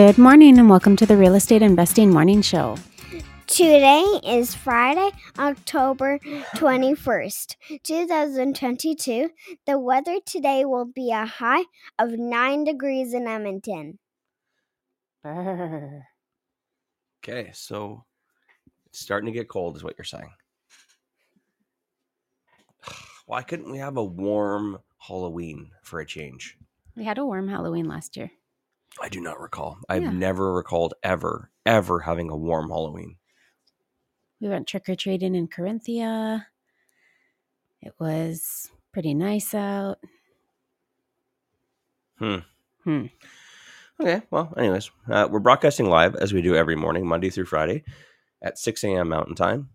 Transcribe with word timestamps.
Good 0.00 0.16
morning 0.16 0.58
and 0.58 0.70
welcome 0.70 0.96
to 0.96 1.04
the 1.04 1.14
Real 1.14 1.34
Estate 1.34 1.60
Investing 1.60 2.10
Morning 2.10 2.40
Show. 2.40 2.78
Today 3.46 4.02
is 4.24 4.54
Friday, 4.54 5.10
October 5.38 6.18
21st, 6.56 7.56
2022. 7.82 9.28
The 9.66 9.78
weather 9.78 10.16
today 10.24 10.64
will 10.64 10.86
be 10.86 11.10
a 11.12 11.26
high 11.26 11.64
of 11.98 12.12
9 12.12 12.64
degrees 12.64 13.12
in 13.12 13.26
Edmonton. 13.26 13.98
Brr. 15.22 16.06
Okay, 17.22 17.50
so 17.52 18.06
it's 18.86 19.00
starting 19.00 19.30
to 19.30 19.38
get 19.38 19.50
cold, 19.50 19.76
is 19.76 19.84
what 19.84 19.96
you're 19.98 20.06
saying. 20.06 20.32
Why 23.26 23.42
couldn't 23.42 23.70
we 23.70 23.76
have 23.76 23.98
a 23.98 24.04
warm 24.04 24.78
Halloween 24.96 25.72
for 25.82 26.00
a 26.00 26.06
change? 26.06 26.56
We 26.96 27.04
had 27.04 27.18
a 27.18 27.26
warm 27.26 27.48
Halloween 27.48 27.84
last 27.84 28.16
year. 28.16 28.30
I 29.00 29.08
do 29.08 29.20
not 29.20 29.40
recall. 29.40 29.78
I've 29.88 30.02
Yeah. 30.02 30.10
never 30.10 30.52
recalled 30.52 30.94
ever, 31.02 31.50
ever 31.66 32.00
having 32.00 32.30
a 32.30 32.36
warm 32.36 32.68
Halloween. 32.70 33.16
We 34.40 34.48
went 34.48 34.66
trick 34.66 34.88
or 34.88 34.94
treating 34.94 35.34
in 35.34 35.48
Corinthia. 35.48 36.46
It 37.82 37.94
was 37.98 38.70
pretty 38.92 39.14
nice 39.14 39.54
out. 39.54 39.98
Hmm. 42.18 42.36
Hmm. 42.84 43.06
Okay, 44.00 44.22
well, 44.30 44.52
anyways, 44.56 44.90
uh, 45.10 45.28
we're 45.30 45.40
broadcasting 45.40 45.86
live 45.86 46.14
as 46.16 46.32
we 46.32 46.40
do 46.40 46.54
every 46.56 46.76
morning, 46.76 47.06
Monday 47.06 47.28
through 47.30 47.44
Friday 47.46 47.84
at 48.42 48.58
6 48.58 48.82
a.m. 48.84 49.08
Mountain 49.10 49.34
Time. 49.34 49.70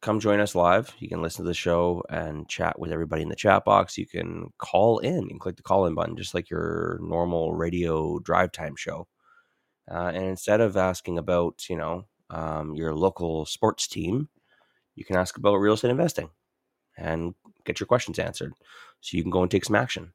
Come 0.00 0.20
join 0.20 0.38
us 0.38 0.54
live. 0.54 0.94
You 1.00 1.08
can 1.08 1.22
listen 1.22 1.44
to 1.44 1.48
the 1.48 1.54
show 1.54 2.04
and 2.08 2.48
chat 2.48 2.78
with 2.78 2.92
everybody 2.92 3.22
in 3.22 3.28
the 3.28 3.34
chat 3.34 3.64
box. 3.64 3.98
You 3.98 4.06
can 4.06 4.52
call 4.58 4.98
in. 4.98 5.28
and 5.28 5.40
click 5.40 5.56
the 5.56 5.62
call 5.62 5.86
in 5.86 5.94
button, 5.94 6.16
just 6.16 6.34
like 6.34 6.50
your 6.50 7.00
normal 7.02 7.54
radio 7.54 8.20
drive 8.20 8.52
time 8.52 8.76
show. 8.76 9.08
Uh, 9.90 10.12
and 10.14 10.24
instead 10.24 10.60
of 10.60 10.76
asking 10.76 11.18
about, 11.18 11.68
you 11.68 11.76
know, 11.76 12.04
um, 12.30 12.74
your 12.74 12.94
local 12.94 13.44
sports 13.46 13.88
team, 13.88 14.28
you 14.94 15.04
can 15.04 15.16
ask 15.16 15.36
about 15.36 15.56
real 15.56 15.74
estate 15.74 15.90
investing 15.90 16.30
and 16.96 17.34
get 17.64 17.80
your 17.80 17.86
questions 17.86 18.18
answered. 18.18 18.52
So 19.00 19.16
you 19.16 19.22
can 19.22 19.30
go 19.30 19.42
and 19.42 19.50
take 19.50 19.64
some 19.64 19.76
action. 19.76 20.12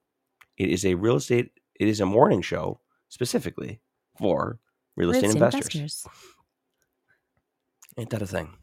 It 0.58 0.70
is 0.70 0.86
a 0.86 0.94
real 0.96 1.18
estate, 1.18 1.52
it 1.80 1.88
is 1.88 2.00
a 2.00 2.06
morning 2.06 2.42
show 2.42 2.80
specifically 3.10 3.82
for 4.18 4.60
real 4.96 5.10
estate 5.10 5.24
Real 5.24 5.30
estate 5.32 5.44
investors. 5.44 6.08
Ain't 7.98 8.10
that 8.12 8.22
a 8.22 8.28
thing? 8.28 8.54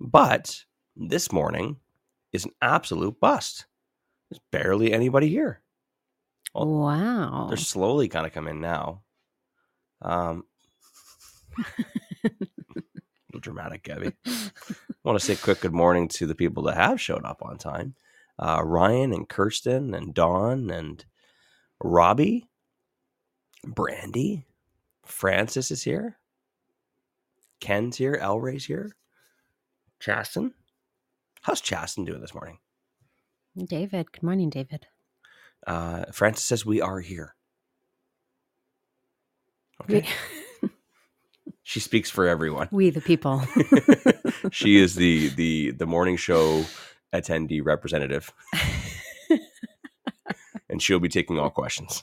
But 0.00 0.64
this 0.96 1.30
morning 1.30 1.76
is 2.32 2.44
an 2.46 2.52
absolute 2.62 3.20
bust. 3.20 3.66
There's 4.30 4.40
barely 4.50 4.92
anybody 4.92 5.28
here. 5.28 5.60
Well, 6.54 6.66
Wow. 6.68 7.46
They're 7.48 7.56
slowly 7.56 8.08
kind 8.08 8.26
of 8.26 8.32
coming 8.32 8.56
in 8.56 8.60
now. 8.60 9.02
Um, 10.02 10.44
dramatic, 13.40 13.82
Gabby. 13.82 14.12
I 14.26 14.50
want 15.04 15.18
to 15.18 15.24
say 15.24 15.34
a 15.34 15.36
quick 15.36 15.60
good 15.60 15.72
morning 15.74 16.08
to 16.08 16.26
the 16.26 16.34
people 16.34 16.62
that 16.64 16.76
have 16.76 17.00
showed 17.00 17.24
up 17.24 17.42
on 17.42 17.58
time. 17.58 17.94
Uh, 18.38 18.62
Ryan 18.64 19.12
and 19.12 19.28
Kirsten 19.28 19.94
and 19.94 20.14
Dawn 20.14 20.70
and 20.70 21.04
Robbie, 21.82 22.48
Brandy, 23.66 24.46
Francis 25.04 25.70
is 25.70 25.82
here. 25.82 26.16
Ken's 27.60 27.96
here. 27.96 28.14
Elray's 28.14 28.64
here. 28.64 28.94
Chasten. 30.00 30.52
How's 31.42 31.60
Chasten 31.60 32.04
doing 32.04 32.20
this 32.20 32.34
morning? 32.34 32.58
David. 33.56 34.12
Good 34.12 34.22
morning, 34.22 34.50
David. 34.50 34.86
Uh, 35.66 36.04
Francis 36.12 36.44
says 36.46 36.64
we 36.64 36.80
are 36.80 37.00
here. 37.00 37.34
Okay. 39.82 40.06
We, 40.62 40.68
She 41.62 41.78
speaks 41.78 42.10
for 42.10 42.26
everyone. 42.26 42.68
we 42.72 42.90
the 42.90 43.00
people. 43.00 43.44
she 44.50 44.78
is 44.82 44.96
the 44.96 45.28
the 45.28 45.70
the 45.70 45.86
morning 45.86 46.16
show 46.16 46.64
attendee 47.14 47.60
representative, 47.64 48.32
and 50.68 50.82
she'll 50.82 50.98
be 50.98 51.08
taking 51.08 51.38
all 51.38 51.50
questions. 51.50 52.02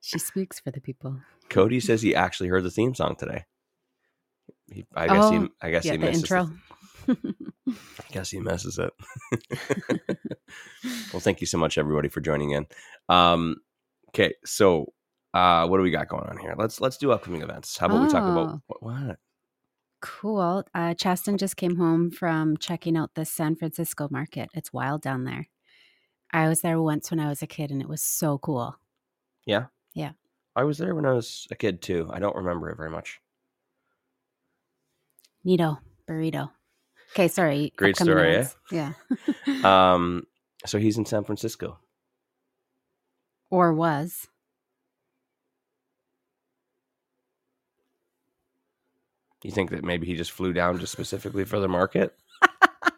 she 0.00 0.18
speaks 0.18 0.58
for 0.58 0.72
the 0.72 0.80
people. 0.80 1.20
Cody 1.50 1.78
says 1.78 2.02
he 2.02 2.16
actually 2.16 2.48
heard 2.48 2.64
the 2.64 2.70
theme 2.70 2.96
song 2.96 3.14
today. 3.16 3.44
He, 4.72 4.84
I 4.94 5.06
guess 5.06 5.30
he 5.30 5.36
Oh, 5.36 5.48
I 5.62 5.70
guess 5.70 5.84
yeah, 5.84 5.92
he 5.92 5.98
the 5.98 6.06
misses 6.06 6.22
intro. 6.22 6.50
I 7.08 8.10
guess 8.12 8.30
he 8.30 8.40
messes 8.40 8.78
it. 8.78 8.92
well, 11.12 11.20
thank 11.20 11.40
you 11.40 11.46
so 11.46 11.58
much, 11.58 11.78
everybody, 11.78 12.08
for 12.08 12.20
joining 12.20 12.50
in. 12.50 12.66
Um, 13.08 13.56
okay, 14.10 14.34
so 14.44 14.92
uh, 15.34 15.66
what 15.66 15.76
do 15.78 15.82
we 15.82 15.90
got 15.90 16.08
going 16.08 16.28
on 16.28 16.38
here? 16.38 16.54
Let's 16.58 16.80
let's 16.80 16.96
do 16.96 17.12
upcoming 17.12 17.42
events. 17.42 17.76
How 17.78 17.86
about 17.86 18.02
we 18.02 18.08
talk 18.08 18.22
about 18.24 18.48
Oh. 18.48 18.60
what? 18.66 18.82
what? 18.82 19.18
Cool. 20.02 20.64
Uh, 20.74 20.94
Chasten 20.94 21.38
just 21.38 21.56
came 21.56 21.76
home 21.76 22.10
from 22.10 22.56
checking 22.58 22.96
out 22.96 23.14
the 23.14 23.24
San 23.24 23.56
Francisco 23.56 24.08
market. 24.10 24.50
It's 24.54 24.72
wild 24.72 25.02
down 25.02 25.24
there. 25.24 25.48
I 26.32 26.48
was 26.48 26.60
there 26.60 26.80
once 26.80 27.10
when 27.10 27.20
I 27.20 27.28
was 27.28 27.40
a 27.42 27.46
kid 27.46 27.70
and 27.70 27.80
it 27.80 27.88
was 27.88 28.02
so 28.02 28.38
cool. 28.38 28.76
Yeah, 29.46 29.66
Yeah. 29.94 30.12
I 30.54 30.64
was 30.64 30.78
there 30.78 30.94
when 30.94 31.06
I 31.06 31.12
was 31.12 31.46
a 31.50 31.54
kid 31.54 31.82
too. 31.82 32.10
I 32.12 32.18
don't 32.18 32.34
remember 32.36 32.68
it 32.70 32.76
very 32.76 32.90
much. 32.90 33.20
Neato. 35.46 35.78
Burrito. 36.08 36.50
Okay, 37.12 37.28
sorry. 37.28 37.72
Great 37.76 37.96
story, 37.96 38.36
eh? 38.36 38.48
Yeah. 38.70 38.92
Um, 39.64 40.26
so 40.66 40.78
he's 40.78 40.98
in 40.98 41.06
San 41.06 41.24
Francisco. 41.24 41.78
or 43.50 43.72
was. 43.72 44.26
You 49.42 49.52
think 49.52 49.70
that 49.70 49.84
maybe 49.84 50.06
he 50.06 50.16
just 50.16 50.32
flew 50.32 50.52
down 50.52 50.80
just 50.80 50.92
specifically 50.92 51.44
for 51.44 51.60
the 51.60 51.68
market, 51.68 52.16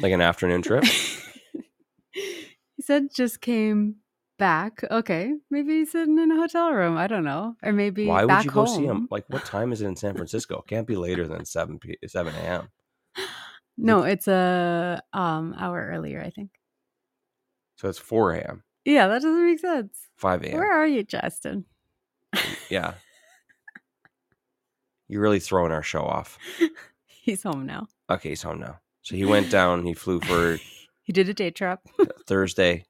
like 0.00 0.12
an 0.12 0.20
afternoon 0.20 0.62
trip? 0.62 0.84
he 2.12 2.82
said 2.82 3.08
just 3.12 3.40
came 3.40 3.96
back. 4.38 4.84
Okay. 4.90 5.32
Maybe 5.50 5.78
he's 5.78 5.92
sitting 5.92 6.18
in 6.18 6.30
a 6.30 6.36
hotel 6.36 6.72
room. 6.72 6.96
I 6.96 7.06
don't 7.06 7.24
know. 7.24 7.56
Or 7.62 7.72
maybe 7.72 8.06
Why 8.06 8.24
would 8.24 8.44
you 8.44 8.50
go 8.50 8.64
home. 8.64 8.76
see 8.76 8.84
him? 8.86 9.08
Like, 9.10 9.24
what 9.28 9.44
time 9.44 9.72
is 9.72 9.80
it 9.82 9.86
in 9.86 9.96
San 9.96 10.14
Francisco? 10.14 10.62
Can't 10.66 10.86
be 10.86 10.96
later 10.96 11.26
than 11.26 11.44
seven 11.44 11.78
p. 11.78 11.96
seven 12.06 12.34
a.m. 12.34 12.68
No, 13.78 14.04
it's 14.04 14.26
a 14.26 15.02
um 15.12 15.54
hour 15.58 15.90
earlier, 15.92 16.22
I 16.22 16.30
think. 16.30 16.50
So 17.76 17.90
it's 17.90 17.98
four 17.98 18.32
a.m., 18.32 18.62
Yeah, 18.86 19.06
that 19.08 19.20
doesn't 19.20 19.44
make 19.44 19.58
sense. 19.60 19.98
five 20.16 20.42
a.m. 20.44 20.54
Where 20.58 20.72
are 20.80 20.86
you, 20.86 21.02
Justin? 21.02 21.64
Yeah, 22.70 22.94
you're 25.08 25.20
really 25.20 25.40
throwing 25.40 25.72
our 25.72 25.82
show 25.82 26.02
off. 26.02 26.38
He's 27.06 27.42
home 27.42 27.66
now. 27.66 27.86
Okay, 28.10 28.30
he's 28.30 28.42
home 28.42 28.60
now. 28.60 28.78
So 29.02 29.14
he 29.16 29.24
went 29.24 29.50
down. 29.50 29.84
He 29.84 29.94
flew 29.94 30.20
for 30.20 30.58
He 31.02 31.12
did 31.12 31.28
a 31.28 31.34
day 31.34 31.50
trip. 31.50 31.80
Thursday 32.26 32.84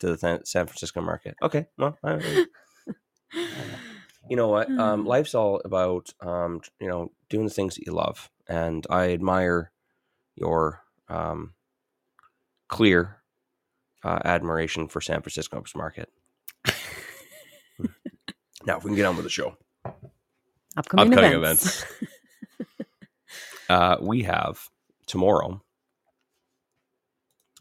to 0.00 0.08
the 0.08 0.18
San 0.18 0.44
San 0.44 0.66
Francisco 0.66 1.00
market. 1.00 1.36
Okay, 1.42 1.66
well, 1.78 1.96
I, 2.04 2.46
you 4.28 4.36
know 4.36 4.48
what? 4.48 4.68
Um, 4.78 5.04
Mm. 5.04 5.06
life's 5.06 5.34
all 5.34 5.60
about 5.64 6.12
um, 6.20 6.60
you 6.80 6.88
know 6.88 7.12
doing 7.28 7.44
the 7.46 7.52
things 7.52 7.74
that 7.76 7.86
you 7.86 7.92
love, 7.92 8.30
and 8.48 8.86
I 8.90 9.12
admire 9.12 9.72
your 10.36 10.82
um, 11.08 11.54
clear 12.68 13.22
uh, 14.04 14.18
admiration 14.24 14.88
for 14.88 15.00
San 15.00 15.22
Francisco's 15.22 15.72
market. 15.74 16.08
now, 18.66 18.76
if 18.78 18.84
we 18.84 18.90
can 18.90 18.96
get 18.96 19.06
on 19.06 19.16
with 19.16 19.24
the 19.24 19.30
show, 19.30 19.56
Upcoming, 20.76 21.08
Upcoming 21.08 21.32
events. 21.32 21.84
uh, 23.68 23.96
we 24.00 24.22
have 24.24 24.58
tomorrow. 25.06 25.62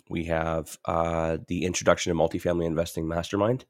We 0.10 0.26
have 0.26 0.78
uh, 0.86 1.38
the 1.48 1.64
introduction 1.66 2.16
to 2.16 2.20
multifamily 2.20 2.66
investing 2.66 3.08
mastermind 3.08 3.66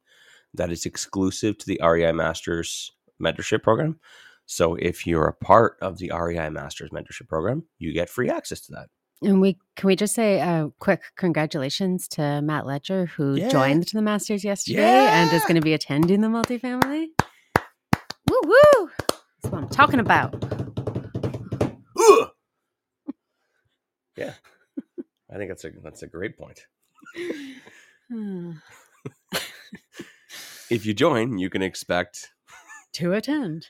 that 0.53 0.71
is 0.71 0.85
exclusive 0.85 1.57
to 1.59 1.65
the 1.65 1.79
REI 1.83 2.11
Masters 2.11 2.91
mentorship 3.21 3.63
program. 3.63 3.99
So 4.45 4.75
if 4.75 5.07
you're 5.07 5.27
a 5.27 5.33
part 5.33 5.77
of 5.81 5.97
the 5.97 6.11
REI 6.13 6.49
Masters 6.49 6.91
mentorship 6.91 7.27
program, 7.27 7.63
you 7.79 7.93
get 7.93 8.09
free 8.09 8.29
access 8.29 8.61
to 8.61 8.71
that. 8.73 8.87
And 9.21 9.39
we 9.41 9.57
can 9.75 9.87
we 9.87 9.95
just 9.95 10.13
say 10.13 10.39
a 10.39 10.69
quick 10.79 11.01
congratulations 11.15 12.07
to 12.09 12.41
Matt 12.41 12.65
Ledger 12.65 13.05
who 13.07 13.35
Yeah. 13.35 13.47
joined 13.49 13.85
the 13.93 14.01
Masters 14.01 14.43
yesterday 14.43 14.83
and 14.83 15.31
is 15.33 15.41
going 15.43 15.55
to 15.55 15.61
be 15.61 15.73
attending 15.73 16.21
the 16.21 16.27
multifamily. 16.27 17.07
Woo 18.29 18.41
woo! 18.43 18.89
That's 19.41 19.51
what 19.51 19.63
I'm 19.63 19.69
talking 19.69 19.99
about. 19.99 20.35
Ugh! 21.97 22.29
yeah, 24.17 24.33
I 25.35 25.37
think 25.37 25.49
that's 25.51 25.65
a 25.65 25.71
that's 25.83 26.01
a 26.03 26.07
great 26.07 26.37
point. 26.37 26.61
If 30.71 30.85
you 30.85 30.93
join, 30.93 31.37
you 31.37 31.49
can 31.49 31.61
expect. 31.61 32.31
to 32.93 33.11
attend. 33.13 33.67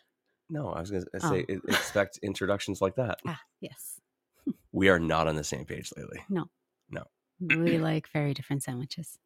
No, 0.50 0.70
I 0.70 0.80
was 0.80 0.92
going 0.92 1.04
to 1.04 1.10
Oh. 1.24 1.30
say 1.32 1.46
e- 1.50 1.58
expect 1.68 2.20
introductions 2.22 2.80
like 2.82 2.96
that. 2.96 3.20
Ah, 3.28 3.42
yes. 3.60 4.00
We 4.72 4.90
are 4.90 5.00
not 5.00 5.28
on 5.28 5.36
the 5.36 5.44
same 5.44 5.66
page 5.66 5.92
lately. 5.98 6.24
No. 6.30 6.46
No. 6.92 7.04
we 7.40 7.80
like 7.80 8.08
very 8.14 8.34
different 8.36 8.62
sandwiches. 8.64 9.18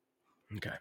Okay. 0.55 0.73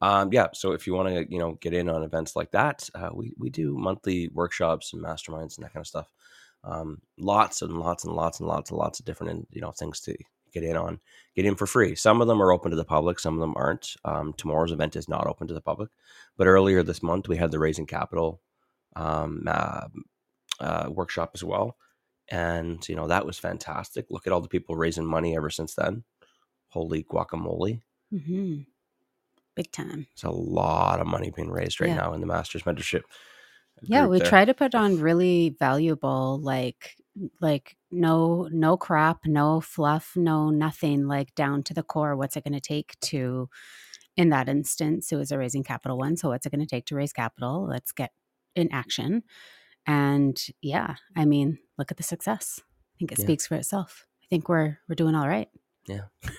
Um, 0.00 0.32
yeah. 0.32 0.46
So 0.54 0.72
if 0.72 0.86
you 0.86 0.94
want 0.94 1.08
to, 1.08 1.26
you 1.30 1.38
know, 1.40 1.54
get 1.60 1.74
in 1.74 1.88
on 1.88 2.04
events 2.04 2.36
like 2.36 2.52
that, 2.52 2.88
uh, 2.94 3.10
we 3.12 3.34
we 3.36 3.50
do 3.50 3.76
monthly 3.76 4.28
workshops 4.32 4.92
and 4.92 5.02
masterminds 5.02 5.56
and 5.58 5.64
that 5.64 5.72
kind 5.72 5.82
of 5.82 5.88
stuff. 5.88 6.08
Um, 6.62 7.02
lots 7.18 7.60
and 7.60 7.76
lots 7.76 8.04
and 8.04 8.14
lots 8.14 8.38
and 8.40 8.48
lots 8.48 8.70
and 8.70 8.78
lots 8.78 8.98
of 9.00 9.04
different, 9.04 9.48
you 9.50 9.60
know, 9.60 9.72
things 9.72 10.00
to 10.02 10.16
get 10.54 10.62
in 10.64 10.76
on. 10.76 11.00
Get 11.36 11.44
in 11.44 11.56
for 11.56 11.66
free. 11.66 11.94
Some 11.96 12.22
of 12.22 12.28
them 12.28 12.40
are 12.42 12.52
open 12.52 12.70
to 12.70 12.76
the 12.76 12.84
public. 12.84 13.18
Some 13.18 13.34
of 13.34 13.40
them 13.40 13.54
aren't. 13.56 13.96
Um, 14.04 14.32
tomorrow's 14.38 14.72
event 14.72 14.96
is 14.96 15.08
not 15.08 15.26
open 15.26 15.48
to 15.48 15.54
the 15.54 15.60
public, 15.60 15.90
but 16.38 16.46
earlier 16.46 16.82
this 16.82 17.02
month 17.02 17.28
we 17.28 17.36
had 17.36 17.50
the 17.50 17.58
Raising 17.58 17.86
Capital 17.86 18.40
um, 18.96 19.44
uh, 19.46 19.88
uh, 20.60 20.88
workshop 20.90 21.32
as 21.34 21.44
well, 21.44 21.76
and 22.28 22.88
you 22.88 22.94
know 22.96 23.08
that 23.08 23.26
was 23.26 23.38
fantastic. 23.38 24.06
Look 24.10 24.26
at 24.26 24.32
all 24.32 24.40
the 24.40 24.48
people 24.48 24.76
raising 24.76 25.04
money 25.04 25.36
ever 25.36 25.50
since 25.50 25.74
then. 25.74 26.04
Holy 26.68 27.04
guacamole! 27.04 27.82
hmm 28.10 28.60
Big 29.56 29.70
time. 29.70 30.06
It's 30.12 30.24
a 30.24 30.30
lot 30.30 31.00
of 31.00 31.06
money 31.06 31.30
being 31.34 31.50
raised 31.50 31.80
right 31.80 31.90
Yeah. 31.90 31.96
now 31.96 32.12
in 32.12 32.20
the 32.20 32.26
Masters 32.26 32.62
mentorship. 32.64 33.02
Yeah, 33.82 34.06
we 34.06 34.18
there. 34.18 34.28
try 34.28 34.44
to 34.44 34.54
put 34.54 34.74
on 34.74 34.98
really 35.00 35.54
valuable, 35.58 36.38
like, 36.40 36.96
like 37.40 37.76
no, 37.90 38.48
no 38.50 38.76
crap, 38.76 39.24
no 39.26 39.60
fluff, 39.60 40.12
no 40.16 40.50
nothing, 40.50 41.06
like 41.06 41.34
down 41.34 41.62
to 41.64 41.74
the 41.74 41.82
core. 41.82 42.16
What's 42.16 42.36
it 42.36 42.44
going 42.44 42.54
to 42.54 42.60
take 42.60 42.98
to, 43.02 43.48
in 44.16 44.30
that 44.30 44.48
instance, 44.48 45.12
it 45.12 45.16
was 45.16 45.30
a 45.32 45.38
raising 45.38 45.62
capital 45.64 45.96
one. 45.98 46.16
So 46.16 46.30
what's 46.30 46.46
it 46.46 46.50
going 46.50 46.60
to 46.60 46.66
take 46.66 46.86
to 46.86 46.96
raise 46.96 47.12
capital? 47.12 47.66
Let's 47.68 47.92
get 47.92 48.10
in 48.54 48.70
action. 48.72 49.22
And 49.86 50.40
yeah, 50.62 50.94
I 51.16 51.24
mean, 51.24 51.58
look 51.78 51.90
at 51.90 51.96
the 51.98 52.02
success. 52.02 52.60
I 52.60 52.94
think 52.98 53.12
it 53.12 53.18
Yeah. 53.18 53.24
speaks 53.24 53.46
for 53.46 53.54
itself. 53.56 54.06
I 54.22 54.26
think 54.30 54.48
we're 54.48 54.78
we're 54.88 54.94
doing 54.94 55.14
all 55.14 55.28
right. 55.28 55.48
Yeah 55.86 56.06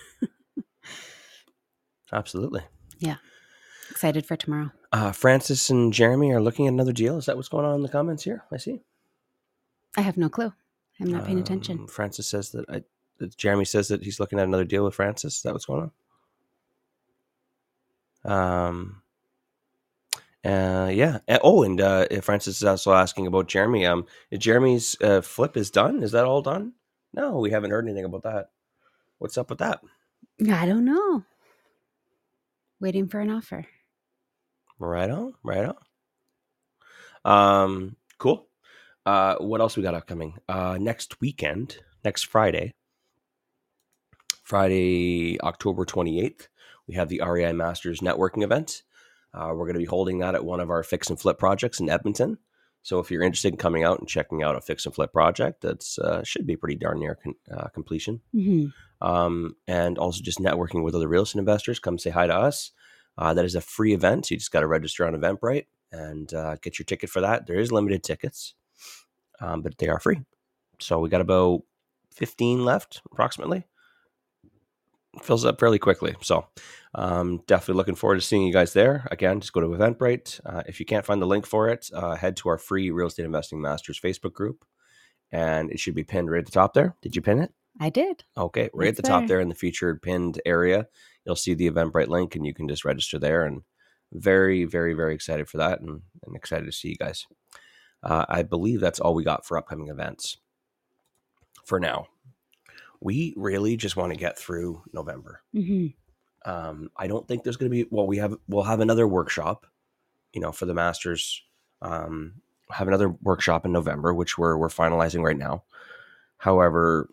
absolutely. 2.12 2.62
Yeah 3.00 3.18
excited 3.92 4.26
for 4.26 4.36
tomorrow. 4.36 4.72
Uh, 4.92 5.12
Francis 5.12 5.70
and 5.70 5.94
Jeremy 5.94 6.32
are 6.34 6.42
looking 6.42 6.66
at 6.68 6.74
another 6.74 6.92
deal. 6.92 7.18
Is 7.18 7.28
that 7.28 7.36
what's 7.38 7.50
going 7.50 7.66
on 7.66 7.76
in 7.76 7.82
the 7.84 7.88
comments 7.90 8.24
here? 8.24 8.44
I 8.52 8.58
see. 8.58 8.82
I 9.96 10.02
have 10.02 10.18
no 10.18 10.28
clue. 10.28 10.52
I'm 11.00 11.12
not 11.12 11.26
paying 11.26 11.40
attention. 11.40 11.80
Um, 11.80 11.88
Francis 11.88 12.28
says 12.28 12.52
that, 12.52 12.70
I, 12.70 12.84
that 13.18 13.36
Jeremy 13.38 13.66
says 13.66 13.90
that 13.90 14.04
he's 14.04 14.20
looking 14.20 14.40
at 14.40 14.48
another 14.48 14.64
deal 14.64 14.84
with 14.86 14.96
Francis. 14.96 15.38
Is 15.38 15.42
that 15.44 15.54
what's 15.54 15.66
going 15.66 15.92
on? 18.26 18.32
Um. 18.32 19.02
Uh, 20.44 20.92
yeah. 20.94 21.18
Uh, 21.28 21.40
oh, 21.44 21.64
and 21.64 21.82
uh, 21.82 22.06
Francis 22.22 22.58
is 22.58 22.64
also 22.64 22.94
asking 22.94 23.26
about 23.26 23.48
Jeremy. 23.48 23.86
Um, 23.88 24.06
Jeremy's 24.38 24.96
uh, 25.02 25.22
flip 25.22 25.58
is 25.58 25.72
done. 25.72 26.04
Is 26.04 26.12
that 26.12 26.26
all 26.26 26.44
done? 26.44 26.74
No, 27.14 27.40
we 27.40 27.50
haven't 27.50 27.72
heard 27.72 27.86
anything 27.86 28.06
about 28.06 28.24
that. 28.24 28.50
What's 29.18 29.40
up 29.40 29.50
with 29.50 29.60
that? 29.60 29.82
I 30.52 30.66
don't 30.68 30.86
know. 30.86 31.24
Waiting 32.80 33.08
for 33.08 33.22
an 33.22 33.32
offer. 33.32 33.66
Right 34.78 35.10
on, 35.10 35.34
right 35.42 35.74
on. 37.26 37.34
Um, 37.64 37.96
cool. 38.20 38.48
Uh, 39.06 39.36
what 39.36 39.62
else 39.62 39.78
we 39.78 39.84
got 39.84 39.94
upcoming? 39.94 40.38
Uh, 40.50 40.78
next 40.80 41.22
weekend, 41.22 41.78
next 42.04 42.24
Friday, 42.24 42.72
Friday, 44.44 45.40
October 45.42 45.86
twenty 45.86 46.22
eighth, 46.22 46.48
we 46.88 46.96
have 46.96 47.10
the 47.10 47.22
REI 47.26 47.54
Masters 47.54 48.00
networking 48.00 48.44
event. 48.44 48.84
Uh, 49.34 49.50
we're 49.50 49.66
going 49.66 49.74
to 49.74 49.80
be 49.80 49.86
holding 49.86 50.20
that 50.20 50.36
at 50.36 50.46
one 50.46 50.60
of 50.60 50.70
our 50.70 50.82
fix 50.84 51.10
and 51.10 51.20
flip 51.20 51.38
projects 51.38 51.80
in 51.80 51.90
Edmonton. 51.90 52.38
So 52.84 53.00
if 53.00 53.10
you're 53.12 53.24
interested 53.24 53.52
in 53.52 53.58
coming 53.58 53.84
out 53.84 54.00
and 54.00 54.08
checking 54.08 54.44
out 54.44 54.56
a 54.56 54.62
fix 54.62 54.86
and 54.86 54.94
flip 54.96 55.12
project, 55.12 55.62
that's 55.62 55.98
uh, 56.00 56.24
should 56.24 56.46
be 56.48 56.56
pretty 56.56 56.76
darn 56.76 57.00
near 57.00 57.16
con- 57.16 57.36
uh, 57.52 57.68
completion 57.70 58.22
hmm 58.32 58.68
um, 59.02 59.56
and 59.68 59.98
also 59.98 60.22
just 60.22 60.40
networking 60.40 60.84
with 60.84 60.96
other 60.96 61.08
real 61.08 61.24
estate 61.24 61.40
investors. 61.40 61.80
Come 61.80 61.98
say 61.98 62.10
hi 62.10 62.28
to 62.28 62.36
us. 62.36 62.72
Uh, 63.18 63.34
that 63.34 63.46
is 63.46 63.56
a 63.56 63.62
free 63.62 63.94
event. 63.94 64.26
So 64.26 64.34
you 64.34 64.40
just 64.40 64.52
got 64.52 64.62
to 64.62 64.68
register 64.68 65.06
on 65.06 65.14
Eventbrite 65.14 65.66
and 65.92 66.34
uh, 66.34 66.56
get 66.62 66.80
your 66.80 66.86
ticket 66.86 67.10
for 67.10 67.22
that. 67.22 67.48
There 67.48 67.60
is 67.60 67.72
limited 67.72 68.04
tickets, 68.04 68.56
um, 69.40 69.62
but 69.62 69.78
they 69.78 69.88
are 69.88 70.00
free. 70.00 70.22
So 70.80 71.00
we 71.00 71.10
got 71.10 71.22
about 71.22 71.62
15 72.14 72.64
left, 72.64 73.02
approximately. 73.12 73.66
Fills 75.22 75.46
up 75.46 75.60
fairly 75.60 75.80
quickly. 75.80 76.16
So 76.22 76.48
um, 76.94 77.42
definitely 77.48 77.76
looking 77.76 77.96
forward 77.96 78.16
to 78.16 78.22
seeing 78.22 78.46
you 78.46 78.54
guys 78.54 78.74
there. 78.74 79.08
Again, 79.12 79.40
just 79.40 79.54
go 79.54 79.62
to 79.62 79.68
Eventbrite. 79.68 80.42
Uh, 80.46 80.64
if 80.68 80.80
you 80.80 80.86
can't 80.86 81.06
find 81.06 81.22
the 81.22 81.26
link 81.26 81.46
for 81.46 81.70
it, 81.70 81.90
uh, 81.94 82.16
head 82.16 82.36
to 82.38 82.50
our 82.50 82.58
free 82.58 82.92
Real 82.92 83.08
Estate 83.08 83.26
Investing 83.26 83.62
Masters 83.62 84.00
Facebook 84.00 84.34
group. 84.34 84.66
And 85.32 85.72
it 85.72 85.80
should 85.80 85.96
be 85.96 86.04
pinned 86.04 86.30
right 86.30 86.40
at 86.40 86.46
the 86.46 86.52
top 86.52 86.74
there. 86.74 86.96
Did 87.02 87.16
you 87.16 87.22
pin 87.22 87.40
it? 87.40 87.54
I 87.80 87.90
did. 87.90 88.24
Okay, 88.38 88.70
right 88.74 88.90
at 88.90 88.96
the 88.96 89.02
top 89.02 89.22
there. 89.22 89.28
there 89.28 89.40
in 89.42 89.50
the 89.50 89.56
featured 89.56 90.02
pinned 90.02 90.42
area, 90.46 90.88
you'll 91.26 91.36
see 91.36 91.54
the 91.54 91.70
Eventbrite 91.70 92.08
link, 92.08 92.36
and 92.36 92.46
you 92.46 92.54
can 92.54 92.70
just 92.70 92.86
register 92.86 93.20
there. 93.20 93.46
And 93.46 93.64
very, 94.14 94.64
very, 94.64 94.94
very 94.94 95.14
excited 95.14 95.50
for 95.50 95.58
that, 95.58 95.82
and, 95.82 96.02
and 96.26 96.36
excited 96.36 96.66
to 96.66 96.72
see 96.72 96.90
you 96.90 96.96
guys. 96.96 97.26
Uh, 98.06 98.26
I 98.30 98.44
believe 98.44 98.80
that's 98.80 99.00
all 99.00 99.16
we 99.16 99.24
got 99.24 99.46
for 99.46 99.58
upcoming 99.58 99.90
events 99.90 100.38
for 101.66 101.80
now. 101.80 102.08
We 103.02 103.34
really 103.36 103.76
just 103.78 103.98
want 103.98 104.14
to 104.14 104.18
get 104.20 104.38
through 104.38 104.84
November. 104.94 105.42
hmm 105.54 105.88
Um, 106.46 106.92
I 106.96 107.08
don't 107.08 107.28
think 107.28 107.44
there's 107.44 107.58
going 107.58 107.72
to 107.72 107.76
be. 107.76 107.88
Well, 107.90 108.08
we 108.08 108.18
have 108.18 108.36
we'll 108.48 108.64
have 108.64 108.80
another 108.80 109.08
workshop, 109.08 109.66
you 110.34 110.40
know, 110.42 110.52
for 110.52 110.66
the 110.66 110.74
masters. 110.76 111.42
Um, 111.82 112.36
have 112.70 112.88
another 112.88 113.10
workshop 113.10 113.66
in 113.66 113.72
November, 113.72 114.14
which 114.14 114.38
we're 114.38 114.58
we're 114.58 114.70
finalizing 114.70 115.24
right 115.24 115.38
now. 115.38 115.64
However, 116.38 117.10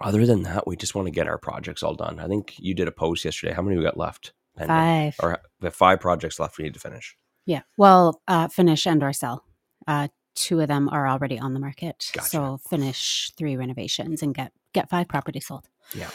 other 0.00 0.26
than 0.26 0.42
that, 0.42 0.66
we 0.66 0.76
just 0.76 0.94
want 0.94 1.06
to 1.06 1.12
get 1.12 1.26
our 1.26 1.38
projects 1.38 1.82
all 1.82 1.94
done. 1.94 2.20
I 2.20 2.28
think 2.28 2.54
you 2.58 2.74
did 2.74 2.88
a 2.88 2.92
post 2.92 3.24
yesterday. 3.24 3.54
How 3.54 3.62
many 3.62 3.76
we 3.76 3.82
got 3.82 3.96
left? 3.96 4.32
pending? 4.56 4.74
Five. 4.76 5.16
Or 5.22 5.38
we 5.60 5.66
have 5.66 5.74
five 5.74 6.00
projects 6.00 6.38
left. 6.38 6.58
We 6.58 6.64
need 6.64 6.74
to 6.74 6.80
finish. 6.80 7.16
Yeah. 7.46 7.62
Well, 7.76 8.20
uh, 8.26 8.48
finish 8.48 8.86
and 8.86 9.02
or 9.02 9.12
sell. 9.12 9.45
Uh, 9.86 10.08
two 10.34 10.60
of 10.60 10.68
them 10.68 10.88
are 10.90 11.08
already 11.08 11.38
on 11.38 11.54
the 11.54 11.60
market. 11.60 12.10
Gotcha. 12.12 12.28
So 12.28 12.58
finish 12.68 13.32
three 13.36 13.56
renovations 13.56 14.22
and 14.22 14.34
get 14.34 14.52
get 14.72 14.90
five 14.90 15.08
properties 15.08 15.46
sold. 15.46 15.68
Yeah. 15.94 16.10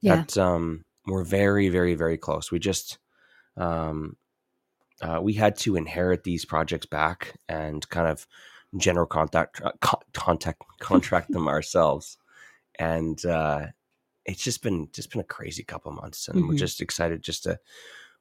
Yeah. 0.00 0.24
Um, 0.36 0.84
we're 1.06 1.24
very, 1.24 1.68
very, 1.68 1.94
very 1.94 2.16
close. 2.18 2.50
We 2.52 2.58
just 2.58 2.98
um, 3.56 4.16
uh, 5.02 5.20
we 5.22 5.32
had 5.34 5.56
to 5.58 5.76
inherit 5.76 6.24
these 6.24 6.44
projects 6.44 6.86
back 6.86 7.34
and 7.48 7.86
kind 7.88 8.06
of 8.08 8.26
general 8.76 9.06
contact 9.06 9.60
uh, 9.62 9.72
con- 9.80 10.00
contact 10.12 10.62
contract 10.80 11.30
them 11.32 11.48
ourselves, 11.48 12.16
and 12.78 13.24
uh, 13.26 13.66
it's 14.24 14.42
just 14.42 14.62
been 14.62 14.88
just 14.92 15.10
been 15.10 15.20
a 15.20 15.24
crazy 15.24 15.62
couple 15.64 15.90
months, 15.92 16.28
and 16.28 16.46
we're 16.46 16.54
Mhm. 16.54 16.58
just 16.58 16.80
excited 16.80 17.22
just 17.22 17.42
to 17.44 17.58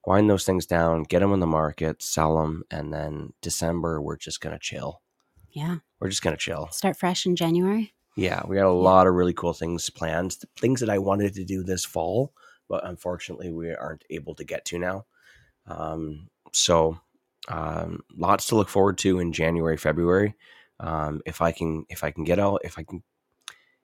wind 0.07 0.29
those 0.29 0.45
things 0.45 0.65
down, 0.65 1.03
get 1.03 1.19
them 1.19 1.33
on 1.33 1.41
the 1.41 1.45
market, 1.45 2.01
sell 2.01 2.37
them, 2.39 2.63
and 2.71 2.93
then 2.93 3.33
December 3.41 4.01
we're 4.01 4.15
just 4.15 4.39
gonna 4.39 4.57
chill. 4.57 5.01
yeah. 5.51 5.77
We're 5.99 6.09
just 6.09 6.21
gonna 6.21 6.37
chill. 6.37 6.69
Start 6.71 6.95
fresh 6.95 7.25
in 7.25 7.35
January. 7.35 7.93
Yeah, 8.15 8.41
we 8.47 8.55
got 8.55 8.67
a 8.67 8.71
lot 8.71 9.05
of 9.05 9.13
really 9.15 9.33
cool 9.33 9.53
things 9.53 9.89
planned, 9.89 10.37
things 10.59 10.79
that 10.79 10.89
I 10.89 10.97
wanted 10.97 11.33
to 11.33 11.43
do 11.43 11.61
this 11.61 11.83
fall, 11.83 12.31
but 12.69 12.87
unfortunately 12.87 13.51
we 13.51 13.73
aren't 13.73 14.05
able 14.09 14.33
to 14.35 14.45
get 14.45 14.63
to 14.65 14.79
now. 14.79 15.05
Um, 15.67 16.29
so, 16.53 16.99
um, 17.49 18.03
lots 18.15 18.47
to 18.47 18.55
look 18.55 18.69
forward 18.69 18.97
to 18.99 19.19
in 19.19 19.33
January, 19.33 19.75
February. 19.77 20.35
Um, 20.79 21.21
if 21.25 21.41
I 21.41 21.51
can, 21.51 21.85
if 21.89 22.03
I 22.03 22.11
can 22.11 22.23
get 22.23 22.39
out, 22.39 22.61
if 22.63 22.79
I 22.79 22.83
can, 22.83 23.03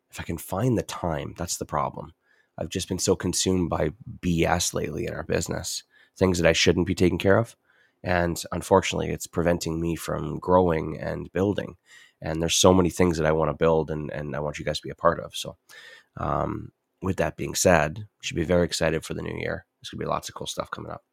if 0.09 0.19
I 0.19 0.23
can 0.23 0.37
find 0.37 0.77
the 0.77 0.83
time, 0.83 1.33
that's 1.37 1.57
the 1.57 1.65
problem. 1.65 2.13
I've 2.57 2.69
just 2.69 2.87
been 2.87 2.99
so 2.99 3.15
consumed 3.15 3.69
by 3.69 3.91
BS 4.21 4.73
lately 4.73 5.05
in 5.05 5.13
our 5.13 5.23
business, 5.23 5.83
things 6.17 6.37
that 6.39 6.47
I 6.47 6.53
shouldn't 6.53 6.87
be 6.87 6.95
taking 6.95 7.17
care 7.17 7.37
of, 7.37 7.55
and 8.03 8.41
unfortunately, 8.51 9.09
it's 9.09 9.27
preventing 9.27 9.79
me 9.79 9.95
from 9.95 10.39
growing 10.39 10.99
and 10.99 11.31
building 11.31 11.77
and 12.23 12.41
there's 12.41 12.55
so 12.55 12.73
many 12.73 12.89
things 12.89 13.17
that 13.17 13.27
I 13.27 13.33
want 13.33 13.49
to 13.49 13.53
build 13.53 13.91
and 13.91 14.09
and 14.11 14.35
I 14.35 14.39
want 14.39 14.57
you 14.57 14.65
guys 14.65 14.79
to 14.79 14.87
be 14.87 14.89
a 14.89 14.95
part 14.95 15.19
of. 15.19 15.35
So, 15.35 15.57
um, 16.17 16.71
with 17.01 17.17
that 17.17 17.37
being 17.37 17.53
said, 17.53 17.97
you 17.99 18.05
should 18.21 18.37
be 18.37 18.45
very 18.45 18.65
excited 18.65 19.05
for 19.05 19.13
the 19.13 19.21
new 19.21 19.37
year. 19.37 19.65
There's 19.79 19.89
gonna 19.89 20.03
be 20.03 20.09
lots 20.09 20.29
of 20.29 20.35
cool 20.35 20.47
stuff 20.47 20.71
coming 20.71 20.91
up, 20.91 21.03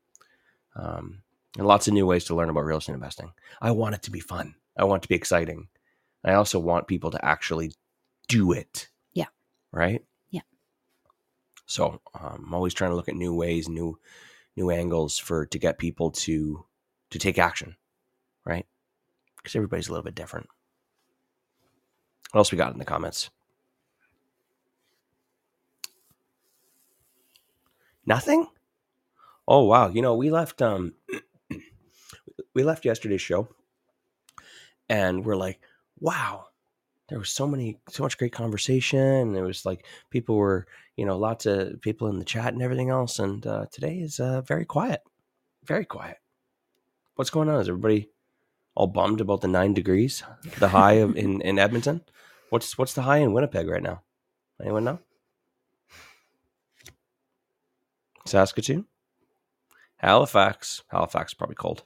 um, 0.77 1.23
and 1.59 1.67
lots 1.67 1.89
of 1.89 1.95
new 1.95 2.07
ways 2.07 2.25
to 2.27 2.35
learn 2.35 2.49
about 2.49 2.65
real 2.65 2.79
estate 2.79 2.95
investing. 2.95 3.33
I 3.61 3.73
want 3.73 3.97
it 3.97 4.03
to 4.03 4.11
be 4.11 4.21
fun. 4.21 4.55
I 4.79 4.85
want 4.85 5.01
it 5.01 5.03
to 5.03 5.09
be 5.09 5.17
exciting. 5.17 5.69
I 6.25 6.35
also 6.35 6.59
want 6.59 6.87
people 6.87 7.11
to 7.11 7.25
actually 7.25 7.73
do 8.29 8.53
it. 8.53 8.89
Yeah. 9.13 9.27
Right. 9.73 10.05
Yeah. 10.31 10.43
So 11.67 12.01
um, 12.15 12.45
I'm 12.47 12.55
always 12.55 12.75
trying 12.75 12.91
to 12.91 12.97
look 12.97 13.09
at 13.09 13.17
new 13.17 13.35
ways, 13.35 13.69
new 13.69 13.99
new 14.57 14.71
angles 14.71 15.19
for 15.19 15.47
to 15.47 15.59
get 15.59 15.79
people 15.79 16.11
to 16.11 16.65
to 17.11 17.19
take 17.19 17.39
action, 17.39 17.77
right? 18.45 18.67
Because 19.37 19.57
everybody's 19.57 19.89
a 19.89 19.93
little 19.93 20.05
bit 20.05 20.15
different. 20.15 20.49
What 22.33 22.41
else 22.41 22.53
we 22.53 22.59
got 22.59 22.73
in 22.73 22.79
the 22.79 22.85
comments? 22.85 23.31
Nothing. 28.07 28.47
Oh 29.49 29.65
wow! 29.65 29.89
You 29.89 30.03
know 30.03 30.15
we 30.15 30.31
left 30.31 30.63
um 30.63 30.95
we 32.55 32.63
left 32.63 32.85
yesterday's 32.85 33.21
show, 33.21 33.49
and 34.89 35.25
we're 35.25 35.37
like, 35.37 35.61
wow, 35.99 36.47
there 37.09 37.19
was 37.19 37.31
so 37.31 37.47
many 37.47 37.79
so 37.89 38.03
much 38.03 38.19
great 38.19 38.33
conversation 38.33 39.35
It 39.37 39.43
was 39.43 39.67
like 39.67 39.87
people 40.11 40.37
were 40.37 40.67
you 41.01 41.07
know 41.07 41.19
lots 41.19 41.47
of 41.47 41.81
people 41.81 42.09
in 42.09 42.19
the 42.19 42.25
chat 42.25 42.53
and 42.53 42.63
everything 42.63 42.91
else 42.91 43.19
and 43.19 43.47
uh, 43.47 43.65
today 43.73 43.97
is 43.99 44.21
uh, 44.21 44.41
very 44.43 44.67
quiet 44.67 45.01
very 45.65 45.85
quiet. 45.85 46.17
What's 47.15 47.31
going 47.31 47.49
on? 47.49 47.61
Is 47.61 47.69
everybody 47.69 48.11
all 48.75 48.87
bummed 48.87 49.21
about 49.21 49.41
the 49.41 49.49
nine 49.49 49.75
degrees 49.75 50.23
the 50.59 50.69
high 50.69 50.95
of, 50.95 51.17
in, 51.17 51.41
in 51.43 51.59
edmonton? 51.59 52.03
What's 52.51 52.79
what's 52.79 52.95
the 52.95 53.03
high 53.03 53.19
in 53.19 53.33
winnipeg 53.33 53.69
right 53.69 53.83
now? 53.83 54.03
Anyone 54.61 54.85
know? 54.85 54.99
Saskatoon? 58.27 58.87
Halifax? 59.97 60.83
Halifax 60.89 61.35
probably 61.35 61.57
cold. 61.57 61.83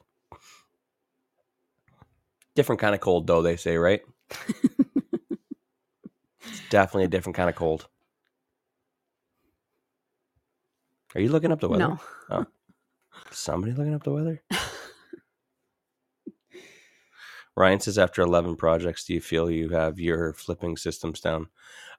Different 2.55 2.79
kind 2.79 2.95
of 2.95 3.01
cold 3.01 3.27
though 3.27 3.41
they 3.41 3.57
say 3.57 3.77
right? 3.77 4.01
It's 6.47 6.69
definitely 6.69 7.05
a 7.05 7.07
different 7.07 7.35
kind 7.35 7.49
of 7.49 7.55
cold. 7.55 7.87
Are 11.15 11.21
you 11.21 11.29
looking 11.29 11.51
up 11.51 11.61
the 11.61 11.69
weather? 11.69 11.87
No. 11.87 11.99
Oh. 12.29 12.45
Somebody 13.31 13.73
looking 13.73 13.93
up 13.93 14.03
the 14.03 14.11
weather? 14.11 14.43
Ryan 17.55 17.79
says, 17.79 17.97
after 17.97 18.21
11 18.21 18.57
projects, 18.57 19.05
do 19.05 19.13
you 19.13 19.21
feel 19.21 19.49
you 19.49 19.69
have 19.69 19.97
your 19.97 20.33
flipping 20.33 20.75
systems 20.75 21.21
down? 21.21 21.47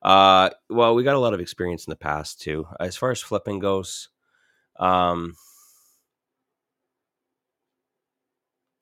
Uh, 0.03 0.51
well, 0.69 0.95
we 0.95 1.03
got 1.03 1.17
a 1.17 1.19
lot 1.21 1.33
of 1.33 1.41
experience 1.41 1.87
in 1.87 1.91
the 1.91 1.97
past 1.97 2.43
too. 2.43 2.67
As 2.79 2.95
far 2.95 3.11
as 3.11 3.23
flipping 3.23 3.59
goes, 3.59 4.11
um, 4.79 5.35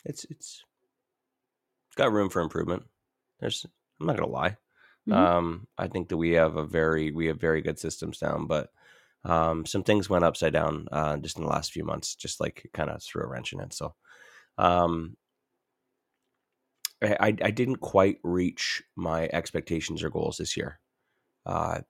it's 0.05 0.25
it's 0.25 0.65
got 1.95 2.13
room 2.13 2.29
for 2.29 2.43
improvement. 2.43 2.83
There's, 3.39 3.65
I'm 4.01 4.07
not 4.07 4.17
gonna 4.17 4.31
lie. 4.31 4.57
Mhm. 5.09 5.15
Um, 5.15 5.69
I 5.79 5.87
think 5.87 6.09
that 6.09 6.17
we 6.17 6.33
have 6.33 6.57
a 6.57 6.67
very 6.67 7.13
we 7.13 7.27
have 7.27 7.41
very 7.41 7.63
good 7.63 7.79
systems 7.79 8.19
down, 8.19 8.49
but 8.49 8.71
um, 9.25 9.67
some 9.67 9.83
things 9.83 10.11
went 10.11 10.25
upside 10.25 10.53
down 10.53 10.87
uh, 10.93 11.17
just 11.19 11.37
in 11.39 11.45
the 11.45 11.51
last 11.51 11.73
few 11.73 11.85
months, 11.85 12.15
just 12.15 12.41
like 12.41 12.69
kind 12.75 12.91
of 12.91 13.03
threw 13.03 13.23
a 13.23 13.27
wrench 13.27 13.53
in 13.53 13.61
it. 13.61 13.73
So, 13.73 13.95
um, 14.59 15.17
I, 17.03 17.37
I 17.43 17.51
didn't 17.51 17.77
quite 17.77 18.19
reach 18.23 18.83
my 18.97 19.29
expectations 19.33 20.03
or 20.03 20.11
goals 20.11 20.39
this 20.39 20.57
year. 20.57 20.81
Uh, 21.47 21.83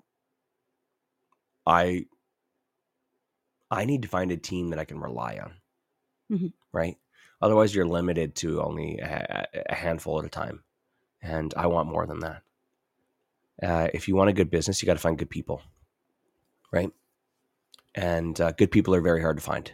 I 1.67 2.07
I 3.71 3.85
need 3.85 4.01
to 4.01 4.09
find 4.09 4.33
a 4.33 4.39
team 4.39 4.71
that 4.71 4.79
I 4.79 4.87
can 4.87 4.99
rely 5.01 5.37
on, 5.37 5.61
Mhm. 6.29 6.53
right? 6.73 6.97
Otherwise, 7.41 7.75
you're 7.75 7.87
limited 7.87 8.35
to 8.37 8.63
only 8.63 8.99
a, 8.99 9.47
a 9.69 9.75
handful 9.75 10.19
at 10.19 10.25
a 10.25 10.31
time, 10.31 10.65
and 11.23 11.55
I 11.57 11.67
want 11.69 11.89
more 11.91 12.07
than 12.07 12.21
that. 12.21 12.43
Uh, 13.63 13.89
if 13.95 14.07
you 14.09 14.15
want 14.17 14.31
a 14.31 14.33
good 14.33 14.51
business, 14.51 14.81
you 14.83 14.87
got 14.87 14.95
to 14.95 15.01
find 15.01 15.19
good 15.19 15.31
people, 15.31 15.63
right? 16.73 16.91
And 17.95 18.41
uh, 18.41 18.53
good 18.53 18.71
people 18.71 18.95
are 18.95 19.01
very 19.01 19.21
hard 19.21 19.37
to 19.37 19.43
find. 19.43 19.71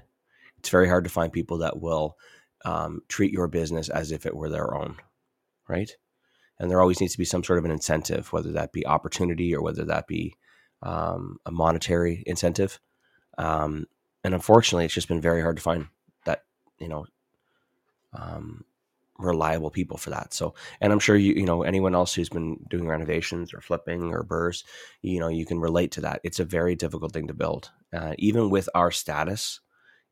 It's 0.58 0.68
very 0.68 0.88
hard 0.88 1.04
to 1.04 1.10
find 1.10 1.32
people 1.32 1.58
that 1.58 1.80
will 1.80 2.16
um, 2.64 3.00
treat 3.08 3.32
your 3.32 3.48
business 3.48 3.88
as 3.88 4.12
if 4.12 4.26
it 4.26 4.36
were 4.36 4.50
their 4.50 4.74
own, 4.74 4.96
right? 5.68 5.90
And 6.58 6.70
there 6.70 6.80
always 6.80 7.00
needs 7.00 7.12
to 7.12 7.18
be 7.18 7.24
some 7.24 7.42
sort 7.42 7.58
of 7.58 7.64
an 7.64 7.70
incentive, 7.70 8.32
whether 8.32 8.52
that 8.52 8.72
be 8.72 8.86
opportunity 8.86 9.54
or 9.54 9.62
whether 9.62 9.84
that 9.86 10.06
be 10.06 10.36
um, 10.82 11.38
a 11.46 11.50
monetary 11.50 12.22
incentive. 12.26 12.78
Um, 13.38 13.86
and 14.22 14.34
unfortunately, 14.34 14.84
it's 14.84 14.94
just 14.94 15.08
been 15.08 15.22
very 15.22 15.40
hard 15.40 15.56
to 15.56 15.62
find 15.62 15.86
that, 16.26 16.44
you 16.78 16.88
know, 16.88 17.06
um, 18.12 18.64
reliable 19.18 19.70
people 19.70 19.96
for 19.96 20.10
that. 20.10 20.34
So, 20.34 20.54
and 20.80 20.92
I'm 20.92 20.98
sure 20.98 21.16
you, 21.16 21.34
you 21.34 21.46
know, 21.46 21.62
anyone 21.62 21.94
else 21.94 22.12
who's 22.14 22.28
been 22.28 22.58
doing 22.68 22.86
renovations 22.86 23.54
or 23.54 23.60
flipping 23.60 24.12
or 24.12 24.24
BRRRRs, 24.24 24.64
you 25.02 25.20
know, 25.20 25.28
you 25.28 25.46
can 25.46 25.60
relate 25.60 25.92
to 25.92 26.02
that. 26.02 26.20
It's 26.24 26.40
a 26.40 26.44
very 26.44 26.74
difficult 26.74 27.12
thing 27.12 27.28
to 27.28 27.34
build, 27.34 27.70
uh, 27.92 28.14
even 28.18 28.50
with 28.50 28.68
our 28.74 28.90
status, 28.90 29.60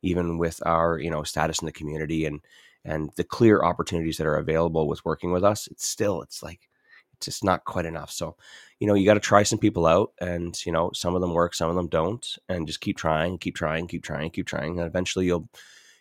even 0.01 0.37
with 0.37 0.61
our, 0.65 0.99
you 0.99 1.09
know, 1.09 1.23
status 1.23 1.59
in 1.61 1.65
the 1.65 1.71
community 1.71 2.25
and 2.25 2.41
and 2.85 3.09
the 3.17 3.23
clear 3.23 3.63
opportunities 3.63 4.17
that 4.17 4.27
are 4.27 4.37
available 4.37 4.87
with 4.87 5.03
working 5.03 5.31
with 5.31 5.43
us. 5.43 5.67
It's 5.67 5.87
still, 5.87 6.21
it's 6.21 6.41
like, 6.41 6.69
it's 7.13 7.25
just 7.25 7.43
not 7.43 7.65
quite 7.65 7.85
enough. 7.85 8.09
So, 8.09 8.37
you 8.79 8.87
know, 8.87 8.93
you 8.93 9.05
got 9.05 9.15
to 9.15 9.19
try 9.19 9.43
some 9.43 9.59
people 9.59 9.85
out, 9.85 10.13
and 10.21 10.57
you 10.65 10.71
know, 10.71 10.91
some 10.93 11.15
of 11.15 11.21
them 11.21 11.33
work, 11.33 11.53
some 11.53 11.69
of 11.69 11.75
them 11.75 11.89
don't, 11.89 12.25
and 12.47 12.65
just 12.65 12.79
keep 12.79 12.97
trying, 12.97 13.37
keep 13.37 13.55
trying, 13.55 13.87
keep 13.87 14.03
trying, 14.03 14.29
keep 14.29 14.47
trying, 14.47 14.79
and 14.79 14.87
eventually 14.87 15.25
you'll 15.25 15.49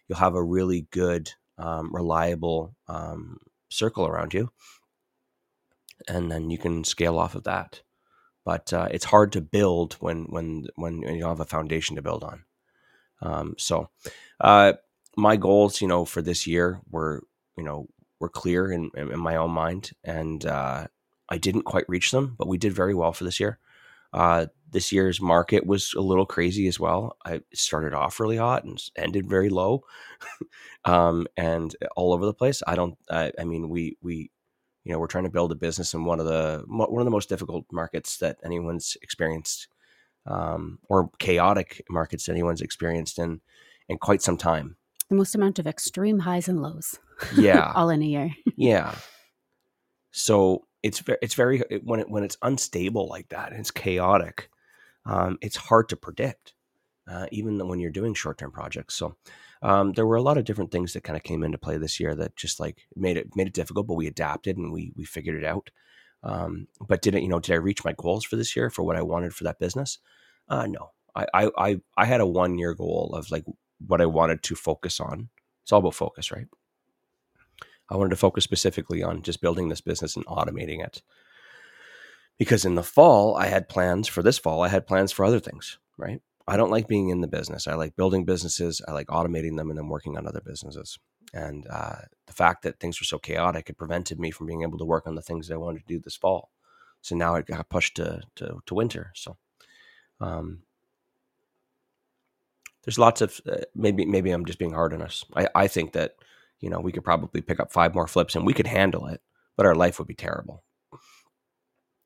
you'll 0.06 0.18
have 0.18 0.36
a 0.36 0.42
really 0.42 0.86
good 0.92 1.30
um, 1.58 1.92
reliable 1.92 2.74
um, 2.86 3.38
circle 3.68 4.06
around 4.06 4.32
you, 4.32 4.50
and 6.06 6.30
then 6.30 6.50
you 6.50 6.58
can 6.58 6.84
scale 6.84 7.18
off 7.18 7.34
of 7.34 7.42
that. 7.44 7.82
But 8.48 8.72
uh, 8.72 8.88
it's 8.90 9.04
hard 9.04 9.32
to 9.32 9.42
build 9.42 9.92
when 10.00 10.24
when 10.24 10.68
when 10.76 11.02
you 11.02 11.20
don't 11.20 11.36
have 11.36 11.40
a 11.40 11.44
foundation 11.44 11.96
to 11.96 12.02
build 12.02 12.24
on. 12.24 12.44
Um, 13.20 13.56
so, 13.58 13.90
uh, 14.40 14.72
my 15.18 15.36
goals, 15.36 15.82
you 15.82 15.86
know, 15.86 16.06
for 16.06 16.22
this 16.22 16.46
year 16.46 16.80
were 16.90 17.24
you 17.58 17.64
know 17.64 17.88
were 18.20 18.30
clear 18.30 18.72
in, 18.72 18.90
in 18.96 19.20
my 19.20 19.36
own 19.36 19.50
mind, 19.50 19.90
and 20.02 20.46
uh, 20.46 20.86
I 21.28 21.36
didn't 21.36 21.64
quite 21.64 21.84
reach 21.88 22.10
them, 22.10 22.36
but 22.38 22.48
we 22.48 22.56
did 22.56 22.72
very 22.72 22.94
well 22.94 23.12
for 23.12 23.24
this 23.24 23.38
year. 23.38 23.58
Uh, 24.14 24.46
this 24.70 24.92
year's 24.92 25.20
market 25.20 25.66
was 25.66 25.92
a 25.92 26.00
little 26.00 26.24
crazy 26.24 26.68
as 26.68 26.80
well. 26.80 27.18
I 27.26 27.42
started 27.52 27.92
off 27.92 28.18
really 28.18 28.38
hot 28.38 28.64
and 28.64 28.82
ended 28.96 29.28
very 29.28 29.50
low, 29.50 29.82
um, 30.86 31.26
and 31.36 31.76
all 31.96 32.14
over 32.14 32.24
the 32.24 32.32
place. 32.32 32.62
I 32.66 32.76
don't. 32.76 32.96
I, 33.10 33.30
I 33.38 33.44
mean, 33.44 33.68
we 33.68 33.98
we 34.00 34.30
you 34.88 34.94
know 34.94 34.98
we're 34.98 35.06
trying 35.06 35.24
to 35.24 35.30
build 35.30 35.52
a 35.52 35.54
business 35.54 35.92
in 35.92 36.06
one 36.06 36.18
of 36.18 36.24
the 36.24 36.64
one 36.66 37.00
of 37.00 37.04
the 37.04 37.10
most 37.10 37.28
difficult 37.28 37.66
markets 37.70 38.16
that 38.18 38.38
anyone's 38.42 38.96
experienced, 39.02 39.68
um, 40.26 40.78
or 40.88 41.10
chaotic 41.18 41.84
markets 41.90 42.24
that 42.24 42.32
anyone's 42.32 42.62
experienced 42.62 43.18
in 43.18 43.42
in 43.90 43.98
quite 43.98 44.22
some 44.22 44.38
time. 44.38 44.76
The 45.10 45.14
most 45.16 45.34
amount 45.34 45.58
of 45.58 45.66
extreme 45.66 46.20
highs 46.20 46.48
and 46.48 46.62
lows. 46.62 46.98
Yeah. 47.36 47.72
all 47.74 47.90
in 47.90 48.00
a 48.00 48.06
year. 48.06 48.30
yeah. 48.56 48.94
So 50.12 50.66
it's 50.84 51.00
very, 51.00 51.18
it's 51.20 51.34
very 51.34 51.62
when 51.82 52.00
it 52.00 52.08
when 52.08 52.22
it's 52.24 52.38
unstable 52.42 53.08
like 53.08 53.28
that 53.28 53.50
and 53.50 53.60
it's 53.60 53.70
chaotic, 53.70 54.48
um, 55.04 55.36
it's 55.42 55.56
hard 55.56 55.90
to 55.90 55.96
predict, 55.96 56.54
uh, 57.08 57.26
even 57.32 57.66
when 57.68 57.80
you're 57.80 57.90
doing 57.90 58.14
short 58.14 58.38
term 58.38 58.50
projects. 58.50 58.94
So 58.94 59.16
um, 59.62 59.92
there 59.92 60.06
were 60.06 60.16
a 60.16 60.22
lot 60.22 60.38
of 60.38 60.44
different 60.44 60.70
things 60.70 60.92
that 60.92 61.04
kind 61.04 61.16
of 61.16 61.22
came 61.22 61.42
into 61.42 61.58
play 61.58 61.78
this 61.78 61.98
year 61.98 62.14
that 62.14 62.36
just 62.36 62.60
like 62.60 62.86
made 62.94 63.16
it 63.16 63.34
made 63.34 63.48
it 63.48 63.54
difficult, 63.54 63.86
but 63.86 63.94
we 63.94 64.06
adapted 64.06 64.56
and 64.56 64.72
we 64.72 64.92
we 64.96 65.04
figured 65.04 65.42
it 65.42 65.46
out. 65.46 65.70
Um, 66.22 66.68
but 66.86 67.02
did 67.02 67.14
it 67.14 67.22
you 67.22 67.28
know 67.28 67.40
did 67.40 67.52
I 67.52 67.56
reach 67.56 67.84
my 67.84 67.94
goals 67.96 68.24
for 68.24 68.36
this 68.36 68.54
year 68.54 68.70
for 68.70 68.82
what 68.82 68.96
I 68.96 69.02
wanted 69.02 69.34
for 69.34 69.44
that 69.44 69.58
business? 69.58 69.98
Uh, 70.48 70.66
no, 70.66 70.90
I 71.14 71.26
I 71.34 71.50
I, 71.56 71.80
I 71.96 72.04
had 72.04 72.20
a 72.20 72.26
one 72.26 72.58
year 72.58 72.74
goal 72.74 73.12
of 73.14 73.30
like 73.30 73.44
what 73.86 74.00
I 74.00 74.06
wanted 74.06 74.42
to 74.44 74.54
focus 74.54 75.00
on. 75.00 75.28
It's 75.62 75.72
all 75.72 75.80
about 75.80 75.94
focus, 75.94 76.30
right? 76.30 76.46
I 77.90 77.96
wanted 77.96 78.10
to 78.10 78.16
focus 78.16 78.44
specifically 78.44 79.02
on 79.02 79.22
just 79.22 79.40
building 79.40 79.68
this 79.68 79.80
business 79.80 80.16
and 80.16 80.26
automating 80.26 80.84
it. 80.84 81.02
Because 82.38 82.64
in 82.64 82.74
the 82.74 82.82
fall, 82.82 83.34
I 83.36 83.46
had 83.46 83.68
plans 83.68 84.06
for 84.08 84.22
this 84.22 84.38
fall, 84.38 84.62
I 84.62 84.68
had 84.68 84.86
plans 84.86 85.10
for 85.10 85.24
other 85.24 85.40
things, 85.40 85.78
right? 85.96 86.20
I 86.48 86.56
don't 86.56 86.70
like 86.70 86.88
being 86.88 87.10
in 87.10 87.20
the 87.20 87.28
business. 87.28 87.66
I 87.66 87.74
like 87.74 87.94
building 87.94 88.24
businesses, 88.24 88.80
I 88.88 88.92
like 88.92 89.08
automating 89.08 89.56
them 89.56 89.68
and 89.70 89.78
then 89.78 89.88
working 89.88 90.16
on 90.16 90.26
other 90.26 90.40
businesses. 90.44 90.98
And 91.34 91.66
uh, 91.70 91.96
the 92.26 92.32
fact 92.32 92.62
that 92.62 92.80
things 92.80 93.00
were 93.00 93.04
so 93.04 93.18
chaotic, 93.18 93.68
it 93.68 93.76
prevented 93.76 94.18
me 94.18 94.30
from 94.30 94.46
being 94.46 94.62
able 94.62 94.78
to 94.78 94.84
work 94.84 95.06
on 95.06 95.14
the 95.14 95.22
things 95.22 95.48
that 95.48 95.54
I 95.54 95.58
wanted 95.58 95.80
to 95.80 95.94
do 95.94 96.00
this 96.00 96.16
fall. 96.16 96.50
So 97.02 97.14
now 97.14 97.34
it 97.34 97.46
got 97.46 97.68
pushed 97.68 97.96
to, 97.96 98.22
to, 98.36 98.60
to 98.64 98.74
winter. 98.74 99.12
So, 99.14 99.36
um, 100.20 100.62
there's 102.84 102.98
lots 102.98 103.20
of 103.20 103.38
uh, 103.46 103.58
maybe 103.74 104.06
maybe 104.06 104.30
I'm 104.30 104.46
just 104.46 104.58
being 104.58 104.72
hard 104.72 104.94
on 104.94 105.02
us. 105.02 105.22
I, 105.36 105.48
I 105.54 105.68
think 105.68 105.92
that 105.92 106.14
you 106.60 106.70
know 106.70 106.80
we 106.80 106.90
could 106.90 107.04
probably 107.04 107.42
pick 107.42 107.60
up 107.60 107.70
five 107.70 107.94
more 107.94 108.06
flips 108.06 108.34
and 108.34 108.46
we 108.46 108.54
could 108.54 108.66
handle 108.66 109.06
it, 109.06 109.20
but 109.58 109.66
our 109.66 109.74
life 109.74 109.98
would 109.98 110.08
be 110.08 110.14
terrible. 110.14 110.64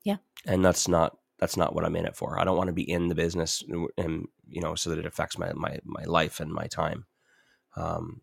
Yeah, 0.03 0.17
and 0.45 0.65
that's 0.65 0.89
not 0.89 1.17
that's 1.43 1.57
not 1.57 1.75
what 1.75 1.83
I'm 1.83 1.97
in 1.97 2.05
it 2.05 2.15
for. 2.15 2.39
I 2.39 2.45
don't 2.45 2.55
want 2.55 2.67
to 2.67 2.73
be 2.73 2.89
in 2.89 3.09
the 3.09 3.15
business 3.15 3.61
and 3.97 4.27
you 4.47 4.61
know 4.61 4.75
so 4.75 4.89
that 4.89 4.99
it 4.99 5.05
affects 5.05 5.37
my 5.37 5.51
my 5.53 5.77
my 5.83 6.05
life 6.05 6.39
and 6.39 6.49
my 6.49 6.67
time. 6.67 7.05
Um, 7.75 8.21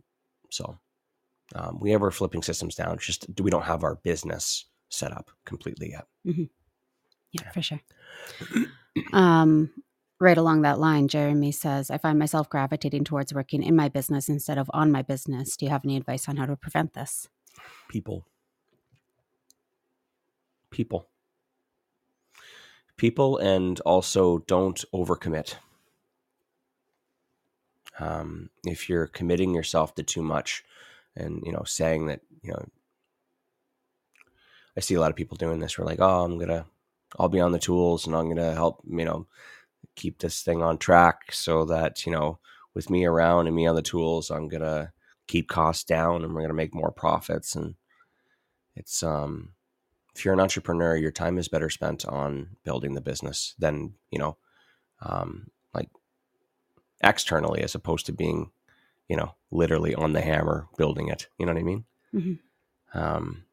so 0.50 0.78
um, 1.54 1.78
we 1.82 1.90
have 1.90 2.02
our 2.02 2.10
flipping 2.10 2.42
systems 2.42 2.74
down. 2.76 2.94
It's 2.94 3.04
just 3.04 3.26
we 3.42 3.50
don't 3.50 3.66
have 3.66 3.84
our 3.84 3.96
business 3.96 4.64
set 4.88 5.12
up 5.12 5.30
completely 5.44 5.90
yet. 5.90 6.06
Mm-hmm. 6.26 6.44
Yeah, 7.32 7.50
for 7.50 7.60
sure. 7.60 7.80
um, 9.12 9.70
right 10.18 10.38
along 10.38 10.62
that 10.62 10.78
line, 10.78 11.06
Jeremy 11.06 11.52
says, 11.52 11.90
I 11.90 11.98
find 11.98 12.18
myself 12.18 12.48
gravitating 12.48 13.04
towards 13.04 13.34
working 13.34 13.62
in 13.62 13.76
my 13.76 13.90
business 13.90 14.30
instead 14.30 14.56
of 14.56 14.70
on 14.72 14.90
my 14.90 15.02
business. 15.02 15.58
Do 15.58 15.66
you 15.66 15.70
have 15.70 15.84
any 15.84 15.98
advice 15.98 16.26
on 16.26 16.38
how 16.38 16.46
to 16.46 16.56
prevent 16.56 16.94
this? 16.94 17.28
People. 17.90 18.26
People. 20.70 21.10
People, 23.00 23.38
and 23.38 23.80
also 23.80 24.40
don't 24.40 24.84
overcommit. 24.92 25.54
Um, 27.98 28.50
if 28.66 28.90
you're 28.90 29.06
committing 29.06 29.54
yourself 29.54 29.94
to 29.94 30.02
too 30.02 30.20
much, 30.20 30.62
and 31.16 31.42
you 31.46 31.50
know, 31.50 31.62
saying 31.64 32.08
that 32.08 32.20
you 32.42 32.52
know, 32.52 32.62
I 34.76 34.80
see 34.80 34.96
a 34.96 35.00
lot 35.00 35.08
of 35.08 35.16
people 35.16 35.38
doing 35.38 35.60
this. 35.60 35.78
We're 35.78 35.86
like, 35.86 36.00
oh, 36.00 36.24
I'm 36.24 36.38
gonna, 36.38 36.66
I'll 37.18 37.30
be 37.30 37.40
on 37.40 37.52
the 37.52 37.58
tools, 37.58 38.06
and 38.06 38.14
I'm 38.14 38.28
gonna 38.28 38.52
help, 38.52 38.82
you 38.86 39.06
know, 39.06 39.26
keep 39.96 40.18
this 40.18 40.42
thing 40.42 40.62
on 40.62 40.76
track 40.76 41.32
so 41.32 41.64
that 41.64 42.04
you 42.04 42.12
know 42.12 42.38
with 42.74 42.90
me 42.90 43.06
around 43.06 43.46
and 43.46 43.56
me 43.56 43.66
on 43.66 43.74
the 43.74 43.82
tools 43.82 44.30
i'm 44.30 44.48
gonna 44.48 44.92
keep 45.26 45.48
costs 45.48 45.84
down 45.84 46.22
and 46.22 46.34
we're 46.34 46.42
gonna 46.42 46.54
make 46.54 46.74
more 46.74 46.90
profits 46.90 47.54
and 47.54 47.74
it's 48.76 49.02
um 49.02 49.50
if 50.20 50.24
you're 50.24 50.34
an 50.34 50.40
entrepreneur 50.40 50.96
your 50.96 51.10
time 51.10 51.38
is 51.38 51.48
better 51.48 51.70
spent 51.70 52.04
on 52.06 52.50
building 52.64 52.94
the 52.94 53.00
business 53.00 53.54
than 53.58 53.94
you 54.10 54.18
know 54.18 54.36
um 55.02 55.50
like 55.74 55.88
externally 57.02 57.62
as 57.62 57.74
opposed 57.74 58.06
to 58.06 58.12
being 58.12 58.50
you 59.08 59.16
know 59.16 59.34
literally 59.50 59.94
on 59.94 60.12
the 60.12 60.20
hammer 60.20 60.68
building 60.76 61.08
it 61.08 61.28
you 61.38 61.46
know 61.46 61.52
what 61.52 61.60
i 61.60 61.64
mean 61.64 61.84
mm-hmm. 62.14 62.98
um 62.98 63.44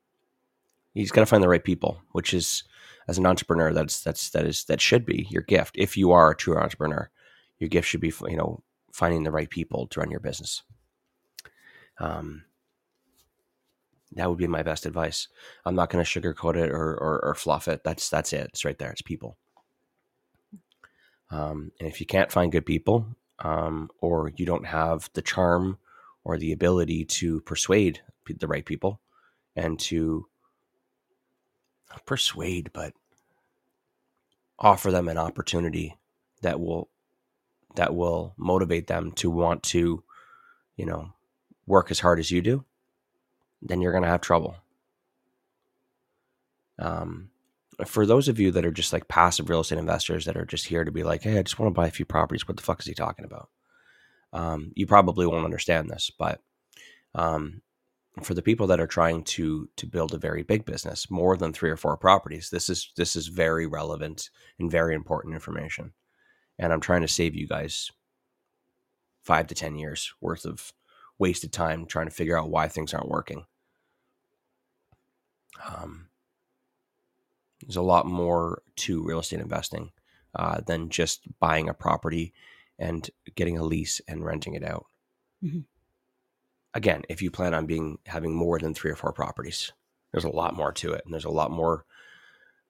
you 0.94 1.04
just 1.04 1.14
got 1.14 1.22
to 1.22 1.26
find 1.26 1.44
the 1.44 1.50
right 1.50 1.64
people 1.64 2.02
which 2.12 2.34
is 2.34 2.64
as 3.08 3.18
an 3.18 3.26
entrepreneur, 3.26 3.72
that's 3.74 4.02
that's 4.02 4.30
that 4.32 4.46
is 4.46 4.66
that 4.66 4.82
should 4.82 5.06
be 5.06 5.28
your 5.30 5.42
gift. 5.42 5.76
If 5.78 5.96
you 5.96 6.12
are 6.12 6.32
a 6.32 6.36
true 6.36 6.58
entrepreneur, 6.58 7.10
your 7.58 7.70
gift 7.70 7.88
should 7.88 8.02
be 8.02 8.14
you 8.28 8.38
know 8.38 8.64
finding 8.92 9.24
the 9.24 9.32
right 9.32 9.50
people 9.50 9.88
to 9.88 10.00
run 10.00 10.12
your 10.12 10.20
business. 10.20 10.64
Um, 12.00 12.44
that 14.14 14.30
would 14.30 14.38
be 14.38 14.48
my 14.48 14.64
best 14.64 14.86
advice. 14.86 15.28
I'm 15.66 15.76
not 15.76 15.90
going 15.90 16.04
to 16.04 16.10
sugarcoat 16.10 16.56
it 16.56 16.72
or, 16.72 16.94
or, 16.96 17.24
or 17.24 17.36
fluff 17.36 17.68
it. 17.68 17.84
That's 17.84 18.10
that's 18.10 18.34
it. 18.34 18.48
It's 18.50 18.66
right 18.66 18.78
there. 18.78 18.92
It's 18.92 19.02
people. 19.02 19.38
Um, 21.30 21.72
and 21.80 21.90
if 21.90 22.00
you 22.00 22.06
can't 22.06 22.32
find 22.32 22.52
good 22.52 22.66
people, 22.66 23.06
um, 23.40 23.90
or 24.00 24.32
you 24.38 24.46
don't 24.46 24.66
have 24.66 25.10
the 25.14 25.22
charm 25.22 25.78
or 26.24 26.38
the 26.38 26.52
ability 26.52 27.06
to 27.06 27.42
persuade 27.42 28.02
the 28.40 28.48
right 28.48 28.66
people, 28.66 29.00
and 29.56 29.80
to 29.80 30.28
persuade, 32.06 32.72
but 32.74 32.94
offer 34.60 34.92
them 34.92 35.08
an 35.08 35.18
opportunity 35.18 35.98
that 36.42 36.60
will 36.60 36.90
that 37.76 37.96
will 37.96 38.34
motivate 38.38 38.88
them 38.88 39.12
to 39.12 39.30
want 39.30 39.62
to, 39.62 40.04
you 40.76 40.86
know, 40.86 41.14
work 41.68 41.92
as 41.92 42.00
hard 42.00 42.20
as 42.20 42.32
you 42.32 42.42
do, 42.42 42.66
then 43.62 43.82
you're 43.82 43.92
going 43.92 44.04
to 44.04 44.10
have 44.10 44.22
trouble. 44.22 44.56
Um, 46.80 47.30
for 47.86 48.06
those 48.06 48.28
of 48.28 48.40
you 48.40 48.52
that 48.52 48.66
are 48.66 48.72
just 48.72 48.94
like 48.94 49.08
passive 49.08 49.50
real 49.50 49.62
estate 49.62 49.80
investors 49.80 50.26
that 50.26 50.38
are 50.38 50.46
just 50.46 50.66
here 50.68 50.84
to 50.84 50.92
be 50.92 51.04
like, 51.04 51.24
hey, 51.24 51.38
I 51.38 51.44
just 51.44 51.60
want 51.60 51.74
to 51.74 51.80
buy 51.80 51.88
a 51.88 51.92
few 51.92 52.06
properties. 52.06 52.48
What 52.48 52.58
the 52.58 52.64
fuck 52.64 52.80
is 52.80 52.88
he 52.88 52.94
talking 52.94 53.26
about? 53.26 53.50
Um, 54.34 54.72
you 54.76 54.88
probably 54.88 55.26
won't 55.26 55.46
understand 55.46 55.90
this, 55.90 56.12
but 56.18 56.42
um, 57.16 57.62
for 58.24 58.34
the 58.34 58.42
people 58.42 58.68
that 58.68 58.80
are 58.80 58.88
trying 58.88 59.24
to 59.24 59.70
to 59.78 59.86
build 59.86 60.14
a 60.14 60.18
very 60.18 60.44
big 60.44 60.66
business, 60.66 61.10
more 61.10 61.38
than 61.38 61.54
three 61.54 61.70
or 61.70 61.78
four 61.78 61.96
properties, 61.98 62.50
this 62.50 62.70
is 62.70 62.92
this 62.98 63.16
is 63.16 63.28
very 63.28 63.66
relevant 63.66 64.30
and 64.60 64.72
very 64.72 64.96
important 64.96 65.34
information. 65.34 65.94
And 66.60 66.74
I'm 66.74 66.82
trying 66.82 67.02
to 67.02 67.08
save 67.08 67.36
you 67.36 67.48
guys 67.48 67.92
five 69.24 69.48
to 69.48 69.56
ten 69.56 69.76
years 69.76 70.14
worth 70.20 70.46
of 70.46 70.74
wasted 71.20 71.52
time 71.52 71.86
trying 71.86 72.08
to 72.08 72.14
figure 72.14 72.38
out 72.38 72.50
why 72.50 72.68
things 72.68 72.94
aren't 72.94 73.10
working. 73.10 73.46
Um, 75.68 76.08
there's 77.62 77.76
a 77.76 77.82
lot 77.82 78.06
more 78.06 78.62
to 78.78 79.04
real 79.04 79.20
estate 79.20 79.40
investing 79.40 79.92
uh, 80.36 80.62
than 80.66 80.90
just 80.90 81.22
buying 81.40 81.70
a 81.70 81.74
property 81.74 82.34
and 82.78 83.10
getting 83.36 83.58
a 83.58 83.64
lease 83.64 84.00
and 84.08 84.24
renting 84.24 84.54
it 84.54 84.64
out. 84.64 84.86
Mm-hmm 85.44 85.62
again, 86.78 87.02
if 87.10 87.22
you 87.22 87.32
plan 87.32 87.54
on 87.54 87.66
being 87.66 87.98
having 88.06 88.34
more 88.34 88.60
than 88.60 88.74
three 88.74 88.92
or 88.92 88.96
four 88.96 89.12
properties, 89.12 89.74
there's 90.12 90.24
a 90.24 90.30
lot 90.30 90.56
more 90.56 90.72
to 90.72 90.94
it, 90.94 91.02
and 91.04 91.14
there's 91.14 91.26
a 91.26 91.30
lot 91.30 91.52
more 91.52 91.86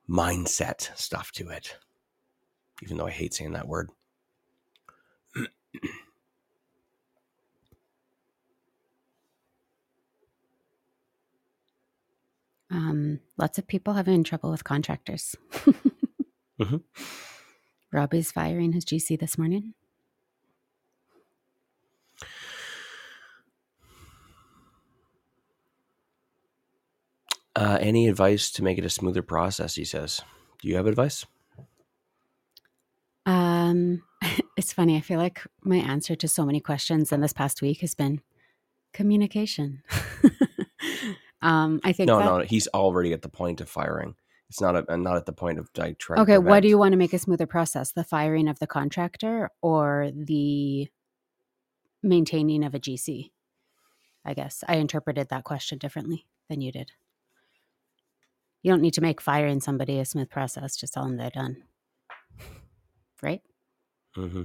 mindset 0.09 0.97
stuff 0.97 1.31
to 1.33 1.49
it. 1.49 1.77
Even 2.81 2.97
though 2.97 3.07
I 3.07 3.11
hate 3.11 3.33
saying 3.33 3.51
that 3.53 3.67
word. 3.67 3.89
um, 12.69 13.19
lots 13.37 13.57
of 13.57 13.67
people 13.67 13.93
having 13.93 14.23
trouble 14.23 14.51
with 14.51 14.63
contractors. 14.63 15.35
mm-hmm. 16.59 16.77
Robbie's 17.91 18.31
firing 18.31 18.73
his 18.73 18.85
GC 18.85 19.19
this 19.19 19.37
morning. 19.37 19.73
Uh, 27.55 27.79
any 27.81 28.07
advice 28.07 28.51
to 28.51 28.63
make 28.63 28.77
it 28.77 28.85
a 28.85 28.89
smoother 28.89 29.23
process? 29.23 29.75
He 29.75 29.83
says. 29.83 30.21
Do 30.61 30.67
you 30.67 30.75
have 30.75 30.85
advice? 30.85 31.25
Um, 33.25 34.03
it's 34.57 34.73
funny. 34.73 34.95
I 34.95 35.01
feel 35.01 35.19
like 35.19 35.41
my 35.63 35.77
answer 35.77 36.15
to 36.15 36.27
so 36.27 36.45
many 36.45 36.59
questions 36.59 37.11
in 37.11 37.21
this 37.21 37.33
past 37.33 37.61
week 37.61 37.81
has 37.81 37.95
been 37.95 38.21
communication. 38.93 39.81
um, 41.41 41.79
I 41.83 41.93
think 41.93 42.07
no, 42.07 42.19
that, 42.19 42.25
no. 42.25 42.39
He's 42.39 42.67
already 42.69 43.13
at 43.13 43.21
the 43.21 43.29
point 43.29 43.61
of 43.61 43.69
firing. 43.69 44.15
It's 44.49 44.61
not 44.61 44.89
a, 44.89 44.97
not 44.97 45.17
at 45.17 45.25
the 45.25 45.33
point 45.33 45.59
of 45.59 45.69
like 45.75 45.97
trying. 45.97 46.21
Okay, 46.21 46.37
what 46.37 46.61
do 46.61 46.69
you 46.69 46.77
want 46.77 46.93
to 46.93 46.97
make 46.97 47.13
a 47.13 47.19
smoother 47.19 47.45
process? 47.45 47.91
The 47.91 48.03
firing 48.03 48.47
of 48.47 48.59
the 48.59 48.67
contractor 48.67 49.49
or 49.61 50.09
the 50.13 50.87
maintaining 52.01 52.63
of 52.63 52.73
a 52.73 52.79
GC? 52.79 53.31
I 54.25 54.33
guess 54.33 54.63
I 54.67 54.75
interpreted 54.75 55.29
that 55.29 55.43
question 55.43 55.77
differently 55.77 56.25
than 56.49 56.61
you 56.61 56.71
did. 56.71 56.91
You 58.61 58.71
don't 58.71 58.81
need 58.81 58.93
to 58.95 59.01
make 59.01 59.21
firing 59.21 59.59
somebody 59.59 59.99
a 59.99 60.05
smooth 60.05 60.29
process. 60.29 60.75
Just 60.75 60.93
tell 60.93 61.03
them 61.03 61.17
they're 61.17 61.29
done. 61.29 61.63
Right? 63.21 63.41
Mm-hmm. 64.17 64.43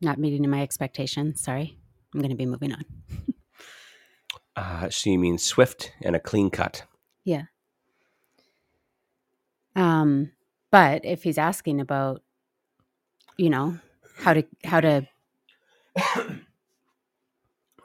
Not 0.00 0.18
meeting 0.18 0.48
my 0.48 0.62
expectations. 0.62 1.42
Sorry. 1.42 1.78
I'm 2.14 2.20
going 2.20 2.30
to 2.30 2.36
be 2.36 2.46
moving 2.46 2.72
on. 2.72 2.84
Uh, 4.56 4.88
so 4.90 5.10
you 5.10 5.18
mean 5.18 5.38
swift 5.38 5.92
and 6.02 6.16
a 6.16 6.20
clean 6.20 6.50
cut? 6.50 6.84
Yeah. 7.24 7.44
Um, 9.76 10.32
but 10.70 11.04
if 11.04 11.22
he's 11.22 11.38
asking 11.38 11.80
about, 11.80 12.22
you 13.36 13.50
know, 13.50 13.78
how 14.18 14.34
to 14.34 14.44
how 14.64 14.80
to 14.80 15.06
how 15.96 16.24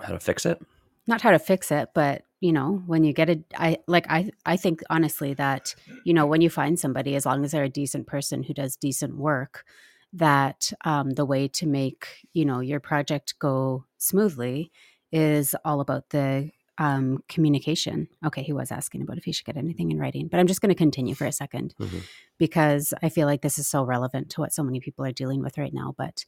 to 0.08 0.19
fix 0.19 0.45
it, 0.45 0.62
not 1.08 1.21
how 1.21 1.32
to 1.32 1.39
fix 1.39 1.71
it, 1.71 1.89
but 1.93 2.23
you 2.41 2.51
know 2.51 2.84
when 2.86 3.04
you 3.04 3.13
get 3.13 3.30
a 3.30 3.43
i 3.58 3.78
like 3.88 4.06
i 4.10 4.30
i 4.45 4.58
think 4.58 4.84
honestly 4.89 5.34
that 5.34 5.73
you 6.04 6.13
know 6.13 6.25
when 6.28 6.41
you 6.41 6.49
find 6.49 6.80
somebody 6.80 7.15
as 7.15 7.25
long 7.25 7.43
as 7.43 7.51
they're 7.51 7.63
a 7.63 7.69
decent 7.69 8.06
person 8.06 8.43
who 8.43 8.54
does 8.54 8.75
decent 8.75 9.15
work 9.15 9.65
that 10.13 10.71
um, 10.86 11.10
the 11.12 11.25
way 11.25 11.47
to 11.47 11.65
make 11.65 12.08
you 12.34 12.45
know 12.45 12.60
your 12.60 12.80
project 12.80 13.34
go 13.39 13.86
smoothly 13.97 14.71
is 15.15 15.56
all 15.63 15.80
about 15.80 16.10
the 16.10 16.51
um, 16.78 17.23
communication 17.30 18.10
okay 18.25 18.43
he 18.43 18.51
was 18.51 18.69
asking 18.69 19.01
about 19.01 19.17
if 19.17 19.23
he 19.23 19.32
should 19.32 19.45
get 19.45 19.56
anything 19.56 19.91
in 19.91 19.97
writing 19.97 20.28
but 20.28 20.41
i'm 20.41 20.47
just 20.47 20.60
going 20.60 20.69
to 20.69 20.75
continue 20.75 21.15
for 21.15 21.25
a 21.25 21.30
2nd 21.30 21.73
mm-hmm. 21.75 21.99
because 22.38 22.93
i 23.01 23.08
feel 23.08 23.25
like 23.25 23.41
this 23.41 23.58
is 23.58 23.65
so 23.65 23.82
relevant 23.84 24.30
to 24.30 24.41
what 24.41 24.54
so 24.54 24.62
many 24.62 24.82
people 24.82 25.06
are 25.06 25.13
dealing 25.13 25.41
with 25.41 25.58
right 25.58 25.73
now 25.73 25.95
but 25.97 26.25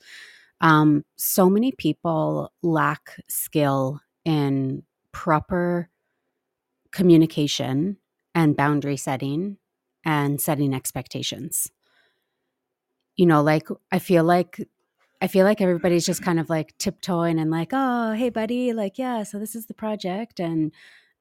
um, 0.62 1.06
so 1.18 1.50
many 1.50 1.72
people 1.72 2.52
lack 2.64 3.22
skill 3.28 4.02
in 4.26 4.84
proper 5.12 5.90
communication 6.92 7.98
and 8.34 8.56
boundary 8.56 8.98
setting 8.98 9.58
and 10.04 10.40
setting 10.42 10.74
expectations. 10.74 11.72
You 13.16 13.26
know, 13.26 13.42
like 13.42 13.68
I 13.92 14.00
feel 14.00 14.24
like 14.24 14.68
I 15.22 15.28
feel 15.28 15.46
like 15.46 15.62
everybody's 15.62 16.06
just 16.06 16.22
kind 16.24 16.40
of 16.40 16.50
like 16.50 16.78
tiptoeing 16.78 17.40
and 17.40 17.50
like, 17.52 17.70
"Oh, 17.74 18.14
hey 18.14 18.30
buddy, 18.30 18.74
like 18.74 18.98
yeah, 18.98 19.24
so 19.24 19.40
this 19.40 19.56
is 19.56 19.66
the 19.66 19.74
project 19.74 20.40
and 20.40 20.72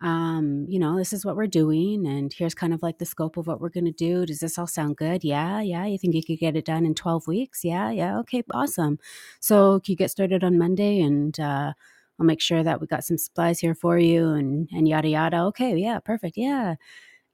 um, 0.03 0.67
you 0.69 0.79
know, 0.79 0.99
this 0.99 1.13
is 1.15 1.25
what 1.25 1.37
we're 1.37 1.47
doing 1.47 2.07
and 2.07 2.31
here's 2.33 2.55
kind 2.55 2.75
of 2.75 2.83
like 2.83 2.99
the 2.99 3.07
scope 3.07 3.39
of 3.39 3.47
what 3.47 3.61
we're 3.61 3.71
going 3.71 3.87
to 3.87 3.93
do. 3.93 4.27
Does 4.27 4.41
this 4.41 4.59
all 4.59 4.67
sound 4.67 4.97
good? 4.97 5.25
Yeah, 5.25 5.63
yeah. 5.63 5.87
You 5.87 5.97
think 5.97 6.15
you 6.15 6.23
could 6.23 6.39
get 6.39 6.55
it 6.55 6.67
done 6.67 6.85
in 6.85 6.95
12 6.95 7.27
weeks? 7.27 7.65
Yeah, 7.65 7.91
yeah. 7.91 8.19
Okay, 8.21 8.43
awesome. 8.53 8.99
So, 9.41 9.81
can 9.81 9.93
you 9.93 9.97
get 9.97 10.11
started 10.11 10.45
on 10.45 10.59
Monday 10.59 11.01
and 11.01 11.39
uh 11.41 11.73
I'll 12.19 12.27
make 12.27 12.41
sure 12.41 12.63
that 12.63 12.81
we 12.81 12.87
got 12.87 13.05
some 13.05 13.19
supplies 13.19 13.59
here 13.61 13.75
for 13.75 13.99
you 13.99 14.31
and 14.31 14.69
and 14.73 14.89
yada 14.89 15.09
yada. 15.09 15.43
Okay, 15.45 15.77
yeah, 15.77 15.99
perfect. 16.01 16.37
Yeah. 16.37 16.77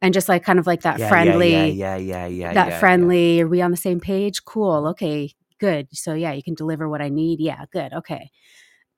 And 0.01 0.12
just 0.14 0.29
like 0.29 0.44
kind 0.44 0.59
of 0.59 0.66
like 0.66 0.83
that 0.83 0.98
yeah, 0.98 1.09
friendly, 1.09 1.70
yeah, 1.70 1.96
yeah, 1.96 1.96
yeah, 1.96 2.27
yeah, 2.27 2.53
that 2.55 2.68
yeah, 2.68 2.81
friendly. 2.81 3.38
Yeah. 3.38 3.44
Are 3.44 3.48
we 3.48 3.62
on 3.62 3.70
the 3.70 3.77
same 3.77 4.01
page? 4.01 4.44
Cool. 4.44 4.88
Okay, 4.88 5.33
good. 5.62 5.87
So 5.92 6.14
yeah, 6.14 6.33
you 6.33 6.42
can 6.42 6.55
deliver 6.55 6.88
what 6.88 7.01
I 7.01 7.09
need. 7.09 7.38
Yeah, 7.38 7.64
good. 7.72 7.92
Okay. 7.92 8.31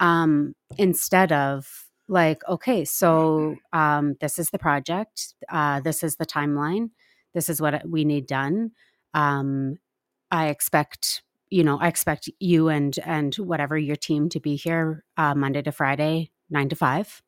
Um, 0.01 0.55
instead 0.79 1.31
of 1.31 1.69
like, 2.09 2.41
okay, 2.49 2.87
so 2.87 3.57
um, 3.75 4.15
this 4.23 4.39
is 4.39 4.49
the 4.49 4.59
project. 4.59 5.35
Uh, 5.51 5.81
this 5.81 6.03
is 6.03 6.17
the 6.17 6.25
timeline. 6.25 6.89
This 7.35 7.51
is 7.51 7.61
what 7.61 7.87
we 7.87 8.07
need 8.07 8.27
done. 8.27 8.71
Um, 9.13 9.77
I 10.31 10.49
expect 10.49 11.23
you 11.51 11.63
know 11.63 11.79
i 11.79 11.89
expect 11.89 12.29
you 12.41 12.69
and 12.69 12.99
and 13.05 13.35
whatever 13.37 13.77
your 13.79 13.97
team 13.97 14.31
to 14.31 14.41
be 14.41 14.57
here 14.57 15.05
uh, 15.19 15.35
monday 15.35 15.63
to 15.63 15.71
friday 15.71 16.31
nine 16.51 16.71
to 16.71 16.75
five 16.75 17.23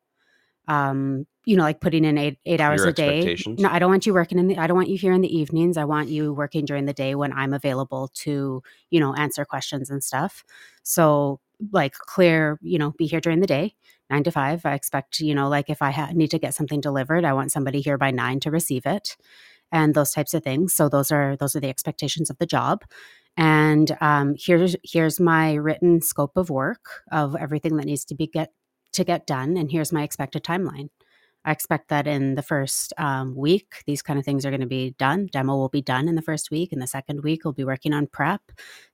um 0.67 1.25
you 1.45 1.55
know 1.55 1.63
like 1.63 1.79
putting 1.79 2.03
in 2.05 2.17
eight 2.17 2.37
eight 2.45 2.59
hours 2.59 2.81
Your 2.81 2.89
a 2.89 2.93
day. 2.93 3.37
no 3.47 3.69
i 3.69 3.79
don't 3.79 3.89
want 3.89 4.05
you 4.05 4.13
working 4.13 4.39
in 4.39 4.47
the 4.47 4.57
i 4.57 4.67
don't 4.67 4.75
want 4.75 4.89
you 4.89 4.97
here 4.97 5.13
in 5.13 5.21
the 5.21 5.37
evenings. 5.37 5.77
I 5.77 5.85
want 5.85 6.09
you 6.09 6.33
working 6.33 6.65
during 6.65 6.85
the 6.85 6.93
day 6.93 7.15
when 7.15 7.33
i'm 7.33 7.53
available 7.53 8.09
to 8.15 8.61
you 8.89 8.99
know 8.99 9.13
answer 9.15 9.45
questions 9.45 9.89
and 9.89 10.03
stuff. 10.03 10.43
So 10.83 11.39
like 11.71 11.93
clear 11.93 12.59
you 12.61 12.77
know 12.77 12.91
be 12.97 13.07
here 13.07 13.21
during 13.21 13.39
the 13.39 13.47
day 13.47 13.75
nine 14.09 14.23
to 14.23 14.31
five. 14.31 14.65
I 14.65 14.73
expect 14.73 15.19
you 15.19 15.35
know 15.35 15.49
like 15.49 15.69
if 15.69 15.81
i 15.81 15.91
ha- 15.91 16.11
need 16.13 16.31
to 16.31 16.39
get 16.39 16.53
something 16.53 16.81
delivered 16.81 17.25
i 17.25 17.33
want 17.33 17.51
somebody 17.51 17.81
here 17.81 17.97
by 17.97 18.11
nine 18.11 18.39
to 18.41 18.51
receive 18.51 18.85
it 18.85 19.17
and 19.71 19.93
those 19.93 20.11
types 20.11 20.33
of 20.33 20.43
things. 20.43 20.73
So 20.73 20.89
those 20.89 21.11
are 21.11 21.35
those 21.37 21.55
are 21.55 21.59
the 21.59 21.69
expectations 21.69 22.29
of 22.29 22.37
the 22.37 22.45
job. 22.45 22.83
And 23.35 23.95
um, 24.01 24.35
here's 24.37 24.75
here's 24.83 25.19
my 25.19 25.53
written 25.55 26.01
scope 26.01 26.37
of 26.37 26.49
work 26.49 27.03
of 27.11 27.35
everything 27.35 27.77
that 27.77 27.85
needs 27.85 28.05
to 28.05 28.15
be 28.15 28.27
get 28.27 28.51
to 28.93 29.03
get 29.03 29.27
done 29.27 29.57
and 29.57 29.71
here's 29.71 29.91
my 29.93 30.03
expected 30.03 30.43
timeline 30.43 30.89
i 31.45 31.51
expect 31.51 31.87
that 31.89 32.07
in 32.07 32.35
the 32.35 32.41
first 32.41 32.93
um, 32.97 33.35
week 33.35 33.83
these 33.85 34.01
kind 34.01 34.17
of 34.19 34.25
things 34.25 34.45
are 34.45 34.49
going 34.49 34.61
to 34.61 34.67
be 34.67 34.95
done 34.97 35.27
demo 35.31 35.55
will 35.55 35.69
be 35.69 35.81
done 35.81 36.07
in 36.07 36.15
the 36.15 36.21
first 36.21 36.51
week 36.51 36.73
in 36.73 36.79
the 36.79 36.87
second 36.87 37.21
week 37.21 37.43
we'll 37.43 37.53
be 37.53 37.63
working 37.63 37.93
on 37.93 38.07
prep 38.07 38.41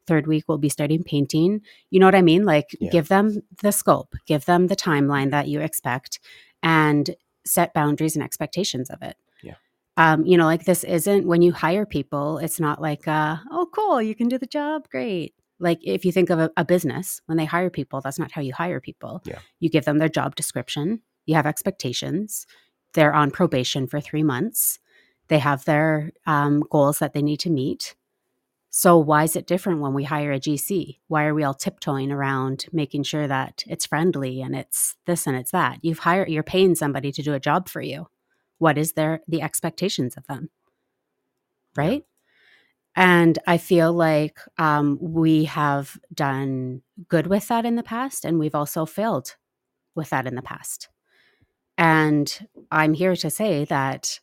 third 0.07 0.27
week 0.27 0.43
we'll 0.47 0.57
be 0.57 0.69
starting 0.69 1.03
painting 1.03 1.61
you 1.89 1.99
know 1.99 2.05
what 2.07 2.15
i 2.15 2.21
mean 2.21 2.43
like 2.45 2.69
Yeah. 2.79 2.91
give 2.91 3.07
them 3.07 3.41
the 3.61 3.71
scope 3.71 4.13
give 4.25 4.45
them 4.45 4.67
the 4.67 4.75
timeline 4.75 5.31
that 5.31 5.47
you 5.47 5.61
expect 5.61 6.19
and 6.61 7.15
set 7.45 7.73
boundaries 7.73 8.15
and 8.15 8.23
expectations 8.23 8.89
of 8.89 9.01
it 9.01 9.17
Yeah. 9.41 9.55
um, 9.97 10.25
you 10.25 10.37
know, 10.37 10.45
like 10.45 10.63
this 10.65 10.83
isn't 10.85 11.27
when 11.27 11.41
you 11.41 11.51
hire 11.51 11.85
people, 11.85 12.37
it's 12.37 12.59
not 12.59 12.81
like, 12.81 13.05
uh, 13.07 13.35
oh, 13.51 13.67
cool, 13.73 14.01
you 14.01 14.15
can 14.15 14.27
do 14.29 14.37
the 14.37 14.47
job. 14.47 14.87
Great. 14.89 15.33
Like 15.59 15.79
if 15.83 16.05
you 16.05 16.11
think 16.11 16.29
of 16.29 16.39
a, 16.39 16.51
a 16.57 16.65
business, 16.65 17.21
when 17.25 17.37
they 17.37 17.45
hire 17.45 17.69
people, 17.69 18.01
that's 18.01 18.19
not 18.19 18.31
how 18.31 18.41
you 18.41 18.53
hire 18.53 18.79
people. 18.79 19.21
Yeah. 19.25 19.39
You 19.59 19.69
give 19.69 19.85
them 19.85 19.99
their 19.99 20.09
job 20.09 20.35
description, 20.35 21.01
you 21.25 21.35
have 21.35 21.45
expectations, 21.45 22.45
they're 22.93 23.13
on 23.13 23.31
probation 23.31 23.87
for 23.87 24.01
three 24.01 24.23
months, 24.23 24.79
they 25.29 25.39
have 25.39 25.65
their 25.65 26.11
um, 26.25 26.63
goals 26.69 26.99
that 26.99 27.13
they 27.13 27.21
need 27.21 27.39
to 27.41 27.49
meet. 27.49 27.95
So 28.69 28.97
why 28.97 29.23
is 29.23 29.35
it 29.35 29.45
different 29.45 29.81
when 29.81 29.93
we 29.93 30.03
hire 30.03 30.31
a 30.31 30.39
GC? 30.39 30.97
Why 31.07 31.25
are 31.25 31.35
we 31.35 31.43
all 31.43 31.53
tiptoeing 31.53 32.11
around 32.11 32.65
making 32.73 33.03
sure 33.03 33.27
that 33.27 33.63
it's 33.67 33.85
friendly 33.85 34.41
and 34.41 34.55
it's 34.55 34.95
this 35.05 35.27
and 35.27 35.37
it's 35.37 35.51
that? 35.51 35.79
You've 35.83 35.99
hired, 35.99 36.29
you're 36.29 36.41
paying 36.41 36.73
somebody 36.73 37.11
to 37.11 37.21
do 37.21 37.33
a 37.33 37.39
job 37.39 37.69
for 37.69 37.81
you 37.81 38.07
what 38.63 38.77
is 38.77 38.93
their 38.93 39.21
the 39.27 39.41
expectations 39.41 40.15
of 40.15 40.25
them 40.27 40.49
right 41.75 42.05
and 42.95 43.39
i 43.47 43.57
feel 43.57 43.91
like 43.93 44.39
um, 44.57 44.97
we 45.01 45.45
have 45.45 45.97
done 46.13 46.81
good 47.07 47.27
with 47.27 47.47
that 47.47 47.65
in 47.65 47.75
the 47.75 47.83
past 47.83 48.25
and 48.25 48.39
we've 48.39 48.55
also 48.55 48.85
failed 48.85 49.35
with 49.95 50.09
that 50.09 50.25
in 50.25 50.35
the 50.35 50.41
past. 50.41 50.89
And 51.77 52.47
i'm 52.71 52.93
here 52.93 53.15
to 53.15 53.29
say 53.29 53.65
that 53.65 54.19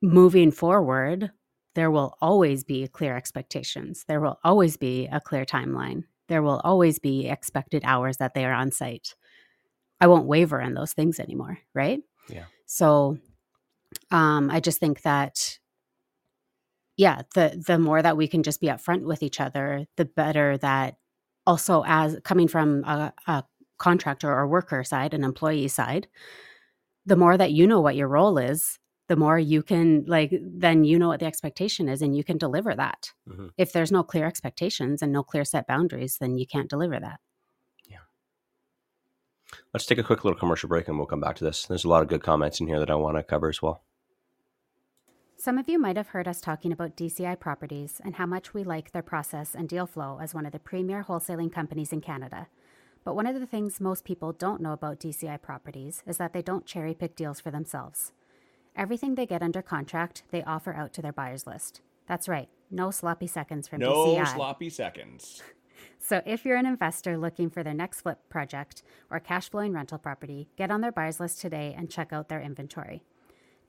moving 0.00 0.50
forward 0.50 1.30
there 1.74 1.90
will 1.90 2.18
always 2.20 2.64
be 2.64 2.86
clear 2.86 3.16
expectations. 3.16 4.04
There 4.06 4.20
will 4.20 4.38
always 4.44 4.76
be 4.76 5.08
a 5.10 5.20
clear 5.20 5.46
timeline. 5.46 6.04
There 6.28 6.42
will 6.42 6.60
always 6.64 6.98
be 6.98 7.28
expected 7.28 7.82
hours 7.82 8.18
that 8.18 8.34
they 8.34 8.44
are 8.44 8.52
on 8.52 8.72
site. 8.72 9.14
I 9.98 10.06
won't 10.08 10.26
waver 10.26 10.60
in 10.60 10.74
those 10.74 10.92
things 10.92 11.18
anymore 11.18 11.58
right? 11.74 12.00
Yeah. 12.28 12.44
so 12.66 13.18
um 14.10 14.50
i 14.50 14.60
just 14.60 14.78
think 14.78 15.02
that 15.02 15.58
yeah 16.96 17.22
the 17.34 17.62
the 17.66 17.78
more 17.78 18.02
that 18.02 18.16
we 18.16 18.28
can 18.28 18.42
just 18.42 18.60
be 18.60 18.68
upfront 18.68 19.02
with 19.02 19.22
each 19.22 19.40
other 19.40 19.86
the 19.96 20.04
better 20.04 20.58
that 20.58 20.96
also 21.46 21.82
as 21.86 22.18
coming 22.24 22.48
from 22.48 22.84
a, 22.84 23.12
a 23.26 23.44
contractor 23.78 24.30
or 24.32 24.46
worker 24.46 24.84
side 24.84 25.14
an 25.14 25.24
employee 25.24 25.68
side 25.68 26.06
the 27.06 27.16
more 27.16 27.36
that 27.36 27.52
you 27.52 27.66
know 27.66 27.80
what 27.80 27.96
your 27.96 28.08
role 28.08 28.38
is 28.38 28.78
the 29.08 29.16
more 29.16 29.38
you 29.38 29.62
can 29.62 30.04
like 30.06 30.32
then 30.40 30.84
you 30.84 30.98
know 30.98 31.08
what 31.08 31.20
the 31.20 31.26
expectation 31.26 31.88
is 31.88 32.00
and 32.02 32.16
you 32.16 32.22
can 32.24 32.38
deliver 32.38 32.74
that 32.74 33.10
Mhm. 33.28 33.50
if 33.58 33.72
there's 33.72 33.92
no 33.92 34.02
clear 34.02 34.26
expectations 34.26 35.02
and 35.02 35.12
no 35.12 35.22
clear 35.22 35.44
set 35.44 35.66
boundaries 35.66 36.18
then 36.18 36.36
you 36.38 36.46
can't 36.46 36.70
deliver 36.70 37.00
that 37.00 37.20
Yeah. 37.88 37.98
Let's 39.74 39.86
take 39.86 39.98
a 39.98 40.02
quick 40.04 40.24
little 40.24 40.38
commercial 40.38 40.68
break 40.68 40.88
and 40.88 40.96
we'll 40.98 41.06
come 41.06 41.20
back 41.20 41.36
to 41.36 41.44
this. 41.44 41.66
There's 41.66 41.84
a 41.84 41.88
lot 41.88 42.02
of 42.02 42.08
good 42.08 42.22
comments 42.22 42.60
in 42.60 42.66
here 42.68 42.78
that 42.78 42.90
I 42.90 42.94
want 42.94 43.16
to 43.16 43.22
cover 43.22 43.48
as 43.48 43.60
well. 43.60 43.82
Some 45.42 45.58
of 45.58 45.68
you 45.68 45.76
might 45.76 45.96
have 45.96 46.10
heard 46.10 46.28
us 46.28 46.40
talking 46.40 46.70
about 46.70 46.96
DCI 46.96 47.40
Properties 47.40 48.00
and 48.04 48.14
how 48.14 48.26
much 48.26 48.54
we 48.54 48.62
like 48.62 48.92
their 48.92 49.02
process 49.02 49.56
and 49.56 49.68
deal 49.68 49.88
flow 49.88 50.20
as 50.22 50.32
one 50.32 50.46
of 50.46 50.52
the 50.52 50.60
premier 50.60 51.04
wholesaling 51.08 51.52
companies 51.52 51.92
in 51.92 52.00
Canada. 52.00 52.46
But 53.02 53.16
one 53.16 53.26
of 53.26 53.34
the 53.34 53.44
things 53.44 53.80
most 53.80 54.04
people 54.04 54.32
don't 54.32 54.60
know 54.60 54.72
about 54.72 55.00
DCI 55.00 55.42
Properties 55.42 56.04
is 56.06 56.18
that 56.18 56.32
they 56.32 56.42
don't 56.42 56.64
cherry 56.64 56.94
pick 56.94 57.16
deals 57.16 57.40
for 57.40 57.50
themselves. 57.50 58.12
Everything 58.76 59.16
they 59.16 59.26
get 59.26 59.42
under 59.42 59.62
contract, 59.62 60.22
they 60.30 60.44
offer 60.44 60.74
out 60.74 60.92
to 60.92 61.02
their 61.02 61.12
buyers 61.12 61.44
list. 61.44 61.80
That's 62.06 62.28
right, 62.28 62.48
no 62.70 62.92
sloppy 62.92 63.26
seconds 63.26 63.66
from 63.66 63.80
No 63.80 63.94
DCI. 64.06 64.18
No 64.18 64.24
sloppy 64.26 64.70
seconds. 64.70 65.42
So, 65.98 66.20
if 66.24 66.44
you're 66.44 66.56
an 66.56 66.66
investor 66.66 67.16
looking 67.16 67.50
for 67.50 67.64
their 67.64 67.74
next 67.74 68.02
flip 68.02 68.18
project 68.28 68.82
or 69.10 69.18
cash 69.18 69.50
flowing 69.50 69.72
rental 69.72 69.98
property, 69.98 70.48
get 70.56 70.70
on 70.70 70.80
their 70.80 70.92
buyers 70.92 71.18
list 71.18 71.40
today 71.40 71.74
and 71.76 71.90
check 71.90 72.12
out 72.12 72.28
their 72.28 72.40
inventory. 72.40 73.02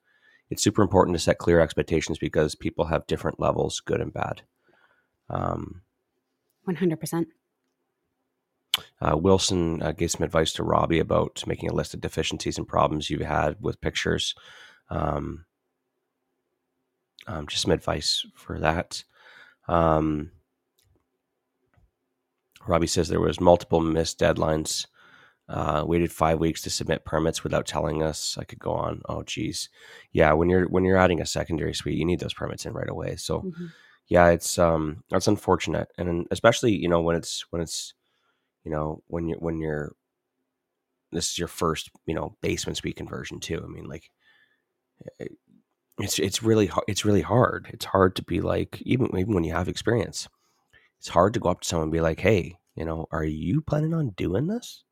It's 0.55 0.63
super 0.63 0.83
important 0.83 1.17
to 1.17 1.21
set 1.21 1.39
clear 1.39 1.59
expectations 1.59 2.17
because 2.17 2.55
people 2.55 2.85
have 2.85 3.09
different 3.09 3.41
levels, 3.41 3.81
good 3.81 4.01
and 4.01 4.15
bad. 4.15 4.43
Um, 5.29 5.83
100%. 6.69 7.27
uh, 9.01 9.17
Wilson 9.17 9.83
uh, 9.83 9.91
gave 9.91 10.13
some 10.13 10.23
advice 10.23 10.53
to 10.53 10.63
Robbie 10.63 11.01
about 11.01 11.43
making 11.45 11.71
a 11.71 11.75
list 11.75 11.93
of 11.93 12.01
deficiencies 12.01 12.57
and 12.57 12.69
problems 12.69 13.11
you've 13.11 13.23
had 13.23 13.57
with 13.61 13.81
pictures. 13.81 14.37
Um, 14.91 15.45
um, 17.27 17.49
just 17.49 17.63
some 17.63 17.73
advice 17.73 18.25
for 18.37 18.61
that. 18.61 19.03
Um, 19.67 20.31
Robbie 22.65 22.87
says 22.87 23.09
there 23.09 23.19
was 23.19 23.41
multiple 23.41 23.81
missed 23.81 24.21
deadlines. 24.21 24.87
Uh, 25.47 25.85
waited 25.87 26.11
five 26.11 26.39
weeks 26.41 26.63
to 26.63 26.71
submit 26.71 27.05
permits 27.05 27.45
without 27.45 27.67
telling 27.67 28.03
us. 28.03 28.39
I 28.39 28.45
could 28.45 28.59
go 28.59 28.73
on. 28.73 29.03
Oh, 29.11 29.23
geez, 29.25 29.69
yeah. 30.13 30.33
When 30.33 30.49
you're 30.49 30.67
when 30.69 30.85
you're 30.85 30.97
adding 30.97 31.21
a 31.21 31.27
secondary 31.27 31.75
suite, 31.75 31.99
you 31.99 32.07
need 32.07 32.21
those 32.21 32.33
permits 32.35 32.65
in 32.65 32.73
right 32.73 32.89
away. 32.89 33.17
So 33.17 33.43
Mhm. 33.43 33.71
yeah, 34.09 34.29
it's 34.31 34.59
um 34.59 35.05
that's 35.11 35.29
unfortunate, 35.29 35.89
and 35.99 36.27
especially 36.31 36.75
you 36.75 36.89
know 36.89 37.03
when 37.03 37.17
it's 37.17 37.45
when 37.51 37.61
it's 37.63 37.93
you 38.65 38.71
know 38.73 39.03
when 39.09 39.29
you're 39.29 39.39
when 39.39 39.59
you're 39.59 39.93
this 41.13 41.31
is 41.31 41.39
your 41.39 41.49
first 41.49 41.91
you 42.07 42.15
know 42.15 42.37
basement 42.41 42.77
suite 42.77 42.97
conversion 42.97 43.41
too. 43.41 43.63
I 43.63 43.67
mean 43.69 43.85
like 43.85 44.11
it- 45.19 45.39
it's 45.99 46.19
it's 46.19 46.43
really 46.43 46.67
hard. 46.67 46.85
It's 46.89 47.05
really 47.05 47.23
hard. 47.23 47.69
It's 47.73 47.85
hard 47.87 48.17
to 48.17 48.23
be 48.25 48.41
like 48.41 48.83
even 48.83 49.09
even 49.19 49.35
when 49.35 49.45
you 49.45 49.53
have 49.55 49.69
experience, 49.69 50.29
it's 50.99 51.09
hard 51.09 51.35
to 51.35 51.41
go 51.41 51.51
up 51.51 51.63
to 51.63 51.69
someone 51.69 51.87
and 51.87 51.93
be 51.93 52.01
like, 52.03 52.21
hey, 52.21 52.59
you 52.77 52.85
know, 52.85 53.07
are 53.13 53.25
you 53.25 53.63
planning 53.63 53.95
on 53.95 54.11
doing 54.11 54.47
this? 54.49 54.85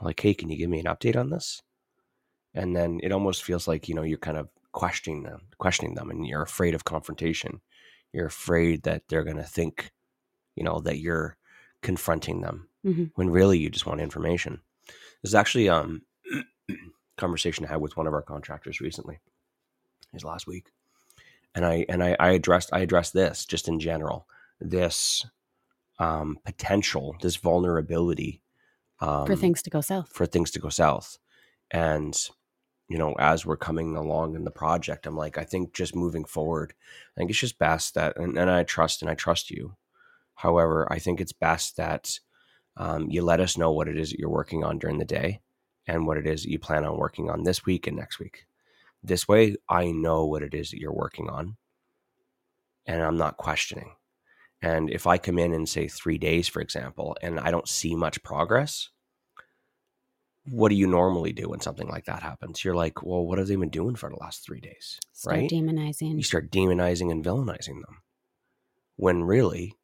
Like, 0.00 0.20
hey, 0.20 0.34
can 0.34 0.48
you 0.48 0.56
give 0.56 0.70
me 0.70 0.80
an 0.80 0.86
update 0.86 1.16
on 1.16 1.30
this? 1.30 1.62
And 2.54 2.74
then 2.74 3.00
it 3.02 3.12
almost 3.12 3.44
feels 3.44 3.68
like 3.68 3.88
you 3.88 3.94
know 3.94 4.02
you're 4.02 4.18
kind 4.18 4.36
of 4.36 4.48
questioning 4.72 5.22
them, 5.22 5.42
questioning 5.58 5.94
them, 5.94 6.10
and 6.10 6.26
you're 6.26 6.42
afraid 6.42 6.74
of 6.74 6.84
confrontation. 6.84 7.60
You're 8.12 8.26
afraid 8.26 8.82
that 8.84 9.02
they're 9.08 9.24
going 9.24 9.36
to 9.36 9.42
think, 9.44 9.92
you 10.56 10.64
know, 10.64 10.80
that 10.80 10.98
you're 10.98 11.36
confronting 11.82 12.40
them 12.40 12.68
Mhm. 12.84 13.12
when 13.14 13.30
really 13.30 13.58
you 13.58 13.70
just 13.70 13.86
want 13.86 14.00
information. 14.00 14.60
This 15.22 15.30
is 15.30 15.34
actually 15.34 15.68
um 15.68 16.02
conversation 17.16 17.64
I 17.64 17.68
had 17.68 17.80
with 17.80 17.96
one 17.96 18.06
of 18.06 18.14
our 18.14 18.22
contractors 18.22 18.80
recently, 18.80 19.18
his 20.12 20.24
last 20.24 20.46
week, 20.46 20.70
and 21.54 21.64
I 21.64 21.86
and 21.88 22.02
I, 22.02 22.16
I 22.18 22.30
addressed 22.30 22.70
I 22.72 22.80
addressed 22.80 23.12
this 23.12 23.44
just 23.46 23.68
in 23.68 23.78
general 23.80 24.26
this 24.60 25.24
um, 25.98 26.38
potential, 26.44 27.16
this 27.22 27.36
vulnerability 27.36 28.42
um, 29.00 29.26
for 29.26 29.36
things 29.36 29.62
to 29.62 29.70
go 29.70 29.80
south. 29.80 30.10
for 30.12 30.26
things 30.26 30.50
to 30.52 30.58
go 30.58 30.68
south. 30.68 31.18
And 31.70 32.16
you 32.88 32.98
know, 32.98 33.14
as 33.20 33.46
we're 33.46 33.56
coming 33.56 33.94
along 33.94 34.34
in 34.34 34.42
the 34.42 34.50
project, 34.50 35.06
I'm 35.06 35.16
like, 35.16 35.38
I 35.38 35.44
think 35.44 35.72
just 35.72 35.94
moving 35.94 36.24
forward, 36.24 36.74
I 37.16 37.20
think 37.20 37.30
it's 37.30 37.38
just 37.38 37.58
best 37.58 37.94
that, 37.94 38.16
and, 38.16 38.36
and 38.36 38.50
I 38.50 38.64
trust 38.64 39.00
and 39.00 39.08
I 39.08 39.14
trust 39.14 39.48
you. 39.48 39.76
However, 40.34 40.88
I 40.90 40.98
think 40.98 41.20
it's 41.20 41.32
best 41.32 41.76
that 41.76 42.18
um, 42.76 43.08
you 43.08 43.22
let 43.22 43.38
us 43.38 43.56
know 43.56 43.70
what 43.70 43.86
it 43.86 43.96
is 43.96 44.10
that 44.10 44.18
you're 44.18 44.28
working 44.28 44.64
on 44.64 44.78
during 44.78 44.98
the 44.98 45.04
day 45.04 45.40
and 45.86 46.06
what 46.06 46.16
it 46.16 46.26
is 46.26 46.42
that 46.42 46.50
you 46.50 46.58
plan 46.58 46.84
on 46.84 46.98
working 46.98 47.30
on 47.30 47.44
this 47.44 47.64
week 47.64 47.86
and 47.86 47.96
next 47.96 48.18
week. 48.18 48.46
This 49.04 49.28
way, 49.28 49.56
I 49.68 49.92
know 49.92 50.26
what 50.26 50.42
it 50.42 50.54
is 50.54 50.70
that 50.70 50.80
you're 50.80 50.92
working 50.92 51.28
on 51.30 51.56
and 52.86 53.02
I'm 53.02 53.16
not 53.16 53.36
questioning. 53.36 53.92
And 54.62 54.90
if 54.90 55.06
I 55.06 55.18
come 55.18 55.38
in 55.38 55.54
and 55.54 55.68
say 55.68 55.88
three 55.88 56.18
days, 56.18 56.48
for 56.48 56.60
example, 56.60 57.16
and 57.22 57.40
I 57.40 57.50
don't 57.50 57.68
see 57.68 57.94
much 57.94 58.22
progress, 58.22 58.90
what 60.44 60.68
do 60.68 60.74
you 60.74 60.86
normally 60.86 61.32
do 61.32 61.48
when 61.48 61.60
something 61.60 61.88
like 61.88 62.06
that 62.06 62.22
happens? 62.22 62.64
You're 62.64 62.74
like, 62.74 63.02
well, 63.02 63.24
what 63.24 63.38
have 63.38 63.48
they 63.48 63.56
been 63.56 63.70
doing 63.70 63.94
for 63.94 64.10
the 64.10 64.16
last 64.16 64.44
three 64.44 64.60
days? 64.60 64.98
Start 65.12 65.36
right? 65.36 65.50
demonizing. 65.50 66.16
You 66.16 66.22
start 66.22 66.50
demonizing 66.50 67.10
and 67.10 67.24
villainizing 67.24 67.80
them. 67.82 68.02
When 68.96 69.24
really, 69.24 69.76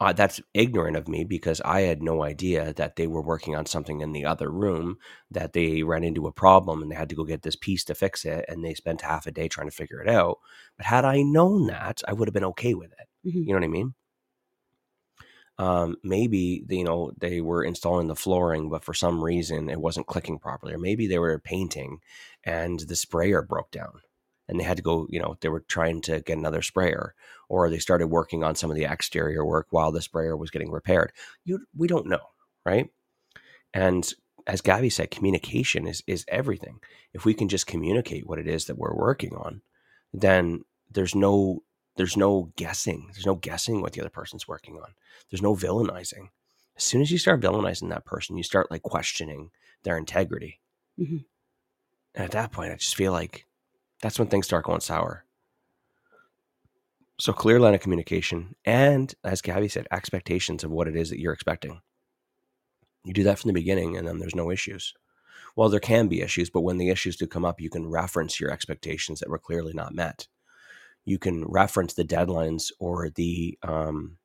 uh, 0.00 0.12
that's 0.12 0.40
ignorant 0.54 0.96
of 0.96 1.08
me 1.08 1.24
because 1.24 1.60
I 1.64 1.82
had 1.82 2.02
no 2.02 2.22
idea 2.22 2.72
that 2.74 2.96
they 2.96 3.06
were 3.06 3.22
working 3.22 3.56
on 3.56 3.66
something 3.66 4.00
in 4.00 4.12
the 4.12 4.24
other 4.24 4.50
room, 4.50 4.98
that 5.30 5.52
they 5.52 5.82
ran 5.82 6.04
into 6.04 6.26
a 6.26 6.32
problem 6.32 6.82
and 6.82 6.90
they 6.90 6.96
had 6.96 7.08
to 7.08 7.16
go 7.16 7.24
get 7.24 7.42
this 7.42 7.56
piece 7.56 7.84
to 7.84 7.94
fix 7.94 8.24
it. 8.24 8.44
And 8.48 8.64
they 8.64 8.74
spent 8.74 9.00
half 9.00 9.26
a 9.26 9.32
day 9.32 9.48
trying 9.48 9.68
to 9.68 9.74
figure 9.74 10.00
it 10.00 10.08
out. 10.08 10.38
But 10.76 10.86
had 10.86 11.04
I 11.04 11.22
known 11.22 11.66
that, 11.66 12.02
I 12.06 12.12
would 12.12 12.28
have 12.28 12.34
been 12.34 12.44
okay 12.44 12.74
with 12.74 12.92
it. 12.92 13.08
Mhm. 13.24 13.46
You 13.46 13.52
know 13.52 13.54
what 13.60 13.64
I 13.64 13.68
mean? 13.68 13.94
Um, 15.58 15.96
maybe 16.04 16.64
you 16.68 16.84
know 16.84 17.12
they 17.18 17.40
were 17.40 17.64
installing 17.64 18.06
the 18.06 18.14
flooring, 18.14 18.68
but 18.70 18.84
for 18.84 18.94
some 18.94 19.22
reason 19.22 19.68
it 19.68 19.80
wasn't 19.80 20.06
clicking 20.06 20.38
properly, 20.38 20.72
or 20.74 20.78
maybe 20.78 21.06
they 21.08 21.18
were 21.18 21.36
painting 21.40 21.98
and 22.44 22.78
the 22.80 22.94
sprayer 22.94 23.42
broke 23.42 23.72
down, 23.72 24.00
and 24.48 24.60
they 24.60 24.64
had 24.64 24.76
to 24.76 24.82
go. 24.84 25.06
You 25.10 25.20
know, 25.20 25.36
they 25.40 25.48
were 25.48 25.60
trying 25.66 26.00
to 26.02 26.20
get 26.20 26.38
another 26.38 26.62
sprayer, 26.62 27.14
or 27.48 27.68
they 27.68 27.78
started 27.80 28.06
working 28.06 28.44
on 28.44 28.54
some 28.54 28.70
of 28.70 28.76
the 28.76 28.84
exterior 28.84 29.44
work 29.44 29.66
while 29.70 29.90
the 29.90 30.00
sprayer 30.02 30.36
was 30.36 30.50
getting 30.50 30.70
repaired. 30.70 31.12
You, 31.44 31.66
we 31.76 31.88
don't 31.88 32.06
know, 32.06 32.20
right? 32.64 32.88
And 33.74 34.12
as 34.46 34.60
Gabby 34.60 34.90
said, 34.90 35.10
communication 35.10 35.86
is 35.86 36.02
is 36.06 36.24
everything. 36.28 36.80
If 37.12 37.24
we 37.24 37.34
can 37.34 37.48
just 37.48 37.66
communicate 37.66 38.26
what 38.26 38.38
it 38.38 38.46
is 38.48 38.66
that 38.66 38.78
we're 38.78 38.94
working 38.94 39.34
on, 39.36 39.62
then 40.12 40.64
there's 40.90 41.14
no 41.14 41.62
there's 41.98 42.16
no 42.16 42.52
guessing. 42.54 43.10
There's 43.12 43.26
no 43.26 43.34
guessing 43.34 43.82
what 43.82 43.92
the 43.92 44.00
other 44.00 44.08
person's 44.08 44.46
working 44.46 44.76
on. 44.76 44.94
There's 45.28 45.42
no 45.42 45.56
villainizing. 45.56 46.28
As 46.76 46.84
soon 46.84 47.02
as 47.02 47.10
you 47.10 47.18
start 47.18 47.40
villainizing 47.40 47.88
that 47.90 48.04
person, 48.04 48.36
you 48.36 48.44
start 48.44 48.70
like 48.70 48.82
questioning 48.82 49.50
their 49.82 49.98
integrity. 49.98 50.60
Mhm. 50.96 51.24
And 52.14 52.24
at 52.24 52.30
that 52.30 52.52
point, 52.52 52.72
I 52.72 52.76
just 52.76 52.94
feel 52.94 53.10
like 53.10 53.46
that's 54.00 54.16
when 54.16 54.28
things 54.28 54.46
start 54.46 54.64
going 54.64 54.80
sour. 54.80 55.24
So 57.18 57.32
clear 57.32 57.58
line 57.58 57.74
of 57.74 57.80
communication 57.80 58.54
and 58.64 59.12
as 59.24 59.42
Gabby 59.42 59.66
said, 59.66 59.88
expectations 59.90 60.62
of 60.62 60.70
what 60.70 60.86
it 60.86 60.94
is 60.94 61.10
that 61.10 61.18
you're 61.18 61.32
expecting. 61.32 61.82
You 63.02 63.12
do 63.12 63.24
that 63.24 63.40
from 63.40 63.48
the 63.48 63.54
beginning 63.54 63.96
and 63.96 64.06
then 64.06 64.20
there's 64.20 64.36
no 64.36 64.52
issues. 64.52 64.94
Well, 65.56 65.68
there 65.68 65.80
can 65.80 66.06
be 66.06 66.22
issues, 66.22 66.48
but 66.48 66.60
when 66.60 66.78
the 66.78 66.90
issues 66.90 67.16
do 67.16 67.26
come 67.26 67.44
up, 67.44 67.60
you 67.60 67.70
can 67.70 67.88
reference 67.88 68.38
your 68.38 68.52
expectations 68.52 69.18
that 69.18 69.28
were 69.28 69.38
clearly 69.40 69.72
not 69.72 69.92
met. 69.92 70.28
You 71.08 71.18
can 71.18 71.44
reference 71.46 71.94
the 71.94 72.04
deadlines 72.04 72.70
or 72.78 73.10
the 73.10 73.58
um, 73.62 74.18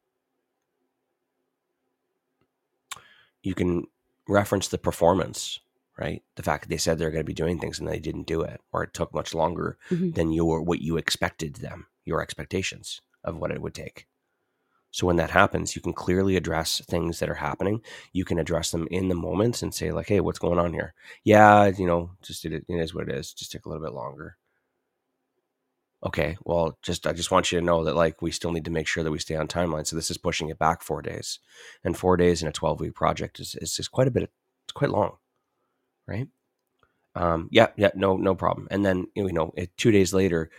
you 3.41 3.53
can 3.53 3.85
reference 4.27 4.67
the 4.67 4.77
performance, 4.77 5.59
right? 5.97 6.23
The 6.35 6.43
fact 6.43 6.63
that 6.63 6.69
they 6.69 6.77
said 6.77 6.97
they're 6.97 7.11
going 7.11 7.23
to 7.23 7.25
be 7.25 7.33
doing 7.33 7.59
things 7.59 7.79
and 7.79 7.87
they 7.87 7.99
didn't 7.99 8.27
do 8.27 8.41
it, 8.41 8.61
or 8.71 8.83
it 8.83 8.93
took 8.93 9.13
much 9.13 9.33
longer 9.33 9.77
Mhm. 9.91 10.15
than 10.15 10.31
your 10.31 10.61
what 10.61 10.81
you 10.81 10.97
expected 10.97 11.55
them, 11.57 11.87
your 12.05 12.21
expectations 12.21 13.01
of 13.23 13.37
what 13.37 13.51
it 13.51 13.61
would 13.61 13.73
take. 13.73 14.07
So 14.91 15.07
when 15.07 15.17
that 15.17 15.31
happens, 15.31 15.75
you 15.75 15.81
can 15.81 15.93
clearly 15.93 16.35
address 16.37 16.81
things 16.87 17.19
that 17.19 17.29
are 17.29 17.35
happening. 17.35 17.81
You 18.13 18.25
can 18.25 18.39
address 18.39 18.71
them 18.71 18.87
in 18.91 19.09
the 19.09 19.15
moments 19.15 19.61
and 19.63 19.73
say 19.73 19.91
like, 19.91 20.07
"Hey, 20.09 20.21
what's 20.21 20.39
going 20.39 20.59
on 20.59 20.73
here?" 20.73 20.93
Yeah, 21.23 21.67
you 21.67 21.87
know, 21.87 22.11
just 22.23 22.45
it, 22.45 22.53
it 22.53 22.65
is 22.69 22.93
what 22.95 23.09
it 23.09 23.15
is. 23.15 23.33
Just 23.33 23.51
take 23.51 23.65
a 23.65 23.69
little 23.69 23.83
bit 23.83 23.93
longer. 23.93 24.37
Okay, 26.05 26.37
well, 26.43 26.77
just 26.81 27.07
I 27.07 27.13
just 27.13 27.31
want 27.31 27.51
you 27.51 27.59
to 27.59 27.65
know 27.65 27.85
that 27.85 27.95
like 27.95 28.21
we 28.21 28.31
still 28.31 28.51
need 28.51 28.65
to 28.65 28.71
make 28.71 28.87
sure 28.87 29.03
that 29.03 29.11
we 29.11 29.19
stay 29.19 29.35
on 29.35 29.47
timeline. 29.47 29.87
So 29.87 29.95
this 29.95 30.11
is 30.11 30.17
pushing 30.17 30.49
it 30.49 30.59
back 30.59 30.81
four 30.81 31.01
days, 31.01 31.39
and 31.83 31.97
four 31.97 32.17
days 32.17 32.41
in 32.41 32.47
a 32.49 32.51
twelve 32.51 32.81
week 32.81 32.93
project 32.93 33.39
is 33.39 33.55
is 33.55 33.87
quite 33.87 34.07
a 34.07 34.11
bit. 34.11 34.23
Of, 34.23 34.29
it's 34.65 34.73
quite 34.73 34.91
long, 34.91 35.17
right? 36.05 36.27
Um, 37.15 37.47
yeah, 37.51 37.67
yeah, 37.77 37.91
no, 37.95 38.17
no 38.17 38.35
problem. 38.35 38.67
And 38.69 38.85
then 38.85 39.07
you 39.15 39.31
know, 39.31 39.53
it, 39.55 39.75
two 39.77 39.91
days 39.91 40.13
later, 40.13 40.49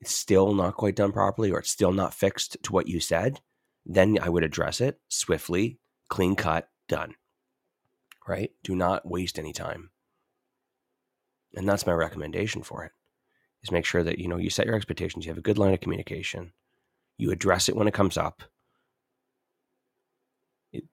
it's 0.00 0.14
still 0.14 0.54
not 0.54 0.76
quite 0.76 0.96
done 0.96 1.12
properly, 1.12 1.50
or 1.50 1.58
it's 1.58 1.70
still 1.70 1.92
not 1.92 2.14
fixed 2.14 2.56
to 2.62 2.72
what 2.72 2.88
you 2.88 3.00
said. 3.00 3.40
Then 3.84 4.18
I 4.22 4.30
would 4.30 4.44
address 4.44 4.80
it 4.80 5.00
swiftly, 5.08 5.78
clean 6.08 6.34
cut, 6.34 6.68
done. 6.88 7.14
Right? 8.26 8.52
Do 8.62 8.74
not 8.74 9.06
waste 9.06 9.38
any 9.38 9.52
time. 9.52 9.90
And 11.54 11.68
that's 11.68 11.86
my 11.86 11.92
recommendation 11.92 12.62
for 12.62 12.84
it. 12.84 12.92
Is 13.64 13.72
make 13.72 13.86
sure 13.86 14.04
that 14.04 14.18
you 14.18 14.28
know 14.28 14.36
you 14.36 14.50
set 14.50 14.66
your 14.66 14.74
expectations, 14.74 15.24
you 15.24 15.30
have 15.30 15.38
a 15.38 15.42
good 15.42 15.56
line 15.56 15.72
of 15.72 15.80
communication, 15.80 16.52
you 17.16 17.30
address 17.30 17.70
it 17.70 17.74
when 17.74 17.88
it 17.88 17.94
comes 17.94 18.18
up. 18.18 18.42
It, 20.70 20.84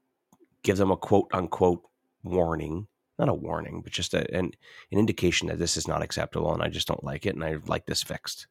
give 0.63 0.77
them 0.77 0.89
a 0.89 0.95
quote 0.95 1.27
unquote 1.33 1.83
warning, 2.23 2.87
not 3.19 3.27
a 3.27 3.33
warning, 3.33 3.81
but 3.81 3.91
just 3.91 4.13
a, 4.13 4.19
an 4.33 4.51
an 4.89 4.99
indication 4.99 5.49
that 5.49 5.59
this 5.59 5.75
is 5.75 5.85
not 5.85 6.01
acceptable 6.01 6.53
and 6.53 6.63
I 6.63 6.69
just 6.69 6.87
don't 6.87 7.03
like 7.03 7.25
it 7.25 7.35
and 7.35 7.43
I 7.43 7.57
like 7.65 7.85
this 7.87 8.03
fixed, 8.03 8.47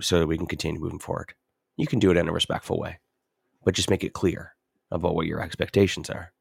so 0.00 0.20
that 0.20 0.28
we 0.28 0.38
can 0.38 0.46
continue 0.46 0.80
moving 0.80 1.00
forward. 1.00 1.34
You 1.76 1.88
can 1.88 1.98
do 1.98 2.12
it 2.12 2.16
in 2.16 2.28
a 2.28 2.32
respectful 2.32 2.78
way, 2.78 3.00
but 3.64 3.74
just 3.74 3.90
make 3.90 4.04
it 4.04 4.12
clear 4.12 4.54
about 4.92 5.16
what 5.16 5.26
your 5.26 5.40
expectations 5.40 6.08
are, 6.08 6.32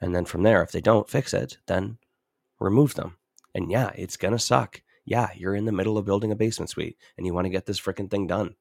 and 0.00 0.12
then 0.12 0.24
from 0.24 0.42
there, 0.42 0.60
if 0.60 0.72
they 0.72 0.80
don't 0.80 1.08
fix 1.08 1.32
it, 1.32 1.58
then 1.66 1.98
remove 2.58 2.94
them. 2.96 3.16
And 3.54 3.70
yeah, 3.70 3.92
it's 3.94 4.16
gonna 4.16 4.40
suck 4.40 4.82
yeah, 5.04 5.28
you're 5.36 5.54
in 5.54 5.64
the 5.64 5.72
middle 5.72 5.98
of 5.98 6.04
building 6.04 6.32
a 6.32 6.36
basement 6.36 6.70
suite 6.70 6.96
and 7.16 7.26
you 7.26 7.34
want 7.34 7.44
to 7.46 7.50
get 7.50 7.66
this 7.66 7.80
freaking 7.80 8.10
thing 8.10 8.26
done. 8.26 8.54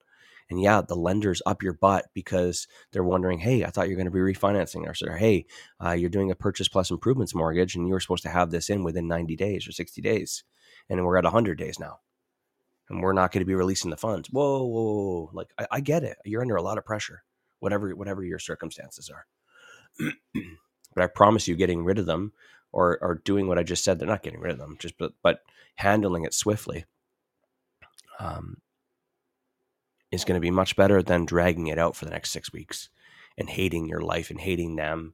And 0.49 0.61
yeah, 0.61 0.81
the 0.81 0.95
lender's 0.95 1.41
up 1.45 1.63
your 1.63 1.73
butt 1.73 2.05
because 2.13 2.67
they're 2.91 3.03
wondering, 3.03 3.39
hey, 3.39 3.63
I 3.63 3.69
thought 3.69 3.87
you're 3.87 3.97
going 3.97 4.05
to 4.05 4.11
be 4.11 4.19
refinancing 4.19 4.87
us. 4.89 5.01
Or 5.01 5.15
hey, 5.15 5.45
uh, 5.83 5.91
you're 5.91 6.09
doing 6.09 6.31
a 6.31 6.35
purchase 6.35 6.67
plus 6.67 6.91
improvements 6.91 7.33
mortgage 7.33 7.75
and 7.75 7.87
you 7.87 7.93
were 7.93 7.99
supposed 7.99 8.23
to 8.23 8.29
have 8.29 8.51
this 8.51 8.69
in 8.69 8.83
within 8.83 9.07
90 9.07 9.35
days 9.35 9.67
or 9.67 9.71
60 9.71 10.01
days. 10.01 10.43
And 10.89 11.03
we're 11.05 11.17
at 11.17 11.23
100 11.23 11.57
days 11.57 11.79
now. 11.79 11.99
And 12.89 13.01
we're 13.01 13.13
not 13.13 13.31
going 13.31 13.41
to 13.41 13.45
be 13.45 13.55
releasing 13.55 13.89
the 13.89 13.97
funds. 13.97 14.29
Whoa, 14.29 14.63
whoa, 14.63 14.83
whoa. 14.83 15.29
Like, 15.33 15.53
I, 15.57 15.67
I 15.71 15.79
get 15.79 16.03
it. 16.03 16.17
You're 16.25 16.41
under 16.41 16.57
a 16.57 16.61
lot 16.61 16.77
of 16.77 16.85
pressure, 16.85 17.23
whatever, 17.59 17.95
whatever 17.95 18.23
your 18.23 18.39
circumstances 18.39 19.09
are. 19.09 19.25
but 20.93 21.03
I 21.03 21.07
promise 21.07 21.47
you, 21.47 21.55
getting 21.55 21.85
rid 21.85 21.97
of 21.97 22.05
them 22.05 22.33
or 22.73 22.97
or 23.01 23.21
doing 23.23 23.47
what 23.47 23.57
I 23.57 23.63
just 23.63 23.83
said, 23.83 23.99
they're 23.99 24.07
not 24.07 24.23
getting 24.23 24.41
rid 24.41 24.51
of 24.51 24.57
them, 24.57 24.75
just 24.79 24.97
but 24.97 25.13
but 25.21 25.39
handling 25.75 26.25
it 26.25 26.33
swiftly 26.33 26.85
um, 28.19 28.57
is 30.11 30.25
going 30.25 30.35
to 30.35 30.41
be 30.41 30.51
much 30.51 30.75
better 30.75 31.01
than 31.01 31.25
dragging 31.25 31.67
it 31.67 31.79
out 31.79 31.95
for 31.95 32.05
the 32.05 32.11
next 32.11 32.31
six 32.31 32.51
weeks 32.51 32.89
and 33.37 33.49
hating 33.49 33.87
your 33.87 34.01
life 34.01 34.29
and 34.29 34.41
hating 34.41 34.75
them, 34.75 35.13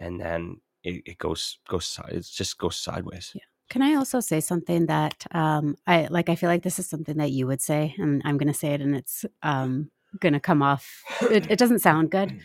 and 0.00 0.20
then 0.20 0.60
it, 0.82 1.02
it 1.06 1.18
goes 1.18 1.58
goes 1.68 2.00
it 2.08 2.24
just 2.24 2.58
goes 2.58 2.76
sideways. 2.76 3.32
Yeah. 3.34 3.42
Can 3.70 3.82
I 3.82 3.94
also 3.94 4.20
say 4.20 4.40
something 4.40 4.86
that 4.86 5.26
um, 5.30 5.76
I 5.86 6.06
like? 6.10 6.28
I 6.28 6.34
feel 6.34 6.50
like 6.50 6.62
this 6.62 6.78
is 6.78 6.86
something 6.86 7.16
that 7.16 7.30
you 7.30 7.46
would 7.46 7.62
say, 7.62 7.94
and 7.98 8.22
I'm 8.24 8.36
going 8.36 8.52
to 8.52 8.58
say 8.58 8.74
it, 8.74 8.80
and 8.80 8.94
it's 8.94 9.24
um, 9.42 9.90
going 10.20 10.34
to 10.34 10.40
come 10.40 10.62
off. 10.62 11.02
It, 11.22 11.50
it 11.50 11.58
doesn't 11.58 11.78
sound 11.80 12.10
good, 12.10 12.40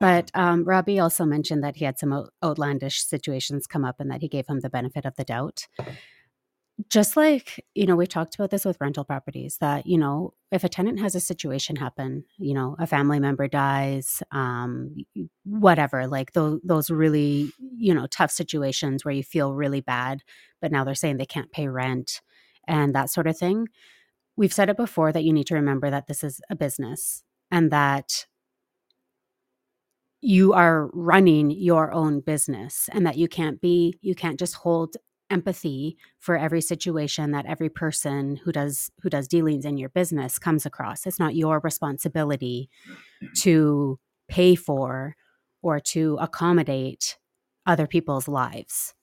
but 0.00 0.30
um, 0.34 0.64
Robbie 0.64 1.00
also 1.00 1.24
mentioned 1.24 1.62
that 1.64 1.76
he 1.76 1.84
had 1.84 1.98
some 1.98 2.28
outlandish 2.42 3.04
situations 3.04 3.66
come 3.66 3.84
up, 3.84 4.00
and 4.00 4.10
that 4.10 4.22
he 4.22 4.28
gave 4.28 4.46
him 4.46 4.60
the 4.60 4.70
benefit 4.70 5.04
of 5.04 5.16
the 5.16 5.24
doubt. 5.24 5.66
Just 6.88 7.16
like 7.16 7.64
you 7.74 7.86
know, 7.86 7.96
we 7.96 8.06
talked 8.06 8.36
about 8.36 8.50
this 8.50 8.64
with 8.64 8.80
rental 8.80 9.04
properties. 9.04 9.58
That 9.60 9.86
you 9.86 9.98
know, 9.98 10.34
if 10.52 10.62
a 10.62 10.68
tenant 10.68 11.00
has 11.00 11.14
a 11.14 11.20
situation 11.20 11.76
happen, 11.76 12.24
you 12.38 12.54
know, 12.54 12.76
a 12.78 12.86
family 12.86 13.18
member 13.18 13.48
dies, 13.48 14.22
um, 14.30 14.94
whatever, 15.44 16.06
like 16.06 16.32
those 16.32 16.60
those 16.62 16.90
really 16.90 17.50
you 17.58 17.92
know 17.94 18.06
tough 18.06 18.30
situations 18.30 19.04
where 19.04 19.14
you 19.14 19.24
feel 19.24 19.54
really 19.54 19.80
bad, 19.80 20.20
but 20.60 20.70
now 20.70 20.84
they're 20.84 20.94
saying 20.94 21.16
they 21.16 21.26
can't 21.26 21.50
pay 21.50 21.66
rent 21.66 22.20
and 22.68 22.94
that 22.94 23.10
sort 23.10 23.26
of 23.26 23.36
thing. 23.36 23.66
We've 24.36 24.52
said 24.52 24.68
it 24.68 24.76
before 24.76 25.10
that 25.10 25.24
you 25.24 25.32
need 25.32 25.48
to 25.48 25.54
remember 25.56 25.90
that 25.90 26.06
this 26.06 26.22
is 26.22 26.40
a 26.48 26.54
business 26.54 27.24
and 27.50 27.72
that 27.72 28.26
you 30.20 30.52
are 30.52 30.90
running 30.92 31.50
your 31.50 31.92
own 31.92 32.20
business 32.20 32.88
and 32.92 33.06
that 33.06 33.16
you 33.16 33.28
can't 33.28 33.60
be 33.60 33.98
you 34.00 34.14
can't 34.14 34.38
just 34.38 34.54
hold 34.54 34.96
empathy 35.30 35.96
for 36.18 36.36
every 36.36 36.60
situation 36.60 37.32
that 37.32 37.46
every 37.46 37.68
person 37.68 38.36
who 38.36 38.50
does 38.50 38.90
who 39.02 39.10
does 39.10 39.28
dealings 39.28 39.64
in 39.64 39.76
your 39.76 39.90
business 39.90 40.38
comes 40.38 40.66
across. 40.66 41.06
It's 41.06 41.18
not 41.20 41.36
your 41.36 41.60
responsibility 41.60 42.68
to 43.38 43.98
pay 44.28 44.54
for 44.54 45.16
or 45.62 45.80
to 45.80 46.16
accommodate 46.20 47.18
other 47.66 47.86
people's 47.86 48.28
lives. 48.28 48.94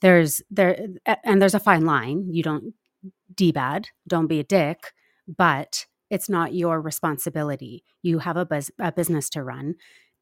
There's 0.00 0.42
there 0.50 0.88
and 1.24 1.42
there's 1.42 1.54
a 1.54 1.60
fine 1.60 1.84
line. 1.84 2.28
You 2.30 2.42
don't 2.42 2.74
d-bad 3.34 3.88
don't 4.08 4.28
be 4.28 4.40
a 4.40 4.44
dick 4.44 4.92
but 5.26 5.86
it's 6.10 6.28
not 6.28 6.54
your 6.54 6.80
responsibility. 6.80 7.82
You 8.02 8.18
have 8.20 8.36
a, 8.36 8.44
bus- 8.46 8.70
a 8.78 8.92
business 8.92 9.28
to 9.30 9.42
run 9.42 9.74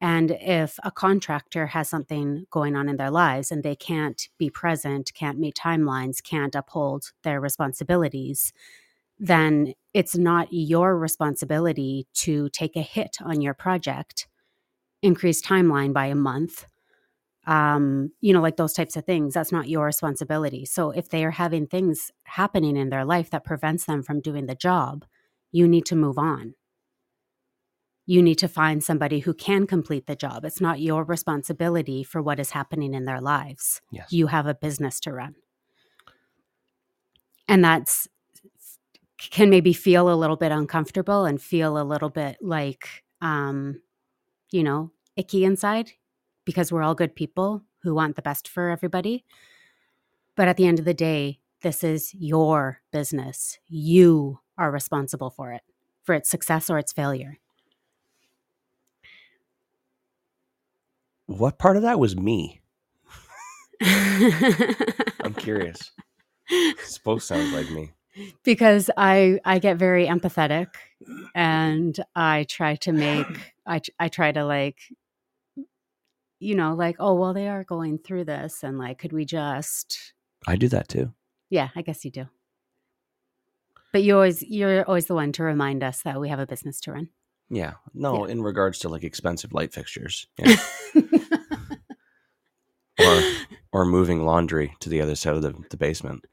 and 0.03 0.31
if 0.31 0.77
a 0.83 0.91
contractor 0.91 1.67
has 1.67 1.87
something 1.87 2.45
going 2.51 2.75
on 2.75 2.89
in 2.89 2.97
their 2.97 3.09
lives 3.09 3.53
and 3.53 3.63
they 3.63 3.77
can't 3.77 4.27
be 4.37 4.49
present, 4.49 5.13
can't 5.13 5.39
meet 5.39 5.55
timelines, 5.55 6.21
can't 6.21 6.53
uphold 6.55 7.13
their 7.23 7.39
responsibilities, 7.39 8.51
then 9.17 9.73
it's 9.93 10.17
not 10.17 10.49
your 10.51 10.97
responsibility 10.97 12.05
to 12.15 12.49
take 12.49 12.75
a 12.75 12.81
hit 12.81 13.15
on 13.21 13.39
your 13.39 13.53
project, 13.53 14.27
increase 15.01 15.41
timeline 15.41 15.93
by 15.93 16.07
a 16.07 16.15
month. 16.15 16.65
Um, 17.47 18.11
you 18.19 18.33
know, 18.33 18.41
like 18.41 18.57
those 18.57 18.73
types 18.73 18.97
of 18.97 19.05
things. 19.05 19.35
That's 19.35 19.53
not 19.53 19.69
your 19.69 19.85
responsibility. 19.85 20.65
So 20.65 20.91
if 20.91 21.07
they 21.07 21.23
are 21.23 21.31
having 21.31 21.65
things 21.65 22.11
happening 22.25 22.75
in 22.75 22.89
their 22.89 23.05
life 23.05 23.29
that 23.29 23.45
prevents 23.45 23.85
them 23.85 24.03
from 24.03 24.19
doing 24.19 24.47
the 24.47 24.55
job, 24.55 25.05
you 25.53 25.65
need 25.65 25.85
to 25.85 25.95
move 25.95 26.17
on 26.17 26.55
you 28.05 28.21
need 28.21 28.37
to 28.39 28.47
find 28.47 28.83
somebody 28.83 29.19
who 29.19 29.33
can 29.33 29.65
complete 29.65 30.07
the 30.07 30.15
job. 30.15 30.43
It's 30.43 30.59
not 30.59 30.81
your 30.81 31.03
responsibility 31.03 32.03
for 32.03 32.21
what 32.21 32.39
is 32.39 32.51
happening 32.51 32.93
in 32.93 33.05
their 33.05 33.21
lives. 33.21 33.81
Yes. 33.91 34.11
You 34.11 34.27
have 34.27 34.45
a 34.45 34.53
business 34.53 34.99
to 35.01 35.13
run. 35.13 35.35
And 37.47 37.63
that's 37.63 38.07
can 39.31 39.49
maybe 39.49 39.71
feel 39.71 40.11
a 40.11 40.15
little 40.15 40.35
bit 40.35 40.51
uncomfortable 40.51 41.23
and 41.23 41.41
feel 41.41 41.77
a 41.77 41.83
little 41.83 42.09
bit 42.09 42.37
like 42.41 43.03
um 43.21 43.81
you 44.51 44.63
know, 44.63 44.91
icky 45.15 45.45
inside 45.45 45.91
because 46.45 46.71
we're 46.71 46.83
all 46.83 46.95
good 46.95 47.15
people 47.15 47.63
who 47.81 47.95
want 47.95 48.15
the 48.15 48.21
best 48.21 48.47
for 48.47 48.69
everybody. 48.69 49.25
But 50.35 50.47
at 50.47 50.57
the 50.57 50.67
end 50.67 50.79
of 50.79 50.85
the 50.85 50.93
day, 50.93 51.39
this 51.61 51.83
is 51.83 52.13
your 52.13 52.81
business. 52.91 53.57
You 53.67 54.39
are 54.57 54.71
responsible 54.71 55.29
for 55.29 55.53
it, 55.53 55.61
for 56.03 56.13
its 56.13 56.29
success 56.29 56.69
or 56.69 56.77
its 56.77 56.91
failure. 56.91 57.39
What 61.37 61.57
part 61.57 61.77
of 61.77 61.83
that 61.83 61.99
was 61.99 62.15
me? 62.15 62.61
I'm 63.81 65.33
curious. 65.35 65.91
Both 67.03 67.23
sounds 67.23 67.51
like 67.53 67.69
me. 67.71 67.91
because 68.43 68.89
I 68.97 69.39
I 69.43 69.59
get 69.59 69.77
very 69.77 70.05
empathetic 70.07 70.67
and 71.33 71.99
I 72.15 72.45
try 72.47 72.75
to 72.75 72.91
make 72.91 73.25
I 73.65 73.81
I 73.99 74.07
try 74.09 74.31
to 74.31 74.45
like 74.45 74.77
you 76.39 76.55
know 76.55 76.75
like 76.75 76.97
oh 76.99 77.15
well 77.15 77.33
they 77.33 77.47
are 77.47 77.63
going 77.63 77.97
through 77.97 78.25
this 78.25 78.63
and 78.63 78.77
like 78.77 78.99
could 78.99 79.13
we 79.13 79.25
just 79.25 80.13
I 80.45 80.55
do 80.57 80.67
that 80.69 80.87
too. 80.89 81.13
yeah 81.49 81.69
I 81.75 81.81
guess 81.81 82.05
you 82.05 82.11
do 82.11 82.27
but 83.91 84.03
you 84.03 84.15
always 84.15 84.43
you're 84.43 84.83
always 84.83 85.05
the 85.07 85.15
one 85.15 85.31
to 85.33 85.43
remind 85.43 85.83
us 85.83 86.01
that 86.03 86.19
we 86.21 86.29
have 86.29 86.39
a 86.39 86.45
business 86.47 86.79
to 86.81 86.91
run 86.91 87.09
Yeah. 87.53 87.73
No, 87.93 88.25
Yeah. 88.25 88.31
in 88.31 88.41
regards 88.41 88.79
to 88.79 88.89
like 88.89 89.03
expensive 89.03 89.53
light 89.53 89.73
fixtures. 89.73 90.27
Yeah. 90.37 90.55
or 92.99 93.21
or 93.71 93.85
moving 93.85 94.25
laundry 94.25 94.75
to 94.79 94.89
the 94.89 95.01
other 95.01 95.15
side 95.15 95.35
of 95.35 95.41
the, 95.41 95.53
the 95.69 95.77
basement. 95.77 96.25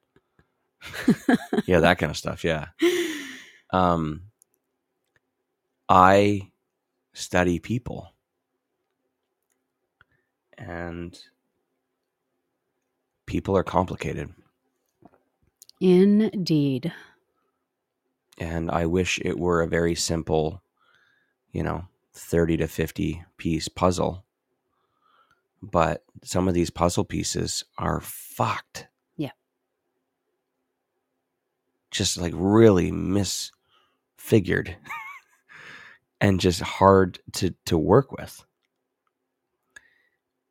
Yeah, 1.66 1.80
that 1.80 1.98
kind 1.98 2.10
of 2.10 2.16
stuff. 2.16 2.42
Yeah. 2.44 2.66
Um 3.72 4.22
I 5.88 6.50
study 7.12 7.58
people. 7.58 8.14
And 10.56 11.18
people 13.26 13.56
are 13.56 13.62
complicated. 13.64 14.30
Indeed. 15.80 16.92
and 18.38 18.70
I 18.70 18.84
wish 18.86 19.18
it 19.24 19.38
were 19.38 19.62
a 19.62 19.66
very 19.68 19.94
simple, 19.94 20.62
you 21.52 21.62
know, 21.62 21.86
30 22.12 22.58
to 22.58 22.68
50 22.68 23.24
piece 23.36 23.68
puzzle. 23.68 24.24
But 25.62 26.04
some 26.24 26.48
of 26.48 26.54
these 26.54 26.70
puzzle 26.70 27.04
pieces 27.04 27.64
are 27.76 28.00
fucked. 28.00 28.86
Yeah. 29.16 29.32
Just 31.90 32.18
like 32.18 32.32
really 32.34 32.90
misfigured 32.90 34.74
and 36.20 36.40
just 36.40 36.60
hard 36.60 37.18
to 37.32 37.54
to 37.66 37.76
work 37.76 38.12
with. 38.12 38.44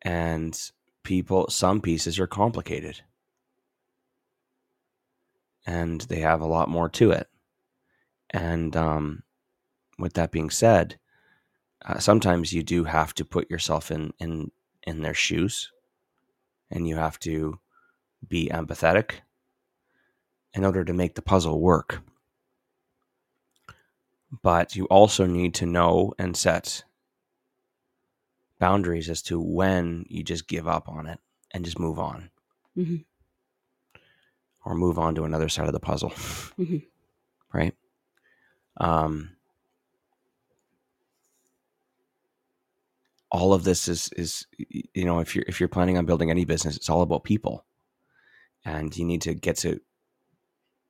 And 0.02 0.60
people 1.04 1.50
some 1.50 1.82
pieces 1.82 2.20
are 2.20 2.28
complicated. 2.28 3.02
And 5.66 6.02
they 6.02 6.20
have 6.20 6.42
a 6.42 6.48
lot 6.48 6.70
more 6.70 6.90
to 6.90 7.12
it. 7.12 7.28
And 8.32 8.76
um, 8.76 9.24
with 10.00 10.14
that 10.14 10.32
being 10.32 10.50
said, 10.50 10.98
uh, 11.86 12.00
sometimes 12.00 12.54
you 12.54 12.64
do 12.64 12.84
have 12.86 13.14
to 13.16 13.26
put 13.26 13.50
yourself 13.52 13.92
in 13.92 14.12
in 14.20 14.52
in 14.84 15.02
their 15.02 15.14
shoes, 15.14 15.72
and 16.72 16.88
you 16.88 16.96
have 16.96 17.20
to 17.20 17.60
be 18.28 18.50
empathetic 18.50 19.22
in 20.54 20.66
order 20.66 20.84
to 20.84 20.94
make 20.94 21.16
the 21.16 21.22
puzzle 21.22 21.60
work. 21.62 22.02
But 24.42 24.76
you 24.76 24.86
also 24.86 25.26
need 25.26 25.54
to 25.56 25.66
know 25.66 26.14
and 26.20 26.36
set 26.36 26.84
boundaries 28.60 29.10
as 29.10 29.22
to 29.24 29.40
when 29.40 30.06
you 30.10 30.24
just 30.24 30.48
give 30.48 30.68
up 30.68 30.90
on 30.90 31.08
it 31.08 31.20
and 31.52 31.64
just 31.66 31.80
move 31.80 31.98
on, 32.00 32.30
Mhm. 32.78 33.06
or 34.66 34.76
move 34.76 35.00
on 35.00 35.16
to 35.16 35.24
another 35.24 35.50
side 35.50 35.68
of 35.68 35.74
the 35.74 35.80
puzzle, 35.80 36.10
Mhm. 36.12 36.86
right? 37.54 37.76
um, 38.78 39.36
all 43.32 43.54
of 43.54 43.64
this 43.64 43.88
is 43.88 44.10
is 44.16 44.46
you 44.58 45.06
know 45.06 45.20
if 45.20 45.36
you're 45.36 45.46
if 45.48 45.60
you're 45.60 45.70
planning 45.70 45.98
on 45.98 46.06
building 46.06 46.32
any 46.32 46.46
business 46.46 46.76
it's 46.76 46.90
all 46.90 47.02
about 47.02 47.24
people. 47.24 47.66
And 48.66 48.96
you 48.96 49.06
need 49.06 49.22
to 49.22 49.34
get 49.34 49.58
to 49.58 49.80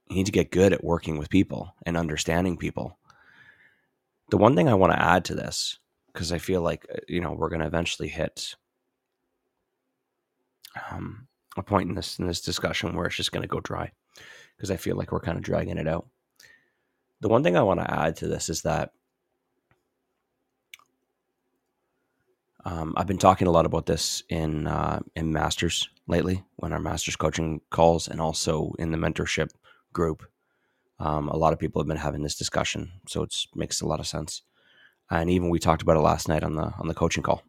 you 0.09 0.15
need 0.15 0.25
to 0.25 0.31
get 0.31 0.51
good 0.51 0.73
at 0.73 0.83
working 0.83 1.17
with 1.17 1.29
people 1.29 1.75
and 1.85 1.95
understanding 1.95 2.57
people. 2.57 2.97
The 4.31 4.37
one 4.37 4.55
thing 4.55 4.67
i 4.67 4.73
want 4.73 4.93
to 4.93 5.01
add 5.01 5.25
to 5.25 5.35
this 5.35 5.79
because 6.13 6.31
i 6.31 6.37
feel 6.37 6.61
like 6.61 6.85
uh, 6.93 6.99
you 7.07 7.21
know 7.21 7.33
we're 7.33 7.49
going 7.49 7.61
to 7.61 7.67
eventually 7.67 8.09
hit 8.09 8.55
um, 10.91 11.27
a 11.57 11.63
point 11.63 11.89
in 11.89 11.95
this 11.95 12.19
in 12.19 12.27
this 12.27 12.41
discussion 12.41 12.95
where 12.95 13.05
it's 13.05 13.15
just 13.15 13.31
going 13.31 13.41
to 13.41 13.47
go 13.47 13.59
dry 13.59 13.91
because 14.55 14.71
i 14.71 14.77
feel 14.77 14.95
like 14.95 15.11
we're 15.11 15.19
kind 15.19 15.37
of 15.37 15.43
dragging 15.43 15.77
it 15.77 15.87
out. 15.87 16.07
The 17.21 17.29
one 17.29 17.43
thing 17.43 17.57
I 17.57 17.63
want 17.63 17.81
to 17.81 17.93
add 17.93 18.15
to 18.17 18.27
this 18.27 18.49
is 18.49 18.61
that 18.61 18.91
um, 22.65 22.93
I've 22.97 23.07
been 23.07 23.17
talking 23.17 23.47
a 23.47 23.51
lot 23.51 23.65
about 23.65 23.85
this 23.85 24.23
in 24.29 24.67
uh, 24.67 24.99
in 25.15 25.31
masters 25.31 25.89
lately, 26.07 26.43
when 26.57 26.73
our 26.73 26.79
masters 26.79 27.15
coaching 27.15 27.61
calls, 27.69 28.07
and 28.07 28.19
also 28.19 28.73
in 28.79 28.91
the 28.91 28.97
mentorship 28.97 29.49
group. 29.93 30.23
Um, 30.99 31.29
a 31.29 31.37
lot 31.37 31.53
of 31.53 31.59
people 31.59 31.81
have 31.81 31.87
been 31.87 31.95
having 31.97 32.23
this 32.23 32.35
discussion, 32.35 32.91
so 33.07 33.23
it 33.23 33.33
makes 33.55 33.79
a 33.79 33.87
lot 33.87 34.01
of 34.01 34.07
sense. 34.07 34.41
And 35.09 35.29
even 35.29 35.49
we 35.49 35.59
talked 35.59 35.81
about 35.81 35.95
it 35.95 36.01
last 36.01 36.27
night 36.27 36.43
on 36.43 36.55
the 36.55 36.73
on 36.77 36.87
the 36.87 36.93
coaching 36.93 37.23
call. 37.23 37.43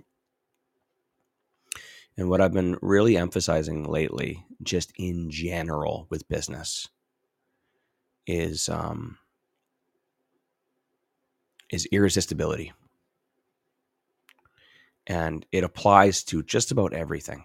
And 2.17 2.29
what 2.29 2.41
I've 2.41 2.53
been 2.53 2.77
really 2.83 3.17
emphasizing 3.17 3.85
lately, 3.85 4.45
just 4.63 4.93
in 4.97 5.31
general 5.31 6.07
with 6.11 6.29
business, 6.29 6.89
is 8.27 8.69
um, 8.69 9.19
is 11.71 11.87
irresistibility. 11.87 12.73
And 15.11 15.45
it 15.51 15.65
applies 15.65 16.23
to 16.27 16.41
just 16.45 16.71
about 16.71 16.93
everything. 16.93 17.45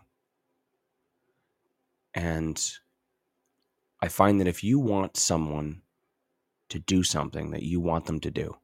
And 2.13 2.63
I 4.03 4.07
find 4.07 4.39
that 4.39 4.47
if 4.47 4.63
you 4.63 4.77
want 4.77 5.17
someone 5.17 5.81
to 6.69 6.77
do 6.77 7.01
something 7.01 7.49
that 7.49 7.63
you 7.63 7.79
want 7.79 8.05
them 8.05 8.19
to 8.19 8.29
do, 8.29 8.55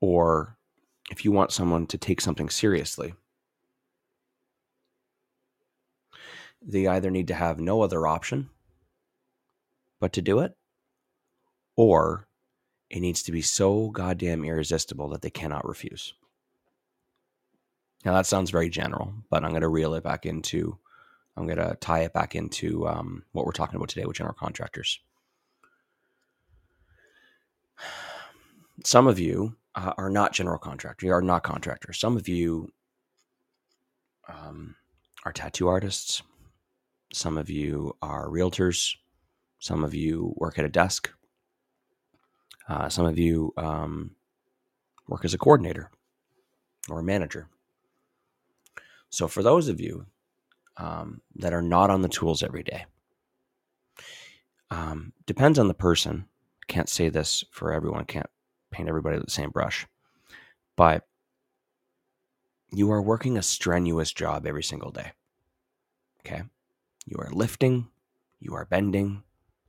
or 0.00 0.58
if 1.12 1.24
you 1.24 1.30
want 1.30 1.52
someone 1.52 1.86
to 1.86 1.96
take 1.96 2.20
something 2.20 2.48
seriously, 2.48 3.14
they 6.60 6.88
either 6.88 7.12
need 7.12 7.28
to 7.28 7.34
have 7.34 7.60
no 7.60 7.82
other 7.82 8.04
option 8.04 8.50
but 10.00 10.12
to 10.14 10.22
do 10.22 10.40
it, 10.40 10.56
or 11.76 12.26
it 12.90 12.98
needs 12.98 13.22
to 13.22 13.30
be 13.30 13.42
so 13.42 13.90
goddamn 13.90 14.44
irresistible 14.44 15.08
that 15.10 15.22
they 15.22 15.30
cannot 15.30 15.64
refuse. 15.64 16.14
Now 18.08 18.14
that 18.14 18.24
sounds 18.24 18.48
very 18.48 18.70
general, 18.70 19.12
but 19.28 19.44
I'm 19.44 19.50
going 19.50 19.60
to 19.60 19.68
reel 19.68 19.92
it 19.92 20.02
back 20.02 20.24
into 20.24 20.78
I'm 21.36 21.44
going 21.44 21.58
to 21.58 21.76
tie 21.78 22.04
it 22.04 22.14
back 22.14 22.34
into 22.34 22.88
um, 22.88 23.22
what 23.32 23.44
we're 23.44 23.52
talking 23.52 23.76
about 23.76 23.90
today 23.90 24.06
with 24.06 24.16
general 24.16 24.34
contractors. 24.34 24.98
Some 28.82 29.06
of 29.06 29.18
you 29.18 29.56
uh, 29.74 29.92
are 29.98 30.08
not 30.08 30.32
general 30.32 30.56
contractors, 30.56 31.06
you 31.06 31.12
are 31.12 31.20
not 31.20 31.42
contractors. 31.42 32.00
Some 32.00 32.16
of 32.16 32.28
you 32.28 32.72
um, 34.26 34.74
are 35.26 35.32
tattoo 35.34 35.68
artists. 35.68 36.22
Some 37.12 37.36
of 37.36 37.50
you 37.50 37.94
are 38.00 38.30
realtors. 38.30 38.96
Some 39.58 39.84
of 39.84 39.92
you 39.92 40.32
work 40.38 40.58
at 40.58 40.64
a 40.64 40.70
desk. 40.70 41.10
Uh, 42.70 42.88
some 42.88 43.04
of 43.04 43.18
you 43.18 43.52
um, 43.58 44.12
work 45.08 45.26
as 45.26 45.34
a 45.34 45.38
coordinator 45.38 45.90
or 46.88 47.00
a 47.00 47.04
manager. 47.04 47.50
So, 49.10 49.28
for 49.28 49.42
those 49.42 49.68
of 49.68 49.80
you 49.80 50.06
um, 50.76 51.20
that 51.36 51.52
are 51.52 51.62
not 51.62 51.90
on 51.90 52.02
the 52.02 52.08
tools 52.08 52.42
every 52.42 52.62
day, 52.62 52.86
um, 54.70 55.12
depends 55.26 55.58
on 55.58 55.68
the 55.68 55.74
person. 55.74 56.26
Can't 56.66 56.88
say 56.88 57.08
this 57.08 57.44
for 57.50 57.72
everyone. 57.72 58.04
Can't 58.04 58.28
paint 58.70 58.88
everybody 58.88 59.16
with 59.16 59.26
the 59.26 59.30
same 59.30 59.50
brush, 59.50 59.86
but 60.76 61.06
you 62.70 62.90
are 62.92 63.02
working 63.02 63.38
a 63.38 63.42
strenuous 63.42 64.12
job 64.12 64.46
every 64.46 64.62
single 64.62 64.90
day. 64.90 65.12
Okay, 66.20 66.42
you 67.06 67.16
are 67.18 67.30
lifting, 67.32 67.88
you 68.40 68.54
are 68.54 68.66
bending, 68.66 69.22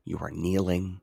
you 0.04 0.18
are 0.18 0.32
kneeling, 0.32 1.00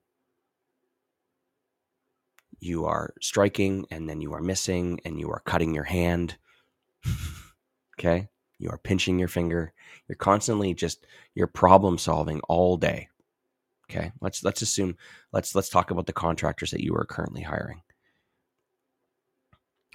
you 2.61 2.85
are 2.85 3.15
striking 3.21 3.87
and 3.91 4.09
then 4.09 4.21
you 4.21 4.35
are 4.35 4.41
missing 4.41 5.01
and 5.05 5.19
you 5.19 5.31
are 5.31 5.41
cutting 5.41 5.75
your 5.75 5.85
hand. 5.85 6.37
okay? 8.07 8.29
You 8.59 8.71
are 8.71 8.79
pinching 8.79 9.19
your 9.19 9.29
finger. 9.29 9.73
You're 10.09 10.17
constantly 10.17 10.75
just 10.75 11.07
you're 11.35 11.47
problem 11.47 11.99
solving 11.99 12.41
all 12.49 12.77
day. 12.77 13.09
Okay? 13.91 14.13
Let's 14.21 14.43
let's 14.43 14.63
assume 14.63 14.97
let's 15.33 15.55
let's 15.55 15.69
talk 15.69 15.91
about 15.91 16.07
the 16.07 16.13
contractors 16.13 16.71
that 16.71 16.83
you 16.83 16.95
are 16.95 17.05
currently 17.05 17.43
hiring. 17.43 17.83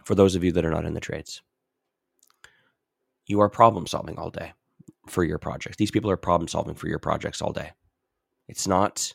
For 0.06 0.16
those 0.16 0.36
of 0.36 0.44
you 0.44 0.52
that 0.54 0.66
are 0.66 0.72
not 0.72 0.86
in 0.86 0.94
the 0.94 1.00
trades. 1.00 1.42
You 3.28 3.40
are 3.40 3.50
problem 3.50 3.88
solving 3.88 4.18
all 4.18 4.30
day 4.30 4.54
for 5.08 5.24
your 5.24 5.38
projects. 5.38 5.78
These 5.78 5.92
people 5.92 6.12
are 6.12 6.18
problem 6.18 6.48
solving 6.48 6.76
for 6.76 6.88
your 6.88 7.00
projects 7.00 7.42
all 7.42 7.54
day. 7.54 7.72
It's 8.48 8.68
not 8.68 9.14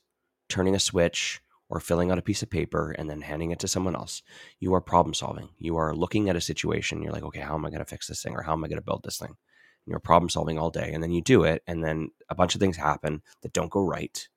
turning 0.49 0.75
a 0.75 0.81
switch 0.81 1.43
or 1.69 1.81
filling 1.81 2.11
out 2.11 2.19
a 2.19 2.23
piece 2.23 2.43
of 2.43 2.51
paper 2.51 2.93
and 2.93 3.11
then 3.11 3.21
handing 3.21 3.51
it 3.51 3.59
to 3.61 3.69
someone 3.69 3.97
else. 3.97 4.23
You 4.61 4.75
are 4.75 4.81
problem 4.81 5.15
solving. 5.15 5.49
You 5.59 5.77
are 5.77 5.95
looking 5.95 6.29
at 6.29 6.37
a 6.37 6.41
situation. 6.41 7.03
You're 7.03 7.13
like, 7.13 7.25
okay, 7.25 7.41
how 7.41 7.55
am 7.55 7.67
I 7.67 7.71
going 7.71 7.81
to 7.81 7.85
fix 7.85 8.07
this 8.07 8.23
thing 8.23 8.35
or 8.35 8.43
how 8.43 8.53
am 8.53 8.65
I 8.65 8.69
going 8.69 8.79
to 8.79 8.85
build 8.85 9.03
this 9.03 9.19
thing? 9.19 9.31
And 9.31 9.91
you're 9.91 9.99
problem 9.99 10.29
solving 10.29 10.59
all 10.59 10.71
day. 10.71 10.93
And 10.93 11.03
then 11.03 11.13
you 11.13 11.23
do 11.23 11.43
it. 11.45 11.63
And 11.67 11.83
then 11.83 12.11
a 12.29 12.35
bunch 12.35 12.55
of 12.55 12.61
things 12.61 12.77
happen 12.77 13.23
that 13.43 13.53
don't 13.53 13.71
go 13.71 13.85
right. 13.85 14.29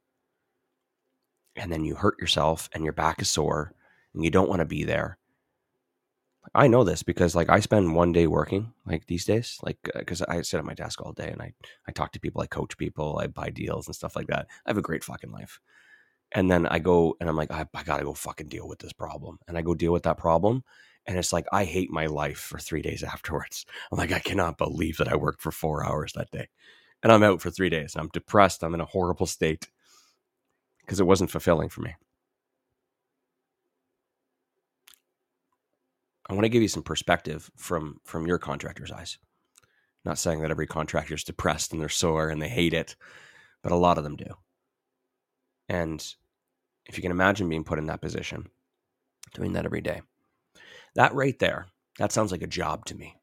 And 1.56 1.72
then 1.72 1.84
you 1.84 1.96
hurt 1.96 2.20
yourself 2.20 2.70
and 2.74 2.84
your 2.84 2.94
back 2.94 3.22
is 3.22 3.30
sore 3.30 3.74
and 4.14 4.24
you 4.24 4.32
don't 4.32 4.50
want 4.50 4.60
to 4.60 4.66
be 4.66 4.84
there. 4.84 5.18
I 6.56 6.68
know 6.68 6.84
this 6.84 7.04
because 7.04 7.36
like 7.36 7.50
I 7.50 7.60
spend 7.60 7.94
one 7.94 8.12
day 8.12 8.26
working 8.26 8.74
like 8.86 9.06
these 9.06 9.26
days, 9.26 9.60
like 9.62 9.78
because 9.94 10.22
uh, 10.22 10.26
I 10.30 10.42
sit 10.42 10.58
at 10.58 10.66
my 10.66 10.74
desk 10.74 11.00
all 11.00 11.12
day 11.12 11.30
and 11.30 11.42
I 11.42 11.54
I 11.88 11.92
talk 11.92 12.12
to 12.14 12.20
people, 12.20 12.42
I 12.42 12.48
coach 12.48 12.76
people, 12.78 13.20
I 13.22 13.28
buy 13.28 13.52
deals 13.52 13.88
and 13.88 13.96
stuff 13.96 14.16
like 14.16 14.28
that. 14.28 14.48
I 14.66 14.70
have 14.70 14.78
a 14.78 14.82
great 14.82 15.04
fucking 15.04 15.32
life 15.32 15.60
and 16.32 16.50
then 16.50 16.66
I 16.68 16.80
go 16.80 17.16
and 17.20 17.30
I'm 17.30 17.36
like, 17.36 17.52
I, 17.52 17.66
I 17.74 17.84
gotta 17.84 18.04
go 18.04 18.14
fucking 18.14 18.48
deal 18.48 18.68
with 18.68 18.80
this 18.80 18.94
problem, 18.94 19.40
and 19.48 19.58
I 19.58 19.62
go 19.62 19.74
deal 19.74 19.94
with 19.94 20.04
that 20.04 20.18
problem, 20.18 20.64
and 21.06 21.18
it's 21.18 21.34
like 21.34 21.46
I 21.52 21.66
hate 21.66 21.92
my 21.92 22.06
life 22.06 22.40
for 22.40 22.60
three 22.60 22.82
days 22.82 23.04
afterwards. 23.16 23.66
I'm 23.92 23.98
like, 23.98 24.12
I 24.12 24.20
cannot 24.20 24.58
believe 24.58 24.98
that 24.98 25.08
I 25.10 25.16
worked 25.16 25.42
for 25.42 25.52
four 25.52 25.86
hours 25.86 26.14
that 26.14 26.32
day, 26.32 26.48
and 27.04 27.12
I'm 27.12 27.24
out 27.24 27.42
for 27.42 27.50
three 27.52 27.70
days. 27.70 27.96
I'm 27.96 28.10
depressed. 28.10 28.64
I'm 28.64 28.74
in 28.74 28.82
a 28.82 28.86
horrible 28.86 29.26
state 29.26 29.68
because 30.82 31.00
it 31.00 31.08
wasn't 31.08 31.32
fulfilling 31.32 31.70
for 31.70 31.82
me. 31.82 31.96
I 36.30 36.34
want 36.34 36.46
to 36.46 36.50
give 36.50 36.62
you 36.62 36.68
some 36.68 36.84
perspective 36.84 37.50
from 37.56 38.00
from 38.06 38.28
your 38.28 38.38
contractor's 38.38 38.92
eyes. 38.92 39.18
Not 40.06 40.20
saying 40.20 40.42
that 40.42 40.52
every 40.52 40.68
contractor 40.68 41.16
is 41.16 41.24
depressed 41.24 41.74
and 41.74 41.82
they're 41.82 41.90
sore 41.90 42.30
and 42.30 42.42
they 42.42 42.50
hate 42.50 42.74
it, 42.74 42.96
but 43.64 43.72
a 43.72 43.76
lot 43.76 43.98
of 43.98 44.04
them 44.04 44.16
do. 44.16 44.34
And 45.68 46.04
if 46.90 46.98
you 46.98 47.04
can 47.04 47.12
imagine 47.12 47.48
being 47.48 47.64
put 47.64 47.78
in 47.78 47.86
that 47.86 48.02
position, 48.02 48.48
doing 49.36 49.54
that 49.54 49.66
every 49.66 49.80
day, 49.80 50.02
that 50.96 51.14
right 51.14 51.38
there, 51.38 51.68
that 52.00 52.12
sounds 52.12 52.32
like 52.32 52.42
a 52.42 52.48
job 52.48 52.84
to 52.86 52.96
me. 52.96 53.16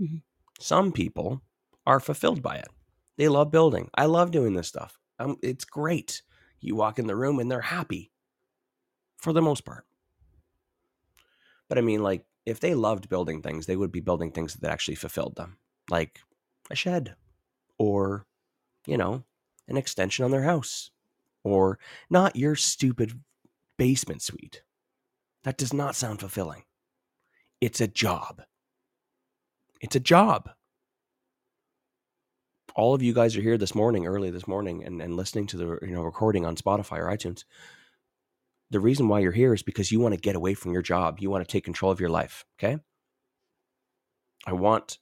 Mm-hmm. 0.00 0.16
Some 0.58 0.92
people 0.92 1.42
are 1.86 2.00
fulfilled 2.00 2.42
by 2.42 2.56
it. 2.56 2.68
They 3.18 3.28
love 3.28 3.50
building. 3.50 3.90
I 3.94 4.06
love 4.06 4.30
doing 4.30 4.54
this 4.54 4.66
stuff. 4.66 4.98
Um, 5.18 5.36
it's 5.42 5.66
great. 5.66 6.22
You 6.60 6.74
walk 6.74 6.98
in 6.98 7.06
the 7.06 7.14
room 7.14 7.38
and 7.38 7.50
they're 7.50 7.60
happy 7.60 8.10
for 9.18 9.34
the 9.34 9.42
most 9.42 9.66
part. 9.66 9.84
But 11.68 11.76
I 11.76 11.82
mean, 11.82 12.02
like, 12.02 12.24
if 12.46 12.60
they 12.60 12.74
loved 12.74 13.08
building 13.08 13.42
things, 13.42 13.66
they 13.66 13.76
would 13.76 13.92
be 13.92 14.00
building 14.00 14.32
things 14.32 14.54
that 14.54 14.70
actually 14.70 14.94
fulfilled 14.94 15.36
them, 15.36 15.58
like 15.90 16.20
a 16.70 16.74
shed 16.74 17.14
or, 17.78 18.26
you 18.86 18.96
know, 18.96 19.22
an 19.68 19.76
extension 19.76 20.24
on 20.24 20.30
their 20.30 20.42
house 20.42 20.90
or 21.44 21.78
not 22.10 22.36
your 22.36 22.56
stupid 22.56 23.20
basement 23.78 24.22
suite. 24.22 24.62
That 25.44 25.58
does 25.58 25.72
not 25.72 25.96
sound 25.96 26.20
fulfilling. 26.20 26.62
It's 27.60 27.80
a 27.80 27.88
job. 27.88 28.42
It's 29.80 29.96
a 29.96 30.00
job. 30.00 30.50
All 32.74 32.94
of 32.94 33.02
you 33.02 33.12
guys 33.12 33.36
are 33.36 33.42
here 33.42 33.58
this 33.58 33.74
morning, 33.74 34.06
early 34.06 34.30
this 34.30 34.48
morning, 34.48 34.84
and, 34.84 35.02
and 35.02 35.16
listening 35.16 35.46
to 35.48 35.56
the 35.56 35.78
you 35.82 35.92
know 35.92 36.02
recording 36.02 36.46
on 36.46 36.56
Spotify 36.56 36.98
or 36.98 37.08
iTunes. 37.08 37.44
The 38.70 38.80
reason 38.80 39.08
why 39.08 39.20
you're 39.20 39.32
here 39.32 39.52
is 39.52 39.62
because 39.62 39.92
you 39.92 40.00
want 40.00 40.14
to 40.14 40.20
get 40.20 40.36
away 40.36 40.54
from 40.54 40.72
your 40.72 40.80
job. 40.80 41.18
You 41.20 41.28
want 41.28 41.46
to 41.46 41.52
take 41.52 41.64
control 41.64 41.92
of 41.92 42.00
your 42.00 42.08
life. 42.08 42.44
Okay. 42.58 42.78
I 44.46 44.54
want 44.54 44.98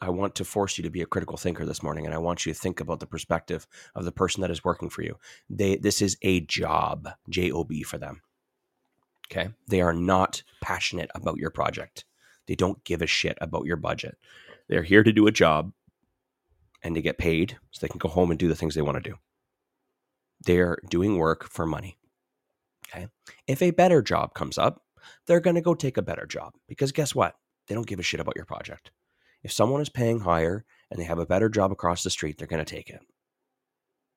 I 0.00 0.10
want 0.10 0.34
to 0.36 0.44
force 0.44 0.78
you 0.78 0.84
to 0.84 0.90
be 0.90 1.02
a 1.02 1.06
critical 1.06 1.36
thinker 1.36 1.66
this 1.66 1.82
morning, 1.82 2.06
and 2.06 2.14
I 2.14 2.18
want 2.18 2.46
you 2.46 2.52
to 2.52 2.58
think 2.58 2.80
about 2.80 3.00
the 3.00 3.06
perspective 3.06 3.66
of 3.94 4.04
the 4.04 4.12
person 4.12 4.40
that 4.40 4.50
is 4.50 4.64
working 4.64 4.88
for 4.88 5.02
you. 5.02 5.18
They 5.48 5.76
this 5.76 6.00
is 6.00 6.16
a 6.22 6.40
job, 6.40 7.08
J 7.28 7.50
O 7.50 7.64
B 7.64 7.82
for 7.82 7.98
them. 7.98 8.22
Okay, 9.30 9.50
they 9.68 9.80
are 9.80 9.92
not 9.92 10.42
passionate 10.60 11.10
about 11.14 11.36
your 11.36 11.50
project. 11.50 12.04
They 12.46 12.54
don't 12.54 12.82
give 12.84 13.02
a 13.02 13.06
shit 13.06 13.38
about 13.40 13.66
your 13.66 13.76
budget. 13.76 14.16
They're 14.68 14.82
here 14.82 15.02
to 15.02 15.12
do 15.12 15.26
a 15.26 15.32
job 15.32 15.72
and 16.82 16.94
to 16.94 17.02
get 17.02 17.18
paid 17.18 17.58
so 17.70 17.80
they 17.80 17.90
can 17.90 17.98
go 17.98 18.08
home 18.08 18.30
and 18.30 18.40
do 18.40 18.48
the 18.48 18.56
things 18.56 18.74
they 18.74 18.82
want 18.82 18.96
to 19.02 19.10
do. 19.10 19.16
They're 20.40 20.78
doing 20.88 21.18
work 21.18 21.48
for 21.48 21.66
money. 21.66 21.98
Okay. 22.88 23.06
If 23.46 23.62
a 23.62 23.70
better 23.70 24.02
job 24.02 24.34
comes 24.34 24.58
up, 24.58 24.82
they're 25.26 25.40
going 25.40 25.56
to 25.56 25.60
go 25.60 25.74
take 25.74 25.96
a 25.96 26.02
better 26.02 26.26
job 26.26 26.54
because 26.66 26.90
guess 26.90 27.14
what? 27.14 27.36
They 27.66 27.74
don't 27.74 27.86
give 27.86 28.00
a 28.00 28.02
shit 28.02 28.20
about 28.20 28.36
your 28.36 28.46
project. 28.46 28.90
If 29.42 29.52
someone 29.52 29.80
is 29.80 29.88
paying 29.88 30.20
higher 30.20 30.64
and 30.90 31.00
they 31.00 31.04
have 31.04 31.18
a 31.18 31.26
better 31.26 31.48
job 31.48 31.72
across 31.72 32.02
the 32.02 32.10
street, 32.10 32.38
they're 32.38 32.46
going 32.46 32.64
to 32.64 32.74
take 32.74 32.90
it 32.90 33.00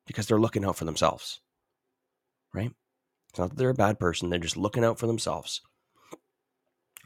because 0.05 0.27
they're 0.27 0.39
looking 0.39 0.65
out 0.65 0.75
for 0.75 0.85
themselves, 0.85 1.39
right? 2.53 2.71
It's 3.29 3.39
not 3.39 3.49
that 3.49 3.57
they're 3.57 3.69
a 3.69 3.73
bad 3.73 3.99
person, 3.99 4.29
they're 4.29 4.39
just 4.39 4.57
looking 4.57 4.83
out 4.83 4.99
for 4.99 5.07
themselves. 5.07 5.61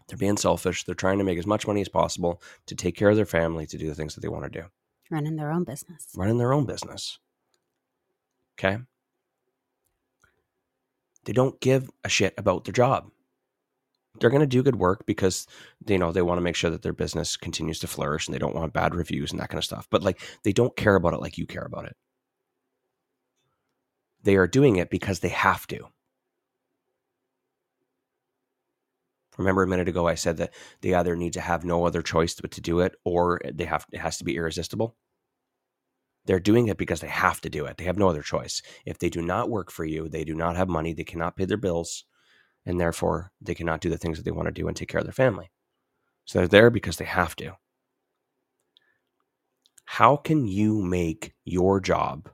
They're 0.08 0.18
being 0.18 0.38
selfish. 0.38 0.86
They're 0.86 0.96
trying 0.96 1.18
to 1.18 1.24
make 1.24 1.38
as 1.38 1.46
much 1.46 1.68
money 1.68 1.82
as 1.82 1.90
possible 1.90 2.42
to 2.68 2.76
take 2.76 2.96
care 2.96 3.10
of 3.10 3.18
their 3.18 3.26
family, 3.26 3.66
to 3.68 3.78
do 3.78 3.88
the 3.88 3.96
things 3.96 4.16
that 4.16 4.22
they 4.22 4.30
want 4.30 4.46
to 4.46 4.62
do. 4.62 4.66
Running 5.12 5.36
their 5.36 5.52
own 5.52 5.64
business. 5.64 6.08
Running 6.16 6.38
their 6.38 6.54
own 6.54 6.66
business. 6.66 7.20
Okay? 8.58 8.78
They 11.26 11.34
don't 11.34 11.60
give 11.60 11.90
a 12.06 12.10
shit 12.10 12.34
about 12.38 12.64
their 12.64 12.74
job 12.74 13.12
they're 14.20 14.30
going 14.30 14.42
to 14.42 14.48
do 14.48 14.64
good 14.64 14.78
work 14.78 15.06
because 15.06 15.48
you 15.88 15.98
know 15.98 16.12
they 16.12 16.22
want 16.22 16.38
to 16.38 16.44
make 16.44 16.56
sure 16.56 16.70
that 16.72 16.82
their 16.82 16.94
business 16.94 17.38
continues 17.38 17.80
to 17.80 17.88
flourish 17.88 18.28
and 18.28 18.34
they 18.36 18.40
don't 18.40 18.56
want 18.56 18.74
bad 18.74 18.96
reviews 18.96 19.32
and 19.32 19.40
that 19.40 19.50
kind 19.50 19.60
of 19.60 19.66
stuff 19.66 19.88
but 19.90 20.04
like 20.04 20.22
they 20.44 20.54
don't 20.54 20.76
care 20.76 20.96
about 20.96 21.14
it 21.14 21.22
like 21.22 21.38
you 21.38 21.46
care 21.46 21.64
about 21.66 21.86
it. 21.86 21.96
They 24.24 24.36
are 24.36 24.48
doing 24.48 24.76
it 24.78 24.90
because 24.90 25.20
they 25.20 25.30
have 25.30 25.66
to. 25.68 25.88
Remember 29.38 29.64
a 29.64 29.68
minute 29.68 29.88
ago 29.88 30.08
i 30.08 30.16
said 30.16 30.38
that 30.38 30.54
they 30.82 30.94
either 30.96 31.16
need 31.16 31.34
to 31.34 31.42
have 31.42 31.64
no 31.64 31.86
other 31.86 32.02
choice 32.02 32.34
but 32.42 32.52
to 32.52 32.62
do 32.62 32.80
it 32.80 32.96
or 33.06 33.40
they 33.54 33.66
have 33.66 33.86
it 33.92 34.00
has 34.00 34.18
to 34.18 34.24
be 34.24 34.36
irresistible? 34.36 34.96
They're 36.26 36.40
doing 36.40 36.68
it 36.68 36.78
because 36.78 37.00
they 37.02 37.08
have 37.08 37.40
to 37.42 37.50
do 37.50 37.66
it. 37.66 37.78
They 37.78 37.86
have 37.86 37.98
no 37.98 38.10
other 38.10 38.22
choice. 38.22 38.62
If 38.86 39.00
they 39.00 39.10
do 39.10 39.22
not 39.22 39.50
work 39.50 39.72
for 39.72 39.86
you 39.86 40.10
they 40.10 40.24
do 40.24 40.34
not 40.34 40.56
have 40.58 40.68
money 40.70 40.94
they 40.94 41.04
cannot 41.04 41.36
pay 41.38 41.46
their 41.46 41.58
bills 41.58 42.04
and 42.68 42.80
therefore 42.80 43.32
they 43.42 43.56
cannot 43.56 43.80
do 43.80 43.90
the 43.90 43.98
things 43.98 44.18
that 44.18 44.24
they 44.26 44.32
want 44.32 44.46
to 44.48 44.52
do 44.52 44.68
and 44.68 44.76
take 44.76 44.90
care 44.90 45.00
of 45.00 45.06
their 45.06 45.14
family. 45.14 45.50
So 46.26 46.38
they're 46.38 46.48
there 46.50 46.70
because 46.70 46.98
they 46.98 47.06
have 47.06 47.34
to. 47.38 47.56
How 49.86 50.18
can 50.18 50.46
you 50.46 50.82
make 50.82 51.34
your 51.46 51.80
job 51.80 52.30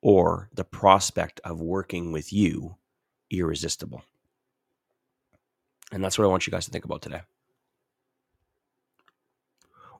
or 0.00 0.48
the 0.54 0.62
prospect 0.62 1.40
of 1.44 1.60
working 1.60 2.12
with 2.12 2.32
you 2.32 2.76
irresistible? 3.28 4.04
And 5.90 6.02
that's 6.02 6.16
what 6.16 6.24
I 6.24 6.28
want 6.28 6.46
you 6.46 6.52
guys 6.52 6.66
to 6.66 6.70
think 6.70 6.84
about 6.84 7.02
today. 7.02 7.22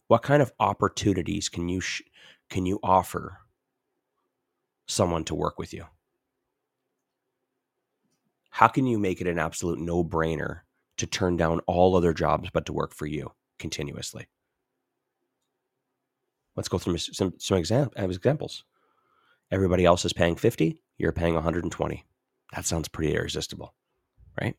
What 0.07 0.23
kind 0.23 0.41
of 0.43 0.53
opportunities 0.61 1.49
can 1.49 1.69
you 1.69 1.81
sh- 1.81 2.03
can 2.49 2.67
you 2.67 2.79
offer 2.85 3.41
someone 4.87 5.25
to 5.25 5.35
work 5.35 5.59
with 5.59 5.75
you? 5.75 5.87
How 8.57 8.69
can 8.69 8.87
you 8.87 8.99
make 8.99 9.21
it 9.21 9.27
an 9.27 9.39
absolute 9.39 9.79
no 9.79 10.03
brainer 10.03 10.61
to 10.97 11.07
turn 11.07 11.37
down 11.37 11.61
all 11.67 11.95
other 11.95 12.15
jobs 12.15 12.49
but 12.51 12.65
to 12.65 12.73
work 12.73 12.95
for 12.95 13.05
you 13.05 13.33
continuously? 13.59 14.29
Let's 16.57 16.71
go 16.71 16.79
through 16.79 16.97
some, 16.97 17.35
some 17.37 17.59
exam- 17.59 17.91
examples. 17.97 18.65
Everybody 19.51 19.85
else 19.85 20.07
is 20.07 20.15
paying 20.15 20.37
50, 20.37 20.83
you're 20.97 21.13
paying 21.13 21.35
120. 21.35 22.07
That 22.55 22.65
sounds 22.65 22.89
pretty 22.89 23.15
irresistible, 23.15 23.75
right? 24.41 24.57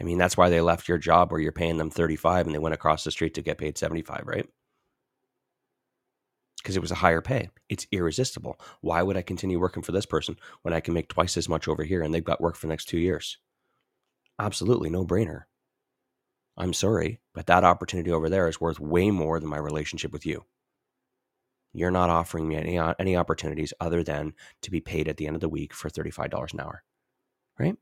I 0.00 0.02
mean, 0.02 0.18
that's 0.18 0.36
why 0.36 0.48
they 0.48 0.60
left 0.60 0.88
your 0.88 0.98
job 0.98 1.30
where 1.30 1.40
you're 1.40 1.52
paying 1.52 1.76
them 1.76 1.90
35 1.90 2.46
and 2.46 2.54
they 2.56 2.58
went 2.58 2.74
across 2.74 3.04
the 3.04 3.12
street 3.12 3.34
to 3.34 3.42
get 3.42 3.58
paid 3.58 3.78
75, 3.78 4.24
right? 4.26 4.48
Because 6.66 6.76
it 6.76 6.82
was 6.82 6.90
a 6.90 6.96
higher 6.96 7.20
pay. 7.20 7.48
It's 7.68 7.86
irresistible. 7.92 8.58
Why 8.80 9.00
would 9.00 9.16
I 9.16 9.22
continue 9.22 9.60
working 9.60 9.84
for 9.84 9.92
this 9.92 10.04
person 10.04 10.36
when 10.62 10.74
I 10.74 10.80
can 10.80 10.94
make 10.94 11.06
twice 11.06 11.36
as 11.36 11.48
much 11.48 11.68
over 11.68 11.84
here 11.84 12.02
and 12.02 12.12
they've 12.12 12.24
got 12.24 12.40
work 12.40 12.56
for 12.56 12.66
the 12.66 12.72
next 12.72 12.86
two 12.86 12.98
years? 12.98 13.38
Absolutely 14.40 14.90
no 14.90 15.06
brainer. 15.06 15.42
I'm 16.56 16.72
sorry, 16.72 17.20
but 17.34 17.46
that 17.46 17.62
opportunity 17.62 18.10
over 18.10 18.28
there 18.28 18.48
is 18.48 18.60
worth 18.60 18.80
way 18.80 19.12
more 19.12 19.38
than 19.38 19.48
my 19.48 19.58
relationship 19.58 20.12
with 20.12 20.26
you. 20.26 20.44
You're 21.72 21.92
not 21.92 22.10
offering 22.10 22.48
me 22.48 22.56
any, 22.56 22.80
any 22.98 23.16
opportunities 23.16 23.72
other 23.78 24.02
than 24.02 24.32
to 24.62 24.72
be 24.72 24.80
paid 24.80 25.06
at 25.06 25.18
the 25.18 25.28
end 25.28 25.36
of 25.36 25.40
the 25.40 25.48
week 25.48 25.72
for 25.72 25.88
$35 25.88 26.52
an 26.52 26.60
hour, 26.60 26.82
right? 27.60 27.76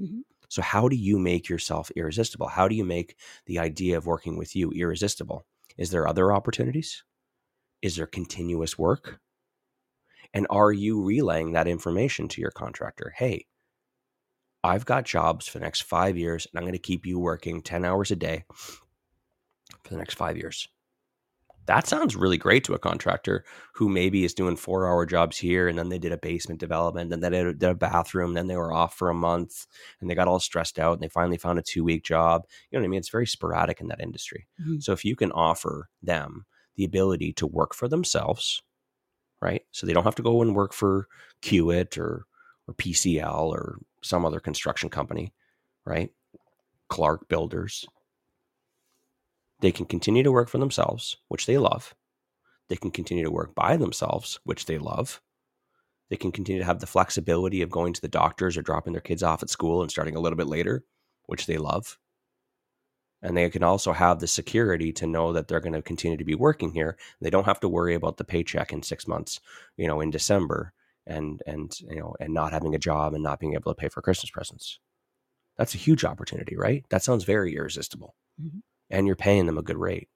Mm-hmm. 0.00 0.20
So, 0.48 0.62
how 0.62 0.88
do 0.88 0.96
you 0.96 1.18
make 1.18 1.50
yourself 1.50 1.90
irresistible? 1.96 2.48
How 2.48 2.66
do 2.66 2.74
you 2.74 2.84
make 2.86 3.18
the 3.44 3.58
idea 3.58 3.98
of 3.98 4.06
working 4.06 4.38
with 4.38 4.56
you 4.56 4.70
irresistible? 4.70 5.44
Is 5.76 5.90
there 5.90 6.08
other 6.08 6.32
opportunities? 6.32 7.04
Is 7.82 7.96
there 7.96 8.06
continuous 8.06 8.78
work? 8.78 9.20
And 10.34 10.46
are 10.48 10.72
you 10.72 11.02
relaying 11.02 11.52
that 11.52 11.68
information 11.68 12.28
to 12.28 12.40
your 12.40 12.50
contractor? 12.50 13.12
Hey, 13.16 13.46
I've 14.64 14.86
got 14.86 15.04
jobs 15.04 15.46
for 15.46 15.58
the 15.58 15.64
next 15.64 15.82
five 15.82 16.16
years, 16.16 16.46
and 16.46 16.58
I'm 16.58 16.64
going 16.64 16.72
to 16.72 16.78
keep 16.78 17.04
you 17.04 17.18
working 17.18 17.60
10 17.60 17.84
hours 17.84 18.10
a 18.10 18.16
day 18.16 18.44
for 18.52 19.90
the 19.90 19.96
next 19.96 20.14
five 20.14 20.36
years 20.36 20.68
that 21.66 21.86
sounds 21.86 22.16
really 22.16 22.38
great 22.38 22.64
to 22.64 22.74
a 22.74 22.78
contractor 22.78 23.44
who 23.74 23.88
maybe 23.88 24.24
is 24.24 24.34
doing 24.34 24.56
four 24.56 24.86
hour 24.86 25.06
jobs 25.06 25.38
here 25.38 25.68
and 25.68 25.78
then 25.78 25.88
they 25.88 25.98
did 25.98 26.12
a 26.12 26.18
basement 26.18 26.60
development 26.60 27.12
and 27.12 27.22
then 27.22 27.32
they 27.32 27.44
did 27.44 27.62
a 27.62 27.74
bathroom 27.74 28.34
then 28.34 28.46
they 28.46 28.56
were 28.56 28.72
off 28.72 28.94
for 28.94 29.10
a 29.10 29.14
month 29.14 29.66
and 30.00 30.10
they 30.10 30.14
got 30.14 30.28
all 30.28 30.40
stressed 30.40 30.78
out 30.78 30.94
and 30.94 31.02
they 31.02 31.08
finally 31.08 31.36
found 31.36 31.58
a 31.58 31.62
two 31.62 31.84
week 31.84 32.04
job 32.04 32.42
you 32.70 32.78
know 32.78 32.82
what 32.82 32.86
i 32.86 32.88
mean 32.88 32.98
it's 32.98 33.08
very 33.08 33.26
sporadic 33.26 33.80
in 33.80 33.88
that 33.88 34.00
industry 34.00 34.46
mm-hmm. 34.60 34.78
so 34.80 34.92
if 34.92 35.04
you 35.04 35.14
can 35.14 35.32
offer 35.32 35.88
them 36.02 36.44
the 36.76 36.84
ability 36.84 37.32
to 37.32 37.46
work 37.46 37.74
for 37.74 37.88
themselves 37.88 38.62
right 39.40 39.62
so 39.72 39.86
they 39.86 39.92
don't 39.92 40.04
have 40.04 40.14
to 40.14 40.22
go 40.22 40.42
and 40.42 40.54
work 40.54 40.72
for 40.72 41.08
Kiewit 41.42 41.98
or 41.98 42.26
or 42.68 42.74
pcl 42.74 43.48
or 43.48 43.78
some 44.02 44.24
other 44.24 44.40
construction 44.40 44.88
company 44.88 45.32
right 45.84 46.10
clark 46.88 47.28
builders 47.28 47.86
they 49.62 49.72
can 49.72 49.86
continue 49.86 50.24
to 50.24 50.32
work 50.32 50.48
for 50.48 50.58
themselves, 50.58 51.16
which 51.28 51.46
they 51.46 51.56
love. 51.56 51.94
They 52.68 52.76
can 52.76 52.90
continue 52.90 53.24
to 53.24 53.30
work 53.30 53.54
by 53.54 53.76
themselves, 53.76 54.40
which 54.42 54.66
they 54.66 54.76
love. 54.76 55.22
They 56.10 56.16
can 56.16 56.32
continue 56.32 56.60
to 56.60 56.66
have 56.66 56.80
the 56.80 56.86
flexibility 56.86 57.62
of 57.62 57.70
going 57.70 57.92
to 57.92 58.00
the 58.00 58.08
doctors 58.08 58.56
or 58.56 58.62
dropping 58.62 58.92
their 58.92 59.00
kids 59.00 59.22
off 59.22 59.42
at 59.42 59.50
school 59.50 59.80
and 59.80 59.90
starting 59.90 60.16
a 60.16 60.20
little 60.20 60.36
bit 60.36 60.48
later, 60.48 60.84
which 61.26 61.46
they 61.46 61.58
love. 61.58 61.96
And 63.22 63.36
they 63.36 63.48
can 63.50 63.62
also 63.62 63.92
have 63.92 64.18
the 64.18 64.26
security 64.26 64.92
to 64.94 65.06
know 65.06 65.32
that 65.32 65.46
they're 65.46 65.60
going 65.60 65.74
to 65.74 65.82
continue 65.82 66.16
to 66.16 66.24
be 66.24 66.34
working 66.34 66.72
here. 66.72 66.96
They 67.20 67.30
don't 67.30 67.46
have 67.46 67.60
to 67.60 67.68
worry 67.68 67.94
about 67.94 68.16
the 68.16 68.24
paycheck 68.24 68.72
in 68.72 68.82
six 68.82 69.06
months, 69.06 69.40
you 69.76 69.86
know, 69.86 70.00
in 70.00 70.10
December 70.10 70.72
and 71.04 71.42
and 71.46 71.76
you 71.80 71.98
know 71.98 72.14
and 72.20 72.32
not 72.32 72.52
having 72.52 72.76
a 72.76 72.78
job 72.78 73.12
and 73.12 73.24
not 73.24 73.40
being 73.40 73.54
able 73.54 73.74
to 73.74 73.80
pay 73.80 73.88
for 73.88 74.02
Christmas 74.02 74.30
presents. 74.30 74.78
That's 75.56 75.74
a 75.74 75.78
huge 75.78 76.04
opportunity, 76.04 76.56
right? 76.56 76.84
That 76.90 77.02
sounds 77.02 77.24
very 77.24 77.54
irresistible. 77.54 78.14
Mm-hmm 78.40 78.58
and 78.92 79.06
you're 79.06 79.16
paying 79.16 79.46
them 79.46 79.58
a 79.58 79.62
good 79.62 79.78
rate. 79.78 80.08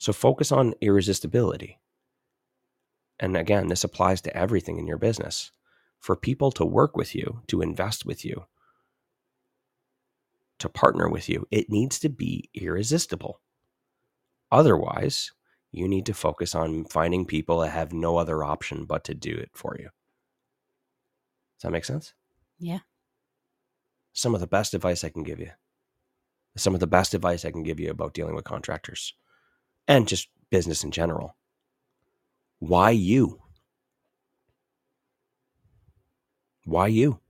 So 0.00 0.12
focus 0.12 0.50
on 0.50 0.74
irresistibility. 0.80 1.78
And 3.20 3.36
again, 3.36 3.68
this 3.68 3.84
applies 3.84 4.22
to 4.22 4.36
everything 4.36 4.78
in 4.78 4.86
your 4.86 4.96
business. 4.96 5.52
For 5.98 6.16
people 6.16 6.50
to 6.52 6.64
work 6.64 6.96
with 6.96 7.14
you, 7.14 7.42
to 7.48 7.60
invest 7.60 8.06
with 8.06 8.24
you, 8.24 8.46
to 10.60 10.68
partner 10.68 11.08
with 11.08 11.28
you, 11.28 11.46
it 11.50 11.70
needs 11.70 11.98
to 12.00 12.08
be 12.08 12.48
irresistible. 12.54 13.40
Otherwise, 14.52 15.32
you 15.72 15.86
need 15.86 16.06
to 16.06 16.14
focus 16.14 16.54
on 16.54 16.84
finding 16.84 17.24
people 17.24 17.60
that 17.60 17.70
have 17.70 17.92
no 17.92 18.16
other 18.16 18.42
option 18.42 18.84
but 18.84 19.04
to 19.04 19.14
do 19.14 19.34
it 19.34 19.50
for 19.54 19.76
you. 19.78 19.88
Does 21.58 21.62
that 21.64 21.72
make 21.72 21.84
sense? 21.84 22.14
Yeah. 22.58 22.80
Some 24.12 24.34
of 24.34 24.40
the 24.40 24.46
best 24.46 24.74
advice 24.74 25.04
I 25.04 25.10
can 25.10 25.22
give 25.22 25.38
you 25.38 25.50
some 26.56 26.74
of 26.74 26.80
the 26.80 26.86
best 26.86 27.14
advice 27.14 27.44
I 27.44 27.50
can 27.50 27.62
give 27.62 27.80
you 27.80 27.90
about 27.90 28.14
dealing 28.14 28.34
with 28.34 28.44
contractors 28.44 29.14
and 29.86 30.08
just 30.08 30.28
business 30.50 30.84
in 30.84 30.90
general. 30.90 31.36
Why 32.58 32.90
you? 32.90 33.40
Why 36.64 36.88
you? 36.88 37.20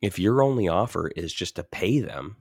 If 0.00 0.18
your 0.18 0.42
only 0.42 0.68
offer 0.68 1.08
is 1.08 1.32
just 1.32 1.56
to 1.56 1.64
pay 1.64 2.00
them, 2.00 2.36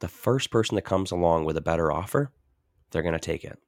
the 0.00 0.08
first 0.08 0.50
person 0.50 0.76
that 0.76 0.82
comes 0.82 1.10
along 1.10 1.44
with 1.44 1.56
a 1.56 1.62
better 1.62 1.92
offer, 1.92 2.32
they're 2.90 3.02
going 3.02 3.14
to 3.14 3.18
take 3.18 3.44
it. 3.44 3.58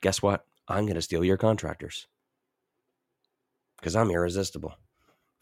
Guess 0.00 0.22
what? 0.22 0.44
I'm 0.68 0.84
going 0.84 0.96
to 0.96 1.02
steal 1.02 1.24
your 1.24 1.36
contractors 1.36 2.06
because 3.78 3.96
I'm 3.96 4.10
irresistible. 4.10 4.74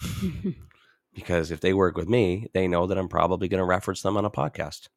because 1.15 1.51
if 1.51 1.61
they 1.61 1.75
work 1.75 1.97
with 1.97 2.09
me, 2.09 2.49
they 2.55 2.69
know 2.69 2.87
that 2.87 2.99
I'm 2.99 3.09
probably 3.09 3.49
going 3.49 3.59
to 3.59 3.65
reference 3.65 4.03
them 4.03 4.17
on 4.17 4.25
a 4.25 4.31
podcast. 4.31 4.89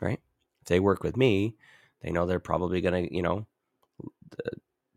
Right? 0.00 0.20
If 0.62 0.68
they 0.68 0.80
work 0.80 1.04
with 1.04 1.16
me, 1.16 1.56
they 2.02 2.10
know 2.10 2.26
they're 2.26 2.40
probably 2.40 2.80
going 2.80 3.08
to, 3.08 3.14
you 3.14 3.22
know, 3.22 3.46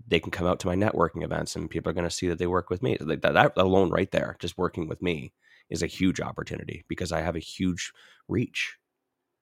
they 0.07 0.19
can 0.19 0.31
come 0.31 0.47
out 0.47 0.59
to 0.61 0.67
my 0.67 0.75
networking 0.75 1.23
events 1.23 1.55
and 1.55 1.69
people 1.69 1.89
are 1.89 1.93
going 1.93 2.07
to 2.07 2.11
see 2.11 2.27
that 2.27 2.39
they 2.39 2.47
work 2.47 2.69
with 2.69 2.81
me. 2.81 2.97
That, 2.99 3.21
that 3.21 3.53
alone, 3.57 3.89
right 3.89 4.11
there, 4.11 4.37
just 4.39 4.57
working 4.57 4.87
with 4.87 5.01
me 5.01 5.33
is 5.69 5.83
a 5.83 5.87
huge 5.87 6.21
opportunity 6.21 6.85
because 6.87 7.11
I 7.11 7.21
have 7.21 7.35
a 7.35 7.39
huge 7.39 7.91
reach, 8.27 8.77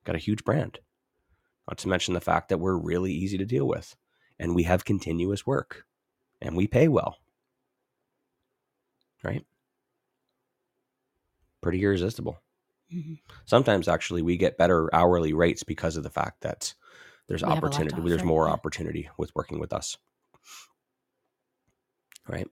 got 0.03 0.15
a 0.15 0.19
huge 0.19 0.43
brand. 0.43 0.79
Not 1.69 1.77
to 1.79 1.87
mention 1.87 2.13
the 2.13 2.21
fact 2.21 2.49
that 2.49 2.59
we're 2.59 2.77
really 2.77 3.13
easy 3.13 3.37
to 3.37 3.45
deal 3.45 3.67
with 3.67 3.95
and 4.39 4.55
we 4.55 4.63
have 4.63 4.85
continuous 4.85 5.45
work 5.45 5.85
and 6.41 6.55
we 6.55 6.67
pay 6.67 6.87
well 6.87 7.17
right? 9.25 9.45
Pretty 11.61 11.83
irresistible. 11.83 12.39
Mm-hmm. 12.93 13.15
Sometimes 13.45 13.87
actually 13.87 14.21
we 14.21 14.37
get 14.37 14.57
better 14.57 14.93
hourly 14.93 15.33
rates 15.33 15.63
because 15.63 15.97
of 15.97 16.03
the 16.03 16.09
fact 16.09 16.41
that 16.41 16.73
there's 17.27 17.43
we 17.43 17.49
opportunity, 17.49 17.99
there's 18.01 18.23
more 18.23 18.47
opportunity 18.47 19.09
with 19.17 19.35
working 19.35 19.59
with 19.59 19.73
us. 19.73 19.97
Right? 22.27 22.47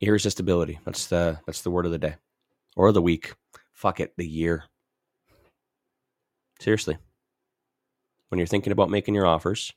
Irresistibility. 0.00 0.78
That's 0.84 1.06
the 1.06 1.38
that's 1.46 1.62
the 1.62 1.70
word 1.70 1.86
of 1.86 1.92
the 1.92 1.98
day. 1.98 2.16
Or 2.76 2.92
the 2.92 3.02
week. 3.02 3.34
Fuck 3.72 4.00
it, 4.00 4.14
the 4.16 4.26
year. 4.26 4.64
Seriously. 6.60 6.98
When 8.28 8.38
you're 8.38 8.46
thinking 8.46 8.72
about 8.72 8.90
making 8.90 9.14
your 9.14 9.26
offers, 9.26 9.72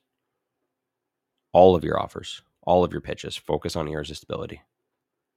all 1.53 1.75
of 1.75 1.84
your 1.84 1.99
offers, 1.99 2.41
all 2.63 2.84
of 2.84 2.91
your 2.91 3.01
pitches. 3.01 3.36
Focus 3.36 3.75
on 3.75 3.88
irresistibility. 3.88 4.61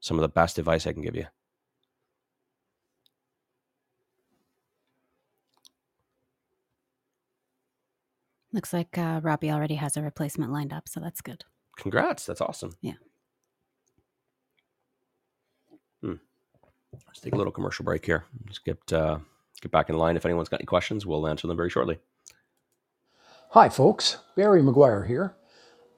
Some 0.00 0.18
of 0.18 0.22
the 0.22 0.28
best 0.28 0.58
advice 0.58 0.86
I 0.86 0.92
can 0.92 1.02
give 1.02 1.16
you. 1.16 1.26
Looks 8.54 8.72
like 8.72 8.96
uh, 8.96 9.18
Robbie 9.20 9.50
already 9.50 9.74
has 9.74 9.96
a 9.96 10.02
replacement 10.02 10.52
lined 10.52 10.72
up, 10.72 10.88
so 10.88 11.00
that's 11.00 11.20
good. 11.20 11.44
Congrats. 11.76 12.24
That's 12.24 12.40
awesome. 12.40 12.76
Yeah. 12.80 12.92
Hmm. 16.00 16.14
Let's 17.08 17.18
take 17.18 17.34
a 17.34 17.36
little 17.36 17.52
commercial 17.52 17.84
break 17.84 18.06
here. 18.06 18.26
Let's 18.46 18.60
get 18.60 18.92
uh, 18.92 19.18
get 19.60 19.72
back 19.72 19.90
in 19.90 19.98
line. 19.98 20.16
If 20.16 20.24
anyone's 20.24 20.48
got 20.48 20.60
any 20.60 20.66
questions, 20.66 21.04
we'll 21.04 21.26
answer 21.26 21.48
them 21.48 21.56
very 21.56 21.68
shortly. 21.68 21.98
Hi, 23.50 23.68
folks. 23.68 24.18
Barry 24.36 24.62
McGuire 24.62 25.08
here. 25.08 25.34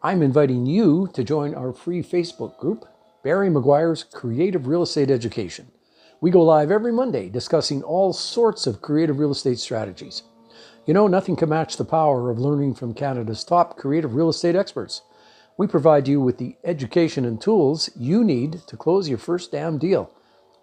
I'm 0.02 0.22
inviting 0.22 0.64
you 0.64 1.10
to 1.12 1.22
join 1.22 1.54
our 1.54 1.74
free 1.74 2.02
Facebook 2.02 2.56
group, 2.56 2.86
Barry 3.22 3.50
McGuire's 3.50 4.02
Creative 4.02 4.66
Real 4.66 4.82
Estate 4.82 5.10
Education. 5.10 5.70
We 6.22 6.30
go 6.30 6.42
live 6.42 6.70
every 6.70 6.92
Monday 6.92 7.28
discussing 7.28 7.82
all 7.82 8.14
sorts 8.14 8.66
of 8.66 8.80
creative 8.80 9.18
real 9.18 9.32
estate 9.32 9.58
strategies. 9.58 10.22
You 10.86 10.94
know, 10.94 11.08
nothing 11.08 11.34
can 11.34 11.48
match 11.48 11.76
the 11.76 11.84
power 11.84 12.30
of 12.30 12.38
learning 12.38 12.76
from 12.76 12.94
Canada's 12.94 13.42
top 13.42 13.76
creative 13.76 14.14
real 14.14 14.28
estate 14.28 14.54
experts. 14.54 15.02
We 15.58 15.66
provide 15.66 16.06
you 16.06 16.20
with 16.20 16.38
the 16.38 16.56
education 16.62 17.24
and 17.24 17.40
tools 17.40 17.90
you 17.96 18.22
need 18.22 18.60
to 18.68 18.76
close 18.76 19.08
your 19.08 19.18
first 19.18 19.50
damn 19.50 19.78
deal. 19.78 20.12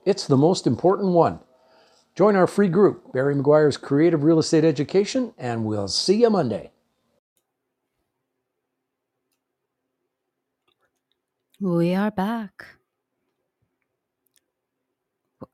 It's 0.06 0.26
the 0.26 0.38
most 0.38 0.66
important 0.66 1.10
one. 1.10 1.40
Join 2.16 2.38
our 2.38 2.48
free 2.48 2.70
group, 2.70 3.12
Barry 3.12 3.36
McGuire's 3.36 3.76
Creative 3.76 4.24
Real 4.24 4.40
Estate 4.40 4.64
Education, 4.64 5.34
and 5.38 5.66
we'll 5.66 5.90
see 5.90 6.22
you 6.22 6.30
Monday. 6.30 6.72
We 11.60 11.96
are 11.96 12.12
back. 12.12 12.66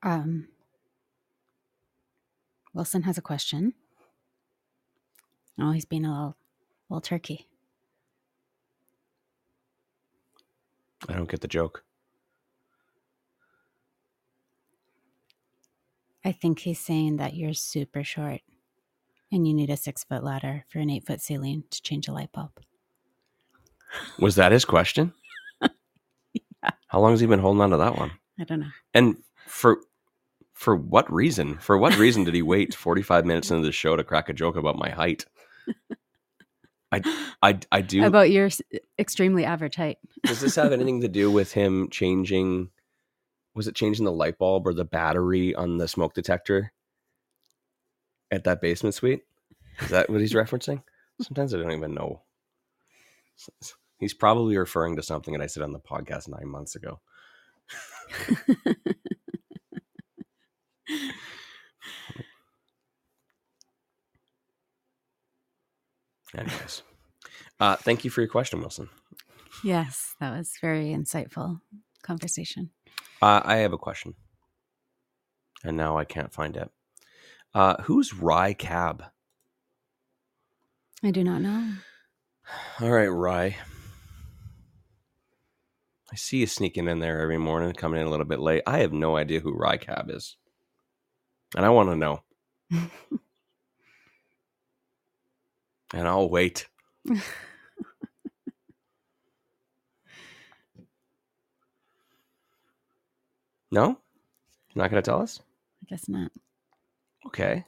Um, 0.03 0.49
Wilson 2.73 3.03
has 3.03 3.17
a 3.17 3.21
question. 3.21 3.73
Oh, 5.61 5.71
he's 5.71 5.85
being 5.85 6.05
a 6.05 6.11
little, 6.11 6.37
little 6.89 7.01
turkey. 7.01 7.47
I 11.07 11.13
don't 11.13 11.29
get 11.29 11.41
the 11.41 11.47
joke. 11.47 11.83
I 16.23 16.31
think 16.31 16.59
he's 16.59 16.79
saying 16.79 17.17
that 17.17 17.35
you're 17.35 17.53
super 17.53 18.03
short 18.03 18.41
and 19.31 19.47
you 19.47 19.53
need 19.53 19.69
a 19.69 19.77
six 19.77 20.03
foot 20.03 20.23
ladder 20.23 20.65
for 20.67 20.79
an 20.79 20.89
eight 20.89 21.05
foot 21.05 21.21
ceiling 21.21 21.63
to 21.69 21.81
change 21.81 22.07
a 22.07 22.11
light 22.11 22.31
bulb. 22.31 22.51
Was 24.19 24.35
that 24.35 24.51
his 24.51 24.65
question? 24.65 25.13
How 26.87 26.99
long 26.99 27.11
has 27.11 27.19
he 27.19 27.27
been 27.27 27.39
holding 27.39 27.61
on 27.61 27.69
to 27.69 27.77
that 27.77 27.97
one? 27.97 28.11
I 28.39 28.43
don't 28.43 28.61
know. 28.61 28.67
And 28.93 29.17
for 29.47 29.77
for 30.53 30.75
what 30.75 31.11
reason? 31.11 31.57
For 31.59 31.77
what 31.77 31.97
reason 31.97 32.25
did 32.25 32.33
he 32.33 32.41
wait 32.41 32.73
45 32.73 33.25
minutes 33.25 33.49
into 33.49 33.65
the 33.65 33.71
show 33.71 33.95
to 33.95 34.03
crack 34.03 34.27
a 34.27 34.33
joke 34.33 34.57
about 34.57 34.77
my 34.77 34.89
height? 34.89 35.25
I 36.91 37.01
I 37.41 37.59
I 37.71 37.81
do 37.81 38.03
About 38.05 38.31
your 38.31 38.49
extremely 38.97 39.45
average 39.45 39.75
height. 39.75 39.97
Does 40.25 40.41
this 40.41 40.55
have 40.55 40.71
anything 40.71 41.01
to 41.01 41.07
do 41.07 41.31
with 41.31 41.53
him 41.53 41.89
changing 41.89 42.69
was 43.55 43.67
it 43.67 43.75
changing 43.75 44.05
the 44.05 44.11
light 44.11 44.37
bulb 44.37 44.67
or 44.67 44.73
the 44.73 44.85
battery 44.85 45.53
on 45.53 45.77
the 45.77 45.87
smoke 45.87 46.13
detector 46.13 46.71
at 48.31 48.43
that 48.45 48.61
basement 48.61 48.95
suite? 48.95 49.23
Is 49.81 49.89
that 49.89 50.09
what 50.09 50.21
he's 50.21 50.33
referencing? 50.33 50.83
Sometimes 51.21 51.53
I 51.53 51.57
don't 51.57 51.71
even 51.71 51.93
know. 51.93 52.21
He's 53.97 54.13
probably 54.13 54.57
referring 54.57 54.95
to 54.95 55.03
something 55.03 55.33
that 55.33 55.43
I 55.43 55.47
said 55.47 55.63
on 55.63 55.73
the 55.73 55.79
podcast 55.79 56.29
nine 56.29 56.47
months 56.47 56.75
ago. 56.75 57.01
Anyways, 66.39 66.83
uh, 67.59 67.75
thank 67.75 68.05
you 68.05 68.09
for 68.09 68.21
your 68.21 68.29
question, 68.29 68.61
Wilson. 68.61 68.89
yes, 69.61 70.15
that 70.21 70.37
was 70.37 70.53
very 70.61 70.85
insightful 70.85 71.59
conversation. 72.01 72.69
Uh, 73.21 73.41
I 73.43 73.57
have 73.57 73.73
a 73.73 73.77
question, 73.77 74.13
and 75.65 75.75
now 75.75 75.97
I 75.97 76.05
can't 76.05 76.31
find 76.31 76.55
it. 76.55 76.69
Uh, 77.53 77.81
who's 77.83 78.13
Rye 78.13 78.53
Cab? 78.53 79.03
I 81.03 81.11
do 81.11 81.25
not 81.25 81.41
know. 81.41 81.73
All 82.79 82.89
right, 82.89 83.07
Rye. 83.07 83.57
I 86.11 86.15
see 86.15 86.37
you 86.37 86.47
sneaking 86.47 86.87
in 86.87 86.99
there 86.99 87.19
every 87.19 87.37
morning, 87.37 87.73
coming 87.73 87.99
in 87.99 88.07
a 88.07 88.09
little 88.09 88.25
bit 88.25 88.39
late. 88.39 88.63
I 88.65 88.79
have 88.79 88.93
no 88.93 89.17
idea 89.17 89.41
who 89.41 89.53
Rye 89.53 89.77
Cab 89.77 90.09
is, 90.09 90.37
and 91.55 91.65
I 91.65 91.69
want 91.69 91.89
to 91.89 91.97
know. 91.97 92.23
and 95.93 96.07
I'll 96.07 96.29
wait. 96.29 96.67
No, 103.71 103.89
You're 104.73 104.83
not 104.83 104.89
going 104.89 105.01
to 105.01 105.07
tell 105.07 105.21
us. 105.21 105.39
I 105.83 105.85
guess 105.89 106.09
not. 106.09 106.31
Okay. 107.27 107.65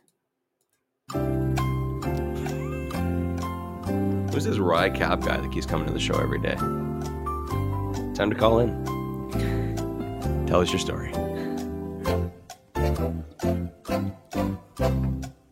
Who's 4.33 4.45
this 4.45 4.57
Rye 4.57 4.89
Cab 4.89 5.23
guy 5.23 5.37
that 5.37 5.51
keeps 5.51 5.65
coming 5.67 5.85
to 5.87 5.93
the 5.93 5.99
show 5.99 6.15
every 6.19 6.39
day? 6.41 6.55
Time 8.15 8.31
to 8.31 8.35
call 8.35 8.59
in. 8.59 8.71
Tell 10.47 10.61
us 10.61 10.71
your 10.71 10.79
story. 10.79 11.11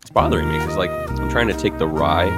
It's 0.01 0.09
bothering 0.11 0.49
me 0.49 0.57
because, 0.57 0.77
like, 0.77 0.89
I'm 0.91 1.29
trying 1.29 1.47
to 1.47 1.53
take 1.53 1.77
the 1.77 1.87
rye 1.87 2.29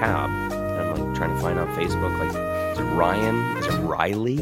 cab. 0.00 0.30
And 0.50 0.80
I'm 0.80 1.08
like 1.08 1.14
trying 1.14 1.34
to 1.36 1.40
find 1.42 1.58
on 1.58 1.68
Facebook, 1.76 2.18
like, 2.18 2.30
is 2.72 2.78
it 2.78 2.84
Ryan? 2.94 3.56
Is 3.58 3.66
it 3.66 3.78
Riley? 3.80 4.38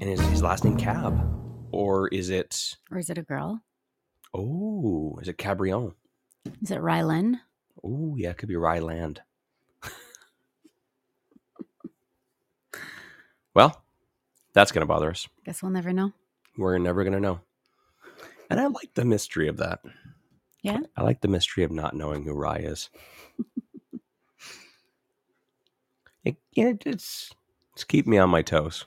And 0.00 0.08
is 0.08 0.20
his 0.20 0.40
last 0.40 0.64
name 0.64 0.76
Cab? 0.76 1.20
Or 1.72 2.06
is 2.08 2.30
it, 2.30 2.76
Or 2.92 2.98
is 2.98 3.10
it 3.10 3.18
a 3.18 3.22
girl? 3.22 3.60
oh, 4.32 5.18
is 5.20 5.26
it 5.28 5.36
Cabrion? 5.36 5.94
Is 6.62 6.70
it 6.70 6.78
Rylan? 6.78 7.40
Oh, 7.82 8.14
yeah, 8.16 8.30
it 8.30 8.38
could 8.38 8.48
be 8.48 8.54
Ryland. 8.56 9.20
well, 13.54 13.82
that's 14.52 14.70
going 14.70 14.82
to 14.82 14.86
bother 14.86 15.10
us. 15.10 15.26
Guess 15.44 15.60
we'll 15.62 15.72
never 15.72 15.92
know. 15.92 16.12
We're 16.56 16.78
never 16.78 17.02
going 17.02 17.14
to 17.14 17.20
know. 17.20 17.40
And 18.48 18.60
I 18.60 18.66
like 18.68 18.94
the 18.94 19.04
mystery 19.04 19.48
of 19.48 19.56
that. 19.56 19.80
Yeah. 20.66 20.80
I 20.96 21.02
like 21.02 21.20
the 21.20 21.28
mystery 21.28 21.62
of 21.62 21.70
not 21.70 21.94
knowing 21.94 22.24
who 22.24 22.32
Rye 22.32 22.56
is. 22.56 22.90
it, 26.24 26.34
it, 26.56 26.82
it's, 26.84 27.32
it's 27.72 27.84
keep 27.84 28.04
me 28.08 28.18
on 28.18 28.30
my 28.30 28.42
toes. 28.42 28.84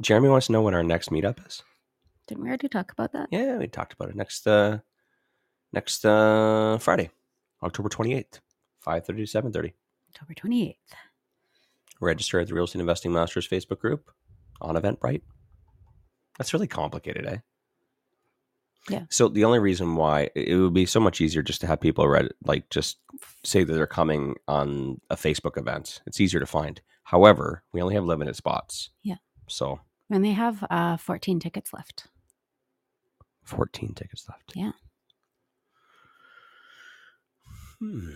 Jeremy 0.00 0.30
wants 0.30 0.46
to 0.46 0.52
know 0.52 0.62
when 0.62 0.72
our 0.72 0.82
next 0.82 1.10
meetup 1.10 1.46
is. 1.46 1.62
Didn't 2.26 2.42
we 2.42 2.48
already 2.48 2.68
talk 2.68 2.90
about 2.90 3.12
that? 3.12 3.28
Yeah, 3.30 3.58
we 3.58 3.66
talked 3.66 3.92
about 3.92 4.08
it 4.08 4.16
next 4.16 4.46
uh 4.46 4.78
next 5.74 6.06
uh 6.06 6.78
Friday, 6.78 7.10
October 7.62 7.90
28th, 7.90 8.40
5:30 8.86 9.06
to 9.06 9.12
7:30. 9.24 9.72
October 10.14 10.32
28th. 10.32 10.74
Register 12.00 12.40
at 12.40 12.48
the 12.48 12.54
Real 12.54 12.64
Estate 12.64 12.80
Investing 12.80 13.12
Masters 13.12 13.46
Facebook 13.46 13.78
group 13.78 14.10
on 14.62 14.76
Eventbrite. 14.76 15.20
That's 16.38 16.54
really 16.54 16.66
complicated, 16.66 17.26
eh? 17.26 17.38
Yeah. 18.88 19.04
So 19.10 19.28
the 19.28 19.44
only 19.44 19.58
reason 19.58 19.96
why 19.96 20.30
it 20.34 20.54
would 20.56 20.74
be 20.74 20.86
so 20.86 21.00
much 21.00 21.20
easier 21.20 21.42
just 21.42 21.60
to 21.62 21.66
have 21.66 21.80
people 21.80 22.08
read 22.08 22.28
like 22.44 22.68
just 22.70 22.98
say 23.44 23.64
that 23.64 23.72
they're 23.72 23.86
coming 23.86 24.36
on 24.46 25.00
a 25.10 25.16
Facebook 25.16 25.56
event. 25.58 26.00
It's 26.06 26.20
easier 26.20 26.40
to 26.40 26.46
find. 26.46 26.80
However, 27.04 27.62
we 27.72 27.80
only 27.82 27.94
have 27.94 28.04
limited 28.04 28.36
spots. 28.36 28.90
Yeah. 29.02 29.16
So 29.48 29.80
And 30.10 30.24
they 30.24 30.32
have 30.32 30.64
uh, 30.70 30.96
14 30.96 31.40
tickets 31.40 31.72
left. 31.72 32.06
14 33.44 33.94
tickets 33.94 34.26
left. 34.28 34.52
Yeah. 34.54 34.72
Hmm. 37.78 38.10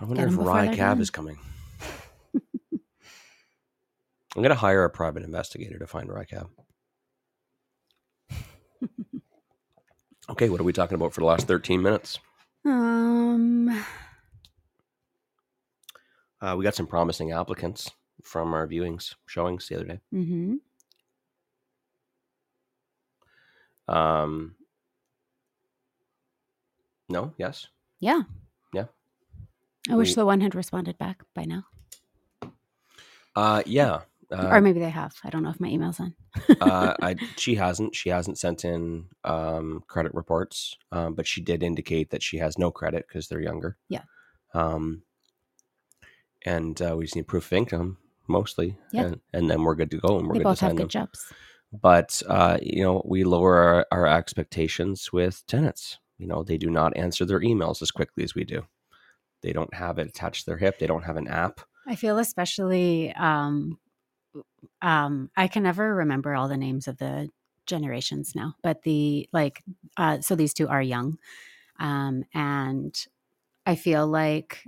I 0.00 0.04
wonder 0.04 0.26
if 0.26 0.36
Rye 0.36 0.68
Cab 0.68 0.96
done. 0.96 1.00
is 1.02 1.10
coming. 1.10 1.38
I'm 4.36 4.42
gonna 4.42 4.54
hire 4.54 4.84
a 4.84 4.90
private 4.90 5.22
investigator 5.24 5.78
to 5.78 5.86
find 5.86 6.08
Rye 6.10 6.24
Cab. 6.24 6.48
okay, 10.30 10.48
what 10.48 10.60
are 10.60 10.64
we 10.64 10.72
talking 10.72 10.94
about 10.94 11.12
for 11.12 11.20
the 11.20 11.26
last 11.26 11.46
13 11.46 11.82
minutes? 11.82 12.18
Um, 12.64 13.84
Uh, 16.40 16.54
we 16.56 16.64
got 16.64 16.74
some 16.74 16.86
promising 16.86 17.32
applicants 17.32 17.90
from 18.22 18.54
our 18.54 18.66
viewings, 18.66 19.14
showings 19.26 19.68
the 19.68 19.76
other 19.76 19.84
day. 19.84 20.00
Mm-hmm. 20.14 20.54
Um, 23.94 24.54
no, 27.10 27.34
yes. 27.36 27.66
Yeah. 27.98 28.22
Yeah. 28.72 28.86
I 29.90 29.96
wish 29.96 30.14
the 30.14 30.24
one 30.24 30.40
had 30.40 30.54
responded 30.54 30.96
back 30.96 31.22
by 31.34 31.44
now. 31.44 31.64
Uh, 33.36 33.62
yeah. 33.66 34.00
Uh, 34.32 34.48
or 34.52 34.60
maybe 34.60 34.78
they 34.80 34.90
have. 34.90 35.14
I 35.24 35.30
don't 35.30 35.42
know 35.42 35.50
if 35.50 35.58
my 35.60 35.68
email's 35.68 35.98
on. 36.00 36.14
uh, 36.60 36.94
I, 37.02 37.16
she 37.36 37.56
hasn't. 37.56 37.94
She 37.96 38.08
hasn't 38.10 38.38
sent 38.38 38.64
in 38.64 39.06
um, 39.24 39.82
credit 39.88 40.14
reports, 40.14 40.76
um, 40.92 41.14
but 41.14 41.26
she 41.26 41.40
did 41.40 41.62
indicate 41.62 42.10
that 42.10 42.22
she 42.22 42.38
has 42.38 42.56
no 42.58 42.70
credit 42.70 43.06
because 43.08 43.28
they're 43.28 43.40
younger. 43.40 43.76
Yeah. 43.88 44.02
Um, 44.54 45.02
and 46.44 46.80
uh, 46.80 46.94
we 46.96 47.04
just 47.04 47.16
need 47.16 47.26
proof 47.28 47.46
of 47.46 47.52
income 47.52 47.98
mostly, 48.28 48.76
Yeah. 48.92 49.06
and, 49.06 49.20
and 49.32 49.50
then 49.50 49.64
we're 49.64 49.74
good 49.74 49.90
to 49.90 49.98
go. 49.98 50.18
And 50.18 50.28
we're 50.28 50.34
they 50.34 50.38
good 50.40 50.44
both 50.44 50.58
to 50.60 50.64
have 50.66 50.76
good 50.76 50.82
them. 50.84 50.88
jobs. 50.88 51.32
But 51.72 52.22
uh, 52.28 52.58
you 52.62 52.82
know, 52.82 53.02
we 53.04 53.24
lower 53.24 53.56
our, 53.56 53.86
our 53.92 54.06
expectations 54.06 55.12
with 55.12 55.44
tenants. 55.46 55.98
You 56.18 56.26
know, 56.26 56.42
they 56.42 56.56
do 56.58 56.70
not 56.70 56.96
answer 56.96 57.24
their 57.24 57.40
emails 57.40 57.80
as 57.82 57.90
quickly 57.90 58.24
as 58.24 58.34
we 58.34 58.44
do. 58.44 58.62
They 59.42 59.52
don't 59.52 59.72
have 59.74 59.98
it 59.98 60.06
attached 60.08 60.44
to 60.44 60.50
their 60.50 60.58
hip. 60.58 60.78
They 60.78 60.86
don't 60.86 61.04
have 61.04 61.16
an 61.16 61.28
app. 61.28 61.60
I 61.86 61.94
feel 61.96 62.18
especially 62.18 63.12
um 63.14 63.78
um 64.82 65.30
I 65.36 65.48
can 65.48 65.62
never 65.62 65.94
remember 65.96 66.34
all 66.34 66.48
the 66.48 66.56
names 66.56 66.88
of 66.88 66.98
the 66.98 67.28
generations 67.66 68.34
now, 68.34 68.54
but 68.62 68.82
the 68.82 69.28
like 69.32 69.62
uh 69.96 70.20
so 70.20 70.34
these 70.34 70.54
two 70.54 70.68
are 70.68 70.82
young. 70.82 71.18
Um 71.78 72.24
and 72.34 72.94
I 73.66 73.74
feel 73.76 74.06
like 74.06 74.64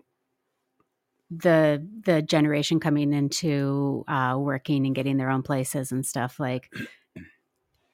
the 1.34 1.86
the 2.04 2.20
generation 2.20 2.78
coming 2.78 3.12
into 3.12 4.04
uh, 4.06 4.36
working 4.38 4.84
and 4.84 4.94
getting 4.94 5.16
their 5.16 5.30
own 5.30 5.42
places 5.42 5.90
and 5.90 6.04
stuff 6.04 6.38
like 6.38 6.70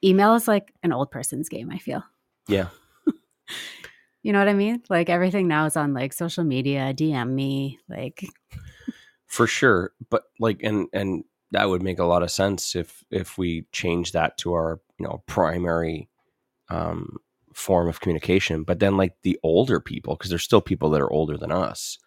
email 0.03 0.33
is 0.35 0.47
like 0.47 0.73
an 0.83 0.91
old 0.91 1.09
person's 1.09 1.47
game 1.47 1.69
i 1.71 1.77
feel 1.77 2.03
Yeah. 2.49 2.67
you 4.23 4.33
know 4.33 4.39
what 4.39 4.49
i 4.49 4.53
mean 4.53 4.83
like 4.89 5.09
everything 5.09 5.47
now 5.47 5.65
is 5.65 5.77
on 5.77 5.93
like 5.93 6.11
social 6.11 6.43
media 6.43 6.93
dm 6.93 7.29
me 7.29 7.79
like 7.87 8.25
for 9.27 9.47
sure 9.47 9.93
but 10.09 10.23
like 10.39 10.61
and 10.61 10.87
and 10.91 11.23
that 11.51 11.69
would 11.69 11.81
make 11.81 11.99
a 11.99 12.05
lot 12.05 12.23
of 12.23 12.31
sense 12.31 12.75
if 12.75 13.03
if 13.11 13.37
we 13.37 13.65
change 13.71 14.11
that 14.11 14.37
to 14.37 14.53
our 14.53 14.79
you 14.99 15.05
know 15.05 15.23
primary 15.27 16.09
um 16.69 17.17
form 17.53 17.87
of 17.87 17.99
communication 17.99 18.63
but 18.63 18.79
then 18.79 18.95
like 18.97 19.15
the 19.23 19.39
older 19.43 19.79
people 19.79 20.15
because 20.15 20.29
there's 20.29 20.43
still 20.43 20.61
people 20.61 20.89
that 20.89 21.01
are 21.01 21.11
older 21.11 21.37
than 21.37 21.51
us 21.51 21.97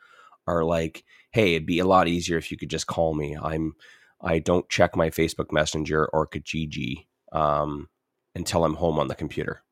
are 0.47 0.65
like 0.65 1.05
hey 1.33 1.55
it'd 1.55 1.67
be 1.67 1.79
a 1.79 1.87
lot 1.87 2.09
easier 2.09 2.39
if 2.39 2.51
you 2.51 2.57
could 2.57 2.71
just 2.71 2.87
call 2.87 3.15
me 3.15 3.37
i'm 3.37 3.75
i 4.21 4.39
don't 4.39 4.69
check 4.69 4.97
my 4.97 5.11
facebook 5.11 5.53
messenger 5.53 6.07
or 6.13 6.27
kijiji 6.27 7.07
um 7.33 7.89
until 8.35 8.65
i'm 8.65 8.75
home 8.75 8.99
on 8.99 9.09
the 9.09 9.15
computer 9.15 9.63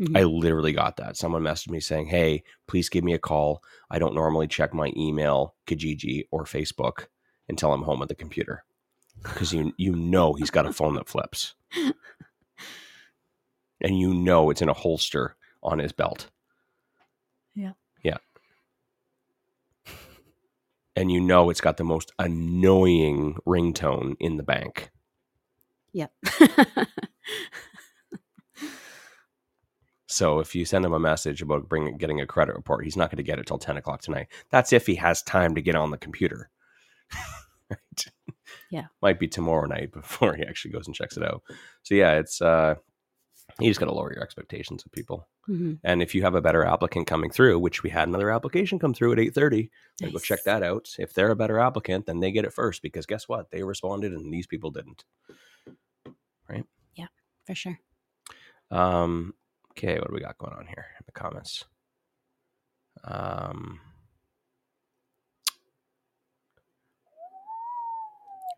Mhm. 0.00 0.16
I 0.16 0.24
literally 0.24 0.72
got 0.72 0.98
that. 0.98 1.16
Someone 1.16 1.42
messaged 1.42 1.70
me 1.70 1.80
saying, 1.80 2.08
"Hey, 2.08 2.42
please 2.68 2.90
give 2.90 3.02
me 3.02 3.14
a 3.14 3.18
call. 3.18 3.62
I 3.90 3.98
don't 3.98 4.14
normally 4.14 4.46
check 4.46 4.74
my 4.74 4.92
email, 4.94 5.54
Kijiji, 5.66 6.24
or 6.30 6.44
Facebook 6.44 7.06
until 7.48 7.72
I'm 7.72 7.82
home 7.82 8.02
at 8.02 8.08
the 8.08 8.14
computer." 8.14 8.64
Because 9.22 9.52
you 9.52 9.72
you 9.76 9.94
know 9.94 10.34
he's 10.34 10.50
got 10.50 10.66
a 10.66 10.72
phone 10.72 10.94
that 10.94 11.08
flips, 11.08 11.54
and 13.80 13.98
you 13.98 14.14
know 14.14 14.50
it's 14.50 14.62
in 14.62 14.68
a 14.68 14.74
holster 14.74 15.36
on 15.62 15.78
his 15.78 15.92
belt. 15.92 16.30
Yeah. 17.54 17.72
Yeah. 18.02 18.18
And 20.94 21.10
you 21.10 21.20
know 21.20 21.50
it's 21.50 21.60
got 21.60 21.76
the 21.76 21.84
most 21.84 22.12
annoying 22.18 23.36
ringtone 23.46 24.16
in 24.20 24.36
the 24.36 24.42
bank. 24.42 24.90
yep 25.92 26.12
So 30.16 30.38
if 30.40 30.54
you 30.54 30.64
send 30.64 30.82
him 30.84 30.94
a 30.94 30.98
message 30.98 31.42
about 31.42 31.68
bringing 31.68 31.98
getting 31.98 32.22
a 32.22 32.26
credit 32.26 32.54
report, 32.54 32.84
he's 32.84 32.96
not 32.96 33.10
going 33.10 33.18
to 33.18 33.22
get 33.22 33.38
it 33.38 33.46
till 33.46 33.58
ten 33.58 33.76
o'clock 33.76 34.00
tonight. 34.00 34.28
That's 34.50 34.72
if 34.72 34.86
he 34.86 34.94
has 34.94 35.22
time 35.22 35.54
to 35.54 35.60
get 35.60 35.74
on 35.74 35.90
the 35.90 35.98
computer. 35.98 36.48
right? 37.70 38.06
Yeah. 38.76 38.86
might 39.00 39.18
be 39.18 39.28
tomorrow 39.28 39.66
night 39.66 39.90
before 40.00 40.34
he 40.34 40.42
actually 40.44 40.72
goes 40.72 40.86
and 40.86 40.94
checks 40.94 41.16
it 41.16 41.22
out. 41.24 41.42
So 41.82 41.94
yeah, 41.94 42.12
it's 42.18 42.42
uh, 42.42 42.74
you 43.60 43.70
just 43.70 43.80
got 43.80 43.86
to 43.86 43.92
lower 43.94 44.12
your 44.12 44.22
expectations 44.22 44.84
of 44.84 44.92
people. 44.92 45.26
Mhm. 45.48 45.78
And 45.84 46.02
if 46.02 46.14
you 46.14 46.22
have 46.22 46.34
a 46.34 46.42
better 46.42 46.64
applicant 46.64 47.06
coming 47.06 47.30
through, 47.30 47.58
which 47.60 47.82
we 47.82 47.90
had 47.90 48.08
another 48.08 48.30
application 48.30 48.78
come 48.78 48.92
through 48.92 49.12
at 49.12 49.18
eight 49.20 49.34
thirty, 49.34 49.70
go 50.02 50.18
check 50.18 50.42
that 50.44 50.62
out. 50.62 50.88
If 50.98 51.14
they're 51.14 51.30
a 51.30 51.36
better 51.36 51.58
applicant, 51.58 52.06
then 52.06 52.20
they 52.20 52.32
get 52.32 52.44
it 52.44 52.52
first 52.52 52.82
because 52.82 53.06
guess 53.06 53.28
what? 53.28 53.50
They 53.50 53.62
responded 53.62 54.12
and 54.12 54.32
these 54.32 54.46
people 54.48 54.70
didn't. 54.72 55.04
Right? 56.48 56.64
Yeah, 56.94 57.06
for 57.46 57.54
sure 57.54 57.78
Um, 58.70 59.34
okay, 59.72 59.98
what 59.98 60.08
do 60.08 60.14
we 60.14 60.20
got 60.20 60.38
going 60.38 60.52
on 60.54 60.66
here 60.66 60.86
in 60.98 61.04
the 61.06 61.12
comments? 61.12 61.64
Um, 63.04 63.80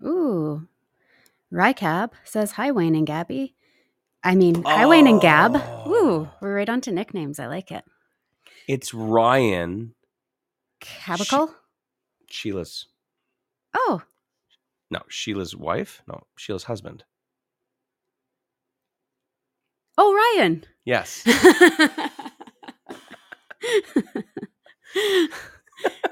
Ooh. 0.04 0.66
Rycab 1.52 2.10
says 2.24 2.52
hi, 2.52 2.70
Wayne 2.72 2.94
and 2.94 3.06
Gabby. 3.06 3.54
I 4.22 4.34
mean, 4.34 4.62
hi, 4.62 4.86
Wayne 4.86 5.06
and 5.06 5.20
Gab. 5.20 5.56
Ooh, 5.56 5.60
Oh. 5.60 6.30
we're 6.40 6.54
right 6.56 6.68
on 6.68 6.80
to 6.82 6.92
nicknames. 6.92 7.38
I 7.40 7.46
like 7.46 7.70
it. 7.70 7.84
it's 8.66 8.92
Ryan 8.92 9.94
Cabicle? 10.80 11.54
Sheila's. 12.28 12.86
Oh, 13.74 14.02
No, 14.90 15.00
Sheila's 15.08 15.54
wife. 15.56 16.02
No, 16.08 16.24
Sheila's 16.36 16.64
husband. 16.64 17.04
oh, 19.96 20.14
Ryan. 20.38 20.64
Yes. 20.84 21.22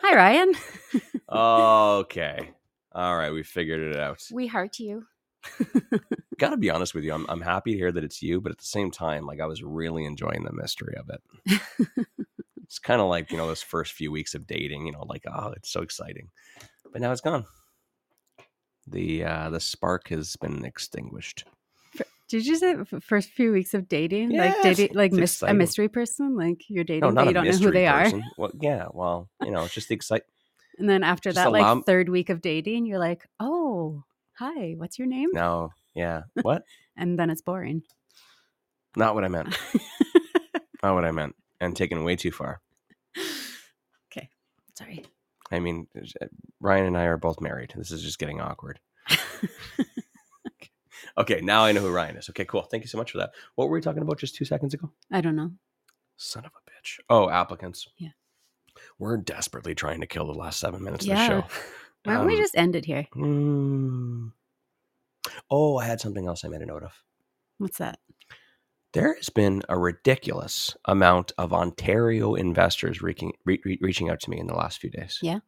hi, 0.02 0.14
Ryan. 0.14 0.52
okay. 1.30 2.50
All 2.96 3.14
right, 3.14 3.30
we 3.30 3.42
figured 3.42 3.92
it 3.92 4.00
out. 4.00 4.22
We 4.32 4.46
heart 4.46 4.78
you. 4.78 5.04
Got 6.38 6.50
to 6.50 6.56
be 6.56 6.70
honest 6.70 6.94
with 6.94 7.04
you, 7.04 7.12
I'm 7.12 7.26
I'm 7.28 7.42
happy 7.42 7.72
to 7.72 7.76
hear 7.76 7.92
that 7.92 8.02
it's 8.02 8.22
you, 8.22 8.40
but 8.40 8.52
at 8.52 8.58
the 8.58 8.64
same 8.64 8.90
time, 8.90 9.26
like 9.26 9.38
I 9.38 9.44
was 9.44 9.62
really 9.62 10.06
enjoying 10.06 10.44
the 10.44 10.52
mystery 10.54 10.94
of 10.96 11.10
it. 11.10 11.60
it's 12.64 12.78
kind 12.78 13.02
of 13.02 13.08
like 13.08 13.30
you 13.30 13.36
know 13.36 13.46
those 13.46 13.62
first 13.62 13.92
few 13.92 14.10
weeks 14.10 14.34
of 14.34 14.46
dating, 14.46 14.86
you 14.86 14.92
know, 14.92 15.04
like 15.06 15.24
oh, 15.30 15.52
it's 15.54 15.70
so 15.70 15.82
exciting, 15.82 16.30
but 16.90 17.02
now 17.02 17.12
it's 17.12 17.20
gone. 17.20 17.44
The 18.86 19.24
uh, 19.24 19.50
the 19.50 19.60
spark 19.60 20.08
has 20.08 20.34
been 20.36 20.64
extinguished. 20.64 21.44
Did 22.30 22.46
you 22.46 22.56
say 22.56 22.76
first 23.00 23.28
few 23.28 23.52
weeks 23.52 23.74
of 23.74 23.88
dating, 23.88 24.38
like 24.38 24.62
dating, 24.62 24.94
like 24.94 25.12
mis- 25.12 25.42
a 25.42 25.52
mystery 25.52 25.88
person, 25.88 26.34
like 26.34 26.62
you're 26.68 26.82
dating, 26.82 27.10
No, 27.10 27.14
but 27.14 27.26
you 27.26 27.34
don't 27.34 27.46
know 27.46 27.56
who 27.58 27.70
they 27.70 27.86
are, 27.86 28.04
person. 28.04 28.24
Well, 28.38 28.52
yeah, 28.58 28.86
well, 28.90 29.28
you 29.42 29.50
know, 29.50 29.64
it's 29.64 29.74
just 29.74 29.90
the 29.90 29.94
excite. 29.94 30.22
And 30.78 30.88
then 30.88 31.02
after 31.02 31.30
Just 31.30 31.36
that, 31.36 31.52
like 31.52 31.64
m- 31.64 31.82
third 31.82 32.08
week 32.08 32.30
of 32.30 32.40
dating, 32.40 32.86
you're 32.86 32.98
like, 32.98 33.26
oh, 33.40 34.04
hi, 34.38 34.74
what's 34.76 34.98
your 34.98 35.08
name? 35.08 35.30
No, 35.32 35.70
yeah, 35.94 36.22
what? 36.42 36.62
And 36.96 37.18
then 37.18 37.30
it's 37.30 37.42
boring. 37.42 37.82
Not 38.96 39.14
what 39.14 39.24
I 39.24 39.28
meant. 39.28 39.56
Not 40.82 40.94
what 40.94 41.04
I 41.04 41.10
meant, 41.10 41.34
and 41.60 41.74
taken 41.76 42.04
way 42.04 42.16
too 42.16 42.30
far. 42.32 42.60
okay, 44.12 44.28
sorry. 44.74 45.04
I 45.50 45.60
mean, 45.60 45.86
uh, 45.96 46.26
Ryan 46.60 46.86
and 46.86 46.98
I 46.98 47.04
are 47.04 47.16
both 47.16 47.40
married. 47.40 47.72
This 47.76 47.90
is 47.90 48.02
just 48.02 48.18
getting 48.18 48.40
awkward. 48.40 48.80
Okay, 51.18 51.40
now 51.40 51.64
I 51.64 51.72
know 51.72 51.80
who 51.80 51.90
Ryan 51.90 52.16
is. 52.16 52.28
Okay, 52.28 52.44
cool. 52.44 52.62
Thank 52.62 52.82
you 52.82 52.88
so 52.88 52.98
much 52.98 53.12
for 53.12 53.18
that. 53.18 53.30
What 53.54 53.68
were 53.68 53.74
we 53.76 53.80
talking 53.80 54.02
about 54.02 54.18
just 54.18 54.34
two 54.34 54.44
seconds 54.44 54.74
ago? 54.74 54.90
I 55.10 55.22
don't 55.22 55.36
know. 55.36 55.52
Son 56.18 56.44
of 56.44 56.50
a 56.52 56.70
bitch. 56.70 56.98
Oh, 57.08 57.30
applicants. 57.30 57.88
Yeah. 57.96 58.10
We're 58.98 59.16
desperately 59.16 59.74
trying 59.74 60.00
to 60.00 60.06
kill 60.06 60.26
the 60.26 60.38
last 60.38 60.60
seven 60.60 60.82
minutes 60.82 61.04
Yeah. 61.06 61.22
of 61.24 61.42
the 61.44 61.48
show. 61.48 61.60
Why 62.04 62.14
don't 62.14 62.26
we 62.26 62.34
Um, 62.34 62.40
just 62.40 62.56
end 62.56 62.76
it 62.76 62.84
here? 62.84 63.06
Mm. 63.14 64.32
Oh, 65.50 65.76
I 65.78 65.84
had 65.86 66.00
something 66.00 66.26
else 66.26 66.44
I 66.44 66.48
made 66.48 66.62
a 66.62 66.66
note 66.66 66.82
of. 66.84 66.92
What's 67.58 67.78
that? 67.78 67.98
There 68.92 69.14
has 69.14 69.28
been 69.28 69.62
a 69.68 69.76
ridiculous 69.78 70.76
amount 70.84 71.32
of 71.36 71.52
Ontario 71.52 72.34
investors 72.34 73.02
reaching, 73.02 73.32
re- 73.44 73.60
re- 73.64 73.78
reaching 73.82 74.08
out 74.08 74.20
to 74.20 74.30
me 74.30 74.38
in 74.38 74.46
the 74.46 74.54
last 74.54 74.78
few 74.78 74.88
days. 74.90 75.18
Yeah. 75.20 75.40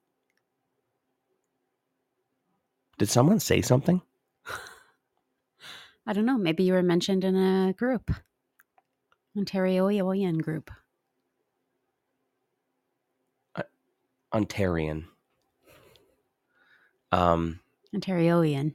Did 2.98 3.08
someone 3.08 3.38
say 3.40 3.62
something? 3.62 4.02
I 6.06 6.12
don't 6.12 6.24
know. 6.26 6.38
Maybe 6.38 6.64
you 6.64 6.72
were 6.72 6.82
mentioned 6.82 7.22
in 7.22 7.36
a 7.36 7.72
group, 7.74 8.10
Ontario 9.36 9.88
Ontarioian 9.88 10.40
group. 10.42 10.70
Ontarian. 14.34 15.04
Um, 17.12 17.60
Ontarioian. 17.94 18.74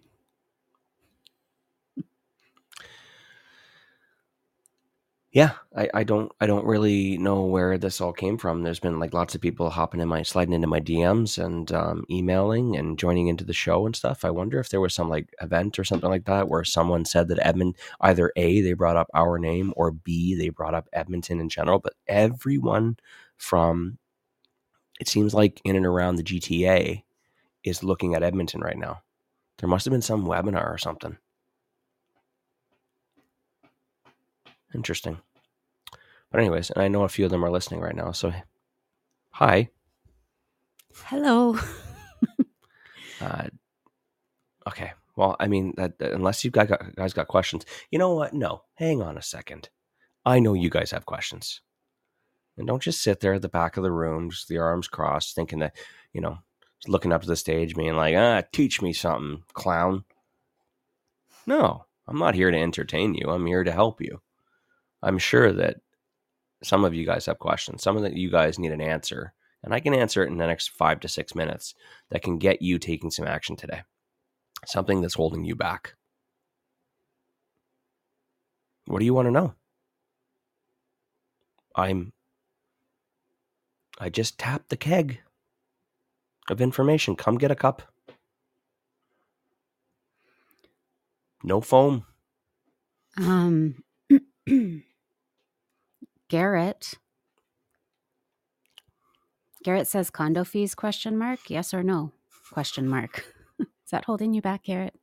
yeah, 5.34 5.54
I, 5.76 5.90
I 5.96 6.04
don't 6.04 6.32
I 6.40 6.46
don't 6.46 6.66
really 6.66 7.18
know 7.18 7.46
where 7.46 7.80
this 7.80 8.00
all 8.00 8.14
came 8.14 8.38
from. 8.38 8.62
There's 8.62 8.80
been 8.80 9.00
like 9.00 9.16
lots 9.16 9.34
of 9.34 9.42
people 9.42 9.72
hopping 9.72 10.00
in 10.00 10.08
my 10.08 10.22
sliding 10.22 10.54
into 10.54 10.68
my 10.68 10.80
DMs 10.80 11.44
and 11.44 11.72
um, 11.72 12.06
emailing 12.12 12.76
and 12.76 13.00
joining 13.00 13.30
into 13.30 13.44
the 13.44 13.52
show 13.52 13.88
and 13.88 13.96
stuff. 13.96 14.24
I 14.24 14.30
wonder 14.30 14.60
if 14.60 14.70
there 14.70 14.80
was 14.80 14.94
some 14.94 15.10
like 15.10 15.34
event 15.42 15.80
or 15.80 15.84
something 15.84 16.10
like 16.10 16.26
that 16.26 16.50
where 16.50 16.64
someone 16.64 17.04
said 17.04 17.30
that 17.30 17.44
Edmond 17.46 17.78
either 18.02 18.32
A 18.36 18.62
they 18.62 18.74
brought 18.74 18.96
up 18.96 19.08
our 19.16 19.40
name 19.40 19.74
or 19.76 19.90
B 19.92 20.36
they 20.36 20.50
brought 20.50 20.76
up 20.76 20.88
Edmonton 20.94 21.40
in 21.40 21.50
general. 21.50 21.80
But 21.80 21.94
everyone 22.08 22.98
from 23.36 23.98
it 25.04 25.10
seems 25.10 25.34
like 25.34 25.60
in 25.66 25.76
and 25.76 25.86
around 25.86 26.16
the 26.16 26.24
GTA 26.24 27.04
is 27.66 27.84
looking 27.84 28.16
at 28.16 28.24
Edmonton 28.24 28.62
right 28.62 28.78
now. 28.78 29.02
There 29.58 29.68
must 29.68 29.84
have 29.84 29.92
been 29.92 30.02
some 30.02 30.26
webinar 30.26 30.66
or 30.74 30.78
something. 30.78 31.18
Interesting. 34.74 35.18
But 36.32 36.40
anyways, 36.40 36.70
and 36.72 36.82
I 36.82 36.88
know 36.88 37.04
a 37.04 37.10
few 37.10 37.26
of 37.26 37.32
them 37.32 37.44
are 37.44 37.52
listening 37.52 37.82
right 37.82 37.94
now. 37.94 38.14
So 38.14 38.32
hi. 39.32 39.70
Hello. 40.96 41.58
Uh, 43.22 43.48
okay. 44.68 44.94
Well, 45.18 45.36
I 45.40 45.48
mean, 45.48 45.74
that, 45.76 46.00
that- 46.00 46.14
unless 46.14 46.46
you 46.46 46.52
guys 46.52 46.70
got, 46.70 46.96
guys 46.96 47.14
got 47.14 47.28
questions, 47.28 47.66
you 47.92 48.00
know 48.00 48.16
what? 48.16 48.34
No, 48.34 48.64
hang 48.76 49.02
on 49.02 49.18
a 49.18 49.22
second. 49.22 49.68
I 50.26 50.40
know 50.40 50.54
you 50.54 50.70
guys 50.70 50.92
have 50.92 51.06
questions, 51.06 51.60
and 52.58 52.68
don't 52.68 52.82
just 52.82 53.02
sit 53.02 53.20
there 53.20 53.34
at 53.34 53.42
the 53.42 53.50
back 53.50 53.78
of 53.78 53.84
the 53.84 53.92
room, 53.92 54.30
just 54.30 54.48
the 54.48 54.58
arms 54.60 54.88
crossed, 54.88 55.36
thinking 55.36 55.60
that 55.60 55.76
you 56.14 56.22
know, 56.22 56.38
looking 56.88 57.12
up 57.12 57.22
to 57.22 57.28
the 57.28 57.36
stage, 57.36 57.76
being 57.76 57.96
like, 57.96 58.16
"Ah, 58.16 58.42
teach 58.52 58.82
me 58.82 58.94
something, 58.94 59.44
clown." 59.54 60.06
No, 61.48 61.86
I'm 62.08 62.20
not 62.20 62.36
here 62.36 62.52
to 62.52 62.58
entertain 62.58 63.16
you. 63.16 63.30
I'm 63.30 63.46
here 63.46 63.64
to 63.64 63.72
help 63.72 64.02
you. 64.02 64.22
I'm 65.02 65.18
sure 65.18 65.52
that 65.54 65.78
some 66.64 66.86
of 66.86 66.94
you 66.94 67.06
guys 67.06 67.26
have 67.26 67.40
questions. 67.40 67.84
Some 67.84 67.98
of 67.98 68.14
you 68.18 68.32
guys 68.32 68.58
need 68.60 68.72
an 68.72 68.82
answer, 68.82 69.34
And 69.64 69.74
I 69.74 69.80
can 69.80 69.94
answer 69.94 70.24
it 70.24 70.28
in 70.30 70.38
the 70.38 70.48
next 70.48 70.70
five 70.72 71.00
to 71.02 71.08
six 71.08 71.36
minutes 71.36 71.74
that 72.10 72.22
can 72.22 72.38
get 72.38 72.62
you 72.62 72.80
taking 72.80 73.12
some 73.12 73.26
action 73.28 73.56
today. 73.56 73.84
Something 74.66 75.02
that's 75.02 75.14
holding 75.14 75.46
you 75.46 75.56
back. 75.56 75.96
What 78.86 79.00
do 79.00 79.06
you 79.06 79.14
want 79.14 79.28
to 79.28 79.32
know? 79.32 79.54
I'm. 81.76 82.12
I 84.04 84.10
just 84.10 84.38
tapped 84.38 84.68
the 84.68 84.76
keg 84.76 85.22
of 86.50 86.60
information. 86.60 87.16
Come 87.16 87.38
get 87.38 87.52
a 87.52 87.56
cup. 87.56 87.84
No 91.42 91.62
foam. 91.62 92.06
Um, 93.16 93.82
Garrett. 96.30 96.96
Garrett 99.64 99.88
says 99.88 100.10
condo 100.10 100.44
fees 100.44 100.76
question 100.76 101.18
mark 101.18 101.50
yes 101.50 101.74
or 101.74 101.82
no 101.84 102.12
question 102.52 102.86
mark 102.86 103.26
is 103.60 103.92
that 103.92 104.04
holding 104.04 104.34
you 104.34 104.42
back 104.42 104.66
Garrett 104.66 104.94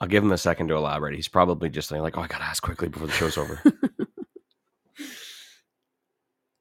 I'll 0.00 0.08
give 0.08 0.24
him 0.24 0.32
a 0.32 0.38
second 0.38 0.66
to 0.66 0.74
elaborate. 0.74 1.14
He's 1.14 1.28
probably 1.28 1.68
just 1.68 1.92
like, 1.92 2.18
oh, 2.18 2.22
I 2.22 2.26
gotta 2.26 2.42
ask 2.42 2.60
quickly 2.60 2.88
before 2.88 3.06
the 3.06 3.12
show's 3.12 3.38
over. 3.38 3.62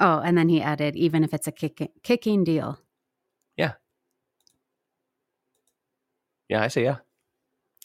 oh 0.02 0.20
and 0.20 0.38
then 0.38 0.50
he 0.50 0.62
added 0.62 0.96
even 0.98 1.24
if 1.24 1.34
it's 1.34 1.48
a 1.48 1.52
kick- 1.52 1.92
kicking 2.04 2.44
deal 2.44 2.78
yeah, 3.58 3.74
Yeah, 6.50 6.64
I 6.64 6.68
say 6.68 6.84
yeah. 6.84 6.98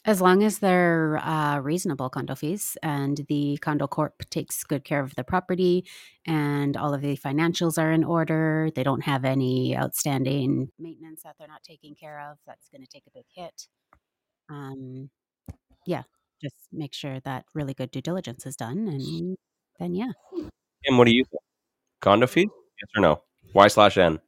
As 0.05 0.21
long 0.21 0.43
as 0.43 0.59
they're 0.59 1.17
uh, 1.17 1.59
reasonable 1.59 2.09
condo 2.09 2.33
fees 2.35 2.77
and 2.81 3.25
the 3.27 3.57
condo 3.61 3.87
corp 3.87 4.23
takes 4.29 4.63
good 4.63 4.85
care 4.85 5.01
of 5.01 5.15
the 5.15 5.23
property 5.23 5.85
and 6.25 6.77
all 6.77 6.93
of 6.93 7.01
the 7.01 7.17
financials 7.17 7.77
are 7.77 7.91
in 7.91 8.03
order, 8.05 8.69
they 8.73 8.83
don't 8.83 9.03
have 9.03 9.25
any 9.25 9.75
outstanding 9.77 10.69
maintenance 10.79 11.23
that 11.23 11.35
they're 11.37 11.47
not 11.47 11.63
taking 11.63 11.93
care 11.95 12.21
of, 12.31 12.37
that's 12.47 12.69
going 12.69 12.81
to 12.81 12.87
take 12.87 13.03
a 13.07 13.11
big 13.13 13.25
hit. 13.35 13.67
Um, 14.49 15.09
yeah, 15.85 16.03
just 16.41 16.55
make 16.71 16.93
sure 16.93 17.19
that 17.21 17.45
really 17.53 17.73
good 17.73 17.91
due 17.91 18.01
diligence 18.01 18.45
is 18.45 18.55
done. 18.55 18.87
And 18.87 19.37
then, 19.79 19.95
yeah. 19.95 20.13
And 20.85 20.97
what 20.97 21.05
do 21.05 21.13
you 21.13 21.25
think? 21.25 21.41
Condo 22.01 22.27
fee? 22.27 22.49
Yes 22.81 22.89
or 22.95 23.01
no? 23.01 23.21
Y 23.53 23.67
slash 23.67 23.97
N. 23.97 24.19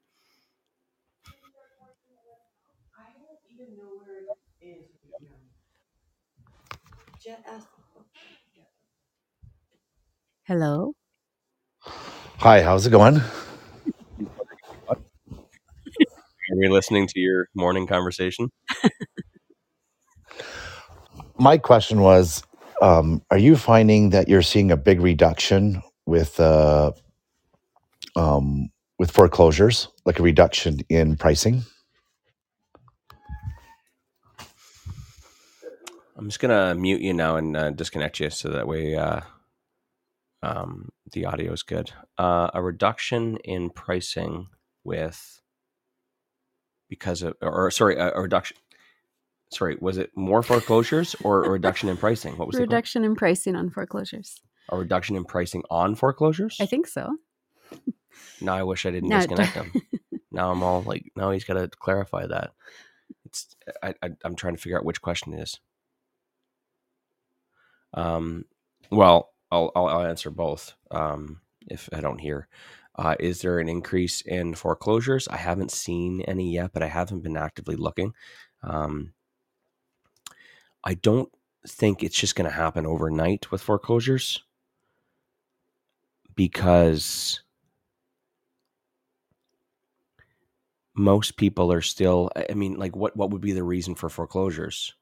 Hello. 10.44 10.94
Hi, 12.40 12.64
how's 12.64 12.88
it 12.88 12.90
going? 12.90 13.22
Are 16.52 16.58
we 16.58 16.68
listening 16.68 17.06
to 17.08 17.20
your 17.20 17.48
morning 17.56 17.86
conversation? 17.86 18.50
My 21.38 21.58
question 21.58 22.02
was 22.02 22.42
um, 22.82 23.22
Are 23.30 23.38
you 23.38 23.56
finding 23.56 24.10
that 24.10 24.28
you're 24.28 24.42
seeing 24.42 24.72
a 24.72 24.78
big 24.78 25.00
reduction 25.02 25.84
with 26.08 26.40
uh, 26.40 26.92
um, 28.16 28.70
with 28.98 29.12
foreclosures, 29.12 29.88
like 30.06 30.20
a 30.20 30.24
reduction 30.24 30.80
in 30.90 31.16
pricing? 31.16 31.64
I'm 36.18 36.28
just 36.28 36.40
gonna 36.40 36.76
mute 36.76 37.02
you 37.02 37.14
now 37.14 37.38
and 37.38 37.56
uh, 37.56 37.70
disconnect 37.72 38.20
you 38.20 38.30
so 38.30 38.50
that 38.50 38.68
way 38.68 38.96
uh, 38.98 39.22
um, 40.44 40.90
the 41.14 41.26
audio 41.26 41.54
is 41.54 41.64
good. 41.64 41.92
Uh, 42.18 42.50
a 42.54 42.62
reduction 42.62 43.38
in 43.38 43.70
pricing 43.70 44.48
with 44.84 45.42
because 46.90 47.22
of 47.22 47.36
or 47.42 47.72
sorry 47.72 47.96
a, 47.96 48.12
a 48.14 48.22
reduction. 48.22 48.58
Sorry, 49.52 49.78
was 49.80 49.98
it 49.98 50.12
more 50.16 50.44
foreclosures 50.44 51.16
or 51.24 51.44
a 51.46 51.50
reduction 51.50 51.90
in 51.90 51.98
pricing? 51.98 52.38
What 52.38 52.48
was 52.48 52.54
the 52.56 52.60
que- 52.60 52.68
Reduction 52.68 53.04
in 53.04 53.16
pricing 53.16 53.56
on 53.56 53.70
foreclosures. 53.72 54.42
a 54.70 54.78
reduction 54.78 55.16
in 55.16 55.24
pricing 55.26 55.64
on 55.72 55.96
foreclosures? 55.96 56.58
I 56.60 56.66
think 56.68 56.86
so. 56.86 57.16
Now 58.42 58.56
I 58.56 58.64
wish 58.64 58.86
I 58.86 58.92
didn't 58.92 59.10
No, 59.10 59.18
disconnect 59.18 59.56
him. 59.56 59.76
Now 60.32 60.52
I'm 60.52 60.64
all 60.64 60.84
like, 60.84 61.12
now 61.16 61.32
he's 61.32 61.44
got 61.46 61.56
to 61.56 61.68
clarify 61.70 62.28
that. 62.28 62.52
It's 63.26 63.56
I, 63.84 63.94
I 64.04 64.10
I'm 64.24 64.36
trying 64.36 64.56
to 64.56 64.62
figure 64.62 64.78
out 64.78 64.86
which 64.86 65.02
question 65.02 65.34
it 65.34 65.42
is. 65.42 65.60
Um, 67.94 68.46
well, 68.92 69.34
I'll 69.52 69.72
I'll, 69.76 69.88
I'll 69.88 70.06
answer 70.06 70.30
both. 70.30 70.74
Um, 70.92 71.42
if 71.68 71.90
I 71.94 72.02
don't 72.02 72.20
hear, 72.20 72.48
uh, 72.96 73.16
is 73.20 73.42
there 73.42 73.60
an 73.60 73.70
increase 73.70 74.22
in 74.22 74.56
foreclosures? 74.56 75.28
I 75.28 75.38
haven't 75.38 75.72
seen 75.72 76.22
any 76.22 76.52
yet, 76.54 76.72
but 76.74 76.84
I 76.84 76.88
haven't 76.88 77.22
been 77.22 77.38
actively 77.38 77.76
looking. 77.76 78.14
Um, 78.64 79.14
I 80.84 80.94
don't 80.96 81.32
think 81.68 82.04
it's 82.04 82.18
just 82.18 82.36
going 82.36 82.50
to 82.50 82.56
happen 82.56 82.86
overnight 82.86 83.52
with 83.52 83.62
foreclosures 83.62 84.44
because 86.36 87.42
most 91.00 91.38
people 91.38 91.72
are 91.72 91.82
still 91.82 92.30
i 92.50 92.54
mean 92.54 92.76
like 92.76 92.94
what 92.94 93.16
what 93.16 93.32
would 93.32 93.42
be 93.42 93.54
the 93.54 93.64
reason 93.64 93.96
for 93.96 94.10
foreclosures? 94.10 94.94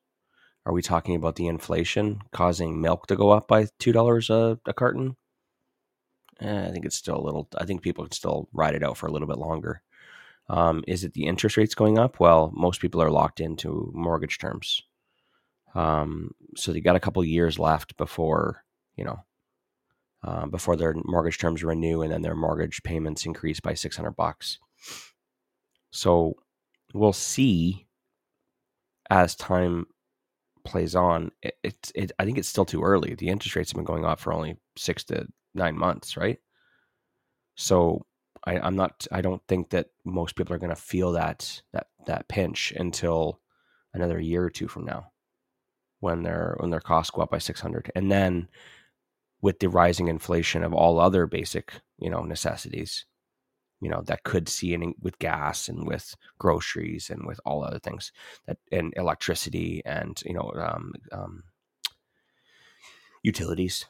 Are 0.63 0.73
we 0.73 0.81
talking 0.81 1.15
about 1.15 1.37
the 1.37 1.47
inflation 1.47 2.21
causing 2.31 2.81
milk 2.81 3.07
to 3.07 3.15
go 3.15 3.31
up 3.31 3.47
by 3.47 3.67
two 3.79 3.91
dollars 3.91 4.29
a, 4.29 4.59
a 4.65 4.73
carton? 4.73 5.15
Eh, 6.39 6.67
i 6.67 6.71
think 6.71 6.85
it's 6.85 6.95
still 6.95 7.17
a 7.17 7.25
little 7.25 7.49
i 7.57 7.65
think 7.65 7.81
people 7.81 8.03
can 8.05 8.11
still 8.11 8.47
ride 8.53 8.75
it 8.75 8.83
out 8.83 8.95
for 8.97 9.07
a 9.07 9.11
little 9.11 9.27
bit 9.27 9.39
longer. 9.39 9.81
Um, 10.49 10.83
is 10.87 11.03
it 11.03 11.13
the 11.13 11.25
interest 11.25 11.57
rates 11.57 11.73
going 11.75 11.97
up? 11.97 12.19
Well 12.19 12.51
most 12.55 12.79
people 12.79 13.01
are 13.01 13.09
locked 13.09 13.39
into 13.39 13.91
mortgage 13.93 14.37
terms. 14.37 14.83
Um, 15.73 16.31
so 16.55 16.71
they 16.71 16.79
got 16.79 16.95
a 16.95 17.01
couple 17.05 17.23
years 17.23 17.57
left 17.57 17.97
before 17.97 18.63
you 18.95 19.03
know 19.03 19.19
uh, 20.23 20.45
before 20.45 20.75
their 20.75 20.93
mortgage 21.05 21.39
terms 21.39 21.63
renew 21.63 22.03
and 22.03 22.11
then 22.11 22.21
their 22.21 22.35
mortgage 22.35 22.83
payments 22.83 23.25
increase 23.25 23.59
by 23.59 23.73
600 23.73 24.11
bucks 24.11 24.59
so 25.91 26.35
we'll 26.93 27.13
see 27.13 27.87
as 29.09 29.35
time 29.35 29.85
plays 30.65 30.95
on. 30.95 31.31
It, 31.41 31.55
it, 31.63 31.91
it, 31.95 32.11
I 32.19 32.25
think 32.25 32.37
it's 32.37 32.49
still 32.49 32.65
too 32.65 32.83
early. 32.83 33.15
The 33.15 33.29
interest 33.29 33.55
rates 33.55 33.71
have 33.71 33.77
been 33.77 33.85
going 33.85 34.05
up 34.05 34.19
for 34.19 34.33
only 34.33 34.57
six 34.77 35.03
to 35.05 35.27
nine 35.53 35.77
months, 35.77 36.17
right? 36.17 36.39
So 37.55 38.05
I, 38.45 38.59
I'm 38.59 38.75
not. 38.75 39.07
I 39.11 39.21
don't 39.21 39.41
think 39.47 39.69
that 39.71 39.87
most 40.05 40.35
people 40.35 40.53
are 40.53 40.59
going 40.59 40.69
to 40.69 40.75
feel 40.75 41.13
that 41.13 41.61
that 41.73 41.87
that 42.05 42.27
pinch 42.27 42.71
until 42.75 43.39
another 43.93 44.19
year 44.19 44.43
or 44.43 44.49
two 44.49 44.67
from 44.67 44.85
now, 44.85 45.11
when 45.99 46.23
their 46.23 46.55
when 46.59 46.69
their 46.69 46.79
costs 46.79 47.11
go 47.11 47.21
up 47.21 47.31
by 47.31 47.39
six 47.39 47.59
hundred, 47.59 47.91
and 47.95 48.11
then 48.11 48.47
with 49.41 49.59
the 49.59 49.69
rising 49.69 50.07
inflation 50.07 50.63
of 50.63 50.73
all 50.73 50.99
other 50.99 51.25
basic 51.25 51.73
you 51.97 52.09
know 52.09 52.21
necessities 52.23 53.05
you 53.81 53.89
know 53.89 54.01
that 54.03 54.23
could 54.23 54.49
see 54.49 54.73
in 54.73 54.93
with 55.01 55.19
gas 55.19 55.69
and 55.69 55.87
with 55.87 56.15
groceries 56.39 57.09
and 57.09 57.25
with 57.25 57.39
all 57.45 57.63
other 57.63 57.79
things 57.79 58.11
that 58.45 58.57
and 58.71 58.93
electricity 58.97 59.81
and 59.85 60.21
you 60.25 60.33
know 60.33 60.51
um, 60.55 60.93
um, 61.11 61.43
utilities 63.23 63.85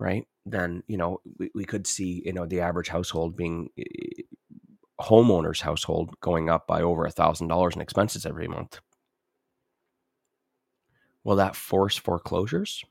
right? 0.00 0.26
Then 0.46 0.82
you 0.88 0.96
know 0.96 1.20
we, 1.38 1.50
we 1.54 1.64
could 1.64 1.86
see 1.86 2.22
you 2.24 2.32
know 2.32 2.46
the 2.46 2.60
average 2.60 2.88
household 2.88 3.36
being 3.36 3.68
eh, 3.78 4.22
homeowners 5.00 5.60
household 5.60 6.18
going 6.20 6.48
up 6.50 6.66
by 6.66 6.82
over 6.82 7.04
a 7.04 7.10
thousand 7.10 7.48
dollars 7.48 7.76
in 7.76 7.82
expenses 7.82 8.26
every 8.26 8.48
month. 8.48 8.80
Will 11.22 11.36
that 11.36 11.54
force 11.54 11.96
foreclosures? 11.96 12.82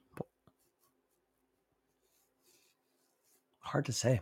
Hard 3.59 3.85
to 3.85 3.91
say 3.91 4.21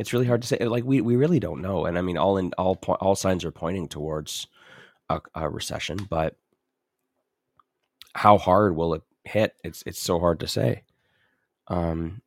it's 0.00 0.12
really 0.14 0.26
hard 0.26 0.40
to 0.42 0.48
say. 0.48 0.56
Like 0.64 0.84
we 0.84 1.00
we 1.02 1.14
really 1.16 1.38
don't 1.40 1.60
know, 1.60 1.84
and 1.84 1.98
I 1.98 2.00
mean, 2.00 2.16
all 2.18 2.38
in 2.38 2.52
all 2.58 2.74
po- 2.76 2.94
all 2.94 3.14
signs 3.14 3.44
are 3.44 3.50
pointing 3.52 3.86
towards 3.88 4.46
a, 5.08 5.20
a 5.34 5.48
recession, 5.48 5.98
but 6.08 6.36
how 8.14 8.38
hard 8.38 8.74
will 8.76 8.94
it 8.94 9.02
hit? 9.24 9.54
It's 9.62 9.82
it's 9.86 10.00
so 10.00 10.18
hard 10.18 10.40
to 10.40 10.48
say. 10.48 10.82
Um, 11.68 12.22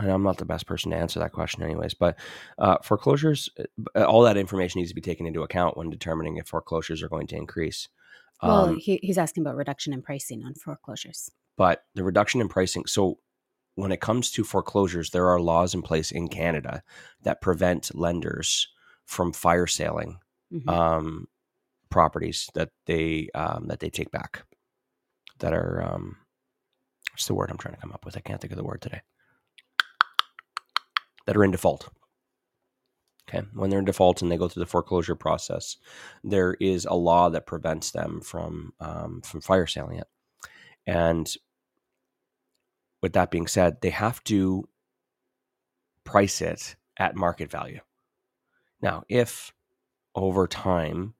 and 0.00 0.10
I'm 0.10 0.22
not 0.24 0.38
the 0.38 0.44
best 0.44 0.66
person 0.66 0.90
to 0.90 0.96
answer 0.96 1.20
that 1.20 1.32
question, 1.32 1.62
anyways. 1.62 1.94
But 1.94 2.18
uh, 2.58 2.78
foreclosures, 2.82 3.48
uh, 3.94 4.04
all 4.04 4.22
that 4.22 4.36
information 4.36 4.80
needs 4.80 4.90
to 4.90 4.94
be 4.96 5.00
taken 5.00 5.26
into 5.26 5.42
account 5.42 5.76
when 5.76 5.90
determining 5.90 6.38
if 6.38 6.48
foreclosures 6.48 7.02
are 7.02 7.08
going 7.08 7.28
to 7.28 7.36
increase. 7.36 7.88
Well, 8.42 8.70
Um, 8.70 8.76
he, 8.78 8.98
he's 9.02 9.18
asking 9.18 9.42
about 9.42 9.54
reduction 9.54 9.92
in 9.92 10.02
pricing 10.02 10.42
on 10.44 10.54
foreclosures. 10.54 11.30
but 11.56 11.84
the 11.94 12.02
reduction 12.02 12.40
in 12.40 12.48
pricing 12.48 12.86
so 12.86 13.18
when 13.74 13.92
it 13.92 14.00
comes 14.00 14.30
to 14.30 14.44
foreclosures 14.44 15.10
there 15.10 15.28
are 15.28 15.40
laws 15.40 15.74
in 15.74 15.82
place 15.82 16.10
in 16.12 16.28
canada 16.28 16.82
that 17.22 17.40
prevent 17.40 17.94
lenders 17.94 18.68
from 19.06 19.32
fire 19.32 19.66
selling 19.66 20.18
Mhm. 20.52 20.68
um, 20.68 21.28
properties 21.90 22.48
that 22.54 22.70
they 22.86 23.28
um, 23.34 23.66
that 23.68 23.80
they 23.80 23.90
take 23.90 24.10
back 24.10 24.44
that 25.38 25.52
are 25.54 25.82
um, 25.82 26.16
what's 27.12 27.26
the 27.26 27.34
word 27.34 27.50
i'm 27.50 27.58
trying 27.58 27.74
to 27.74 27.80
come 27.80 27.92
up 27.92 28.04
with 28.04 28.16
i 28.16 28.20
can't 28.20 28.40
think 28.40 28.52
of 28.52 28.58
the 28.58 28.64
word 28.64 28.80
today 28.82 29.00
that 31.26 31.36
are 31.36 31.44
in 31.44 31.52
default. 31.52 31.88
Okay. 33.28 33.46
When 33.54 33.70
they're 33.70 33.78
in 33.78 33.84
default 33.84 34.20
and 34.22 34.30
they 34.30 34.36
go 34.36 34.48
through 34.48 34.64
the 34.64 34.66
foreclosure 34.70 35.14
process, 35.14 35.76
there 36.24 36.54
is 36.54 36.84
a 36.84 36.94
law 36.94 37.30
that 37.30 37.46
prevents 37.46 37.92
them 37.92 38.20
from 38.20 38.72
um, 38.80 39.20
from 39.22 39.40
fire 39.40 39.66
selling 39.66 39.98
it. 39.98 40.08
And 40.86 41.32
with 43.02 43.14
that 43.14 43.30
being 43.30 43.46
said, 43.46 43.80
they 43.80 43.90
have 43.90 44.22
to 44.24 44.68
price 46.04 46.40
it 46.40 46.76
at 46.98 47.16
market 47.16 47.50
value. 47.50 47.80
Now, 48.80 49.04
if 49.08 49.52
over 50.14 50.46
time 50.46 51.14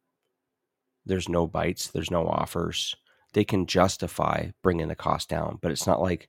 there's 1.05 1.29
no 1.29 1.47
bites, 1.47 1.89
there's 1.89 2.11
no 2.11 2.27
offers, 2.27 2.95
they 3.33 3.45
can 3.45 3.67
justify 3.67 4.51
bringing 4.63 4.89
the 4.89 4.95
cost 4.95 5.29
down. 5.29 5.59
But 5.61 5.73
it's 5.73 5.87
not 5.87 6.01
like, 6.01 6.29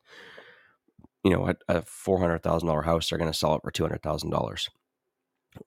you 1.23 1.31
know, 1.31 1.47
a, 1.47 1.55
a 1.67 1.81
$400,000 1.81 2.85
house, 2.85 3.09
they're 3.09 3.17
going 3.17 3.31
to 3.31 3.37
sell 3.37 3.55
it 3.55 3.61
for 3.63 3.71
$200,000 3.71 4.67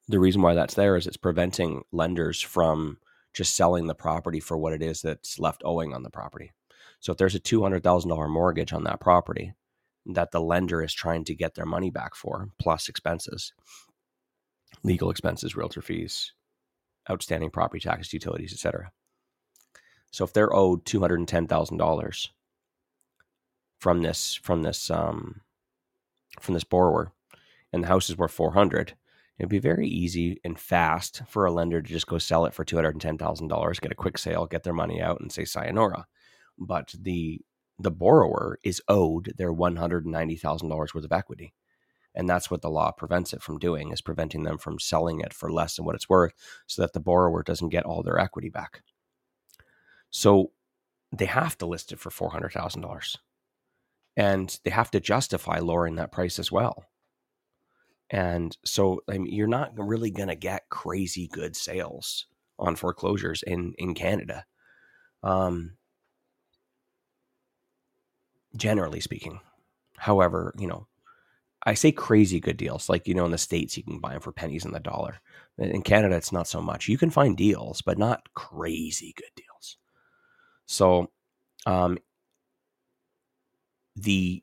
the 0.09 0.18
reason 0.18 0.43
why 0.43 0.55
that's 0.55 0.74
there 0.74 0.97
is 0.97 1.07
it's 1.07 1.16
preventing 1.16 1.84
lenders 1.93 2.41
from 2.41 2.99
just 3.32 3.55
selling 3.55 3.87
the 3.87 3.95
property 3.95 4.41
for 4.41 4.57
what 4.57 4.72
it 4.72 4.82
is 4.82 5.03
that's 5.03 5.39
left 5.39 5.62
owing 5.64 5.95
on 5.95 6.03
the 6.03 6.11
property. 6.11 6.53
So 7.01 7.12
if 7.12 7.18
there's 7.18 7.34
a 7.34 7.41
$200,000 7.41 8.28
mortgage 8.28 8.72
on 8.72 8.84
that 8.84 9.01
property 9.01 9.55
that 10.07 10.30
the 10.30 10.40
lender 10.40 10.82
is 10.82 10.94
trying 10.94 11.24
to 11.24 11.34
get 11.34 11.54
their 11.54 11.66
money 11.66 11.90
back 11.90 12.14
for, 12.14 12.48
plus 12.59 12.88
expenses, 12.88 13.52
legal 14.82 15.11
expenses, 15.11 15.57
realtor 15.57 15.82
fees, 15.82 16.32
outstanding 17.11 17.50
property 17.50 17.80
taxes, 17.80 18.12
utilities, 18.12 18.52
etc. 18.52 18.90
So 20.11 20.24
if 20.24 20.32
they're 20.32 20.54
owed 20.54 20.84
$210,000 20.84 22.28
from 23.78 24.02
this 24.02 24.34
from 24.34 24.62
this 24.62 24.90
um, 24.90 25.42
from 26.40 26.54
this 26.54 26.64
borrower 26.64 27.12
and 27.72 27.84
the 27.84 27.88
house 27.88 28.09
is 28.09 28.16
worth 28.16 28.32
400 28.32 28.94
It'd 29.38 29.50
be 29.50 29.59
very 29.59 29.86
easy 29.86 30.40
and 30.44 30.59
fast 30.59 31.22
for 31.28 31.44
a 31.44 31.52
lender 31.52 31.82
to 31.82 31.88
just 31.88 32.07
go 32.07 32.18
sell 32.18 32.46
it 32.46 32.54
for 32.54 32.64
$210,000, 32.64 33.80
get 33.80 33.92
a 33.92 33.96
quick 33.96 34.16
sale, 34.16 34.46
get 34.46 34.62
their 34.62 34.72
money 34.72 35.02
out 35.02 35.20
and 35.20 35.30
say 35.30 35.44
sayonara. 35.44 36.07
But 36.59 36.94
the 36.98 37.40
the 37.79 37.91
borrower 37.91 38.59
is 38.62 38.83
owed 38.89 39.33
their 39.37 39.53
$190,000 39.53 40.70
worth 40.70 41.05
of 41.05 41.12
equity. 41.12 41.55
And 42.14 42.29
that's 42.29 42.51
what 42.51 42.62
the 42.62 42.70
law 42.70 42.93
prevents 42.93 43.35
it 43.35 43.43
from 43.43 43.59
doing 43.59 43.93
is 43.93 44.01
preventing 44.01 44.43
them 44.43 44.57
from 44.57 44.79
selling 44.79 45.20
it 45.20 45.35
for 45.35 45.53
less 45.53 45.77
than 45.77 45.85
what 45.85 45.95
it's 45.95 46.09
worth 46.09 46.33
so 46.66 46.81
that 46.81 46.95
the 46.95 47.01
borrower 47.01 47.43
doesn't 47.43 47.68
get 47.68 47.85
all 47.85 48.03
their 48.03 48.18
equity 48.18 48.49
back. 48.49 48.83
So 50.11 50.53
they 51.12 51.27
have 51.27 51.59
to 51.59 51.66
list 51.66 51.93
it 51.93 51.99
for 51.99 52.11
$400,000. 52.11 53.16
And 54.16 54.59
they 54.64 54.70
have 54.70 54.91
to 54.93 55.01
justify 55.01 55.59
lowering 55.59 55.97
that 55.97 56.12
price 56.12 56.39
as 56.39 56.51
well. 56.51 56.85
And 58.11 58.57
so 58.64 59.03
I 59.09 59.18
mean, 59.18 59.33
you're 59.33 59.47
not 59.47 59.72
really 59.77 60.11
going 60.11 60.29
to 60.29 60.37
get 60.37 60.68
crazy 60.70 61.29
good 61.29 61.57
sales 61.57 62.27
on 62.59 62.77
foreclosures 62.77 63.43
in 63.43 63.74
in 63.79 63.95
Canada. 63.95 64.45
Um, 65.22 65.77
generally 68.57 69.00
speaking. 69.00 69.40
However, 69.96 70.54
you 70.59 70.66
know, 70.66 70.86
I 71.64 71.74
say 71.74 71.90
crazy 71.92 72.38
good 72.40 72.57
deals. 72.57 72.88
Like, 72.88 73.09
you 73.09 73.14
know, 73.14 73.24
in 73.24 73.32
the 73.32 73.38
States, 73.38 73.76
you 73.76 73.82
can 73.82 73.98
buy 73.98 74.12
them 74.12 74.20
for 74.20 74.32
pennies 74.32 74.64
in 74.64 74.72
the 74.72 74.80
dollar. 74.80 75.20
In 75.59 75.82
Canada, 75.82 76.16
it's 76.16 76.32
not 76.32 76.46
so 76.46 76.61
much. 76.61 76.88
You 76.88 76.98
can 76.98 77.11
find 77.11 77.36
deals, 77.36 77.82
but 77.82 77.98
not 77.98 78.32
crazy 78.34 79.14
good 79.16 79.30
deals. 79.34 79.76
So, 80.66 81.11
um, 81.66 81.98
the 83.96 84.42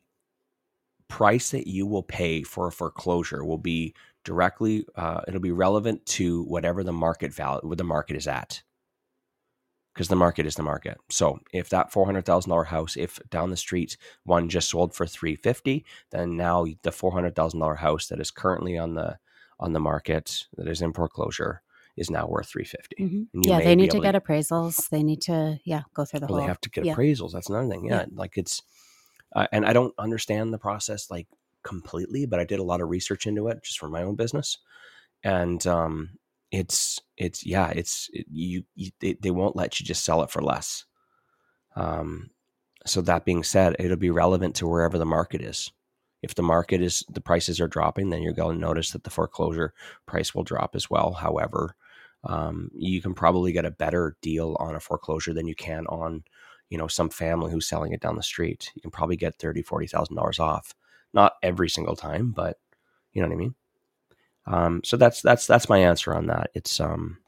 price 1.08 1.50
that 1.50 1.66
you 1.66 1.86
will 1.86 2.02
pay 2.02 2.42
for 2.42 2.66
a 2.66 2.72
foreclosure 2.72 3.44
will 3.44 3.58
be 3.58 3.94
directly 4.24 4.84
uh, 4.96 5.20
it'll 5.28 5.40
be 5.40 5.52
relevant 5.52 6.04
to 6.06 6.42
whatever 6.44 6.82
the 6.82 6.92
market 6.92 7.32
value 7.32 7.60
what 7.62 7.78
the 7.78 7.84
market 7.84 8.16
is 8.16 8.26
at 8.26 8.62
because 9.94 10.08
the 10.08 10.16
market 10.16 10.44
is 10.46 10.56
the 10.56 10.62
market 10.62 10.98
so 11.08 11.38
if 11.52 11.68
that 11.68 11.92
$400000 11.92 12.66
house 12.66 12.96
if 12.96 13.18
down 13.30 13.50
the 13.50 13.56
street 13.56 13.96
one 14.24 14.48
just 14.48 14.68
sold 14.68 14.94
for 14.94 15.06
350 15.06 15.84
then 16.10 16.36
now 16.36 16.64
the 16.82 16.90
$400000 16.90 17.76
house 17.78 18.08
that 18.08 18.20
is 18.20 18.30
currently 18.30 18.76
on 18.76 18.94
the 18.94 19.18
on 19.60 19.72
the 19.72 19.80
market 19.80 20.46
that 20.56 20.68
is 20.68 20.82
in 20.82 20.92
foreclosure 20.92 21.62
is 21.96 22.10
now 22.10 22.26
worth 22.26 22.48
350 22.48 22.96
mm-hmm. 22.96 23.40
yeah 23.48 23.60
they 23.60 23.76
need 23.76 23.90
to 23.90 24.00
get 24.00 24.12
to, 24.12 24.20
appraisals 24.20 24.88
they 24.90 25.02
need 25.02 25.22
to 25.22 25.58
yeah 25.64 25.82
go 25.94 26.04
through 26.04 26.20
the 26.20 26.26
well, 26.26 26.38
whole 26.38 26.42
they 26.42 26.48
have 26.48 26.60
to 26.60 26.70
get 26.70 26.84
yeah. 26.84 26.94
appraisals 26.94 27.32
that's 27.32 27.48
another 27.48 27.68
thing 27.68 27.86
yeah, 27.86 28.00
yeah. 28.00 28.06
like 28.14 28.36
it's 28.36 28.62
uh, 29.34 29.48
and 29.52 29.66
I 29.66 29.72
don't 29.72 29.94
understand 29.98 30.52
the 30.52 30.58
process 30.58 31.10
like 31.10 31.26
completely, 31.62 32.26
but 32.26 32.38
I 32.38 32.44
did 32.44 32.60
a 32.60 32.64
lot 32.64 32.80
of 32.80 32.88
research 32.88 33.26
into 33.26 33.48
it 33.48 33.62
just 33.62 33.78
for 33.78 33.88
my 33.88 34.02
own 34.02 34.14
business, 34.14 34.58
and 35.24 35.66
um, 35.66 36.10
it's 36.54 37.00
it's 37.16 37.44
yeah, 37.44 37.70
it's 37.70 38.08
it, 38.12 38.26
you, 38.30 38.64
you 38.74 38.90
they, 39.00 39.14
they 39.20 39.30
won't 39.30 39.56
let 39.56 39.80
you 39.80 39.86
just 39.86 40.04
sell 40.04 40.22
it 40.22 40.30
for 40.30 40.42
less. 40.42 40.84
Um, 41.76 42.30
so 42.86 43.00
that 43.02 43.24
being 43.24 43.42
said, 43.42 43.76
it'll 43.78 43.96
be 43.96 44.10
relevant 44.10 44.54
to 44.56 44.68
wherever 44.68 44.98
the 44.98 45.06
market 45.06 45.40
is. 45.40 45.72
If 46.22 46.34
the 46.34 46.42
market 46.42 46.80
is 46.80 47.04
the 47.10 47.20
prices 47.20 47.60
are 47.60 47.68
dropping, 47.68 48.10
then 48.10 48.22
you're 48.22 48.32
going 48.32 48.56
to 48.56 48.60
notice 48.60 48.92
that 48.92 49.04
the 49.04 49.10
foreclosure 49.10 49.74
price 50.06 50.34
will 50.34 50.44
drop 50.44 50.74
as 50.74 50.88
well. 50.88 51.12
However, 51.12 51.74
um, 52.24 52.70
you 52.74 53.02
can 53.02 53.14
probably 53.14 53.52
get 53.52 53.66
a 53.66 53.70
better 53.70 54.16
deal 54.22 54.56
on 54.60 54.74
a 54.74 54.80
foreclosure 54.80 55.34
than 55.34 55.46
you 55.46 55.54
can 55.54 55.86
on 55.86 56.24
you 56.70 56.78
know 56.78 56.86
some 56.86 57.10
family 57.10 57.50
who's 57.52 57.68
selling 57.68 57.92
it 57.92 58.00
down 58.00 58.16
the 58.16 58.22
street 58.22 58.70
you 58.74 58.80
can 58.82 58.90
probably 58.90 59.16
get 59.16 59.34
thirty 59.38 59.62
forty 59.62 59.86
thousand 59.86 60.16
dollars 60.16 60.38
off 60.38 60.74
not 61.12 61.34
every 61.42 61.68
single 61.68 61.94
time 61.94 62.32
but 62.32 62.56
you 63.12 63.20
know 63.20 63.28
what 63.28 63.34
i 63.34 63.36
mean 63.36 63.54
um, 64.46 64.82
so 64.84 64.96
that's 64.96 65.22
that's 65.22 65.46
that's 65.46 65.68
my 65.68 65.78
answer 65.78 66.14
on 66.14 66.26
that. 66.26 66.50
It's 66.54 66.80
um 66.80 67.18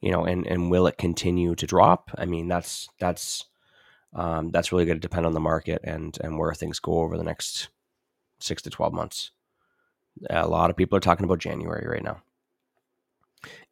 you 0.00 0.10
know 0.10 0.24
and 0.24 0.46
and 0.46 0.70
will 0.70 0.86
it 0.86 0.98
continue 0.98 1.54
to 1.54 1.66
drop? 1.66 2.10
I 2.18 2.24
mean 2.24 2.48
that's 2.48 2.88
that's 2.98 3.44
um, 4.14 4.50
that's 4.50 4.72
really 4.72 4.86
going 4.86 4.96
to 4.96 5.00
depend 5.00 5.26
on 5.26 5.34
the 5.34 5.40
market 5.40 5.80
and 5.84 6.16
and 6.22 6.38
where 6.38 6.54
things 6.54 6.78
go 6.80 7.00
over 7.00 7.16
the 7.16 7.24
next 7.24 7.68
six 8.40 8.62
to 8.62 8.70
12 8.70 8.92
months. 8.92 9.32
A 10.30 10.48
lot 10.48 10.70
of 10.70 10.76
people 10.76 10.96
are 10.96 11.00
talking 11.00 11.24
about 11.24 11.38
january 11.38 11.86
right 11.86 12.02
now. 12.02 12.22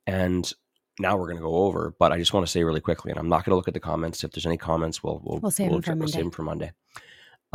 And 0.06 0.52
now 0.98 1.16
we're 1.16 1.26
going 1.26 1.38
to 1.38 1.42
go 1.42 1.64
over, 1.64 1.94
but 1.98 2.12
I 2.12 2.18
just 2.18 2.32
want 2.32 2.46
to 2.46 2.50
say 2.50 2.62
really 2.62 2.80
quickly, 2.80 3.10
and 3.10 3.18
I'm 3.18 3.28
not 3.28 3.44
going 3.44 3.50
to 3.52 3.56
look 3.56 3.68
at 3.68 3.74
the 3.74 3.80
comments. 3.80 4.22
If 4.24 4.32
there's 4.32 4.46
any 4.46 4.56
comments, 4.56 5.02
we'll 5.02 5.20
we'll, 5.24 5.40
we'll 5.40 5.50
save, 5.50 5.70
we'll, 5.70 5.80
them, 5.80 5.94
for 5.94 6.00
we'll 6.00 6.08
save 6.08 6.22
them 6.24 6.30
for 6.30 6.42
Monday. 6.42 6.72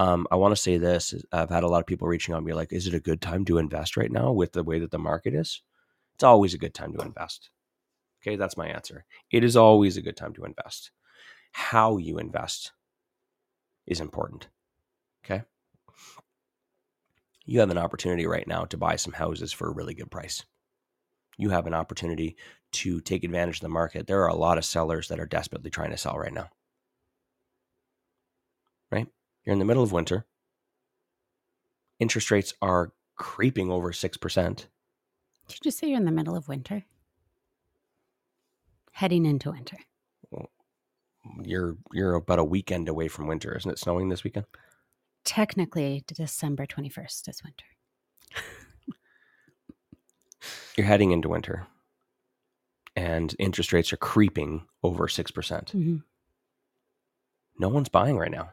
Um, 0.01 0.27
I 0.31 0.35
want 0.35 0.55
to 0.55 0.61
say 0.61 0.77
this: 0.77 1.13
I've 1.31 1.49
had 1.49 1.63
a 1.63 1.67
lot 1.67 1.79
of 1.81 1.87
people 1.87 2.07
reaching 2.07 2.33
out 2.33 2.39
and 2.39 2.47
be 2.47 2.53
like, 2.53 2.73
"Is 2.73 2.87
it 2.87 2.93
a 2.93 2.99
good 2.99 3.21
time 3.21 3.45
to 3.45 3.57
invest 3.57 3.97
right 3.97 4.11
now 4.11 4.31
with 4.31 4.53
the 4.53 4.63
way 4.63 4.79
that 4.79 4.91
the 4.91 4.99
market 4.99 5.33
is?" 5.33 5.61
It's 6.15 6.23
always 6.23 6.53
a 6.53 6.57
good 6.57 6.73
time 6.73 6.93
to 6.93 7.01
invest. 7.01 7.49
Okay, 8.21 8.35
that's 8.35 8.57
my 8.57 8.67
answer. 8.67 9.05
It 9.31 9.43
is 9.43 9.55
always 9.57 9.97
a 9.97 10.01
good 10.01 10.17
time 10.17 10.33
to 10.33 10.45
invest. 10.45 10.91
How 11.53 11.97
you 11.97 12.17
invest 12.17 12.73
is 13.85 13.99
important. 13.99 14.49
Okay, 15.25 15.43
you 17.45 17.59
have 17.59 17.69
an 17.69 17.77
opportunity 17.77 18.25
right 18.25 18.47
now 18.47 18.65
to 18.65 18.77
buy 18.77 18.95
some 18.95 19.13
houses 19.13 19.53
for 19.53 19.67
a 19.67 19.73
really 19.73 19.93
good 19.93 20.09
price 20.11 20.43
you 21.37 21.49
have 21.49 21.67
an 21.67 21.73
opportunity 21.73 22.37
to 22.71 23.01
take 23.01 23.23
advantage 23.23 23.57
of 23.57 23.61
the 23.61 23.69
market. 23.69 24.07
There 24.07 24.21
are 24.23 24.29
a 24.29 24.35
lot 24.35 24.57
of 24.57 24.65
sellers 24.65 25.07
that 25.09 25.19
are 25.19 25.25
desperately 25.25 25.69
trying 25.71 25.91
to 25.91 25.97
sell 25.97 26.17
right 26.17 26.33
now. 26.33 26.49
Right? 28.91 29.07
You're 29.45 29.53
in 29.53 29.59
the 29.59 29.65
middle 29.65 29.83
of 29.83 29.91
winter. 29.91 30.25
Interest 31.99 32.31
rates 32.31 32.53
are 32.61 32.93
creeping 33.15 33.71
over 33.71 33.91
6%. 33.91 34.55
Did 34.55 34.65
you 35.49 35.57
just 35.63 35.77
say 35.77 35.87
you're 35.87 35.97
in 35.97 36.05
the 36.05 36.11
middle 36.11 36.35
of 36.35 36.47
winter? 36.47 36.85
Heading 38.93 39.25
into 39.25 39.51
winter. 39.51 39.77
Well, 40.29 40.49
you're 41.43 41.77
you're 41.91 42.15
about 42.15 42.39
a 42.39 42.43
weekend 42.43 42.89
away 42.89 43.07
from 43.07 43.27
winter. 43.27 43.55
Isn't 43.55 43.71
it 43.71 43.79
snowing 43.79 44.09
this 44.09 44.23
weekend? 44.23 44.45
Technically, 45.23 46.03
December 46.07 46.65
21st 46.65 47.29
is 47.29 47.43
winter. 47.43 47.65
you're 50.77 50.87
heading 50.87 51.11
into 51.11 51.29
winter 51.29 51.67
and 52.95 53.35
interest 53.39 53.73
rates 53.73 53.93
are 53.93 53.97
creeping 53.97 54.65
over 54.83 55.07
6%. 55.07 55.33
percent 55.33 55.71
mm 55.75 55.83
hmm 55.83 55.95
No 57.57 57.69
one's 57.69 57.89
buying 57.89 58.17
right 58.17 58.31
now. 58.31 58.51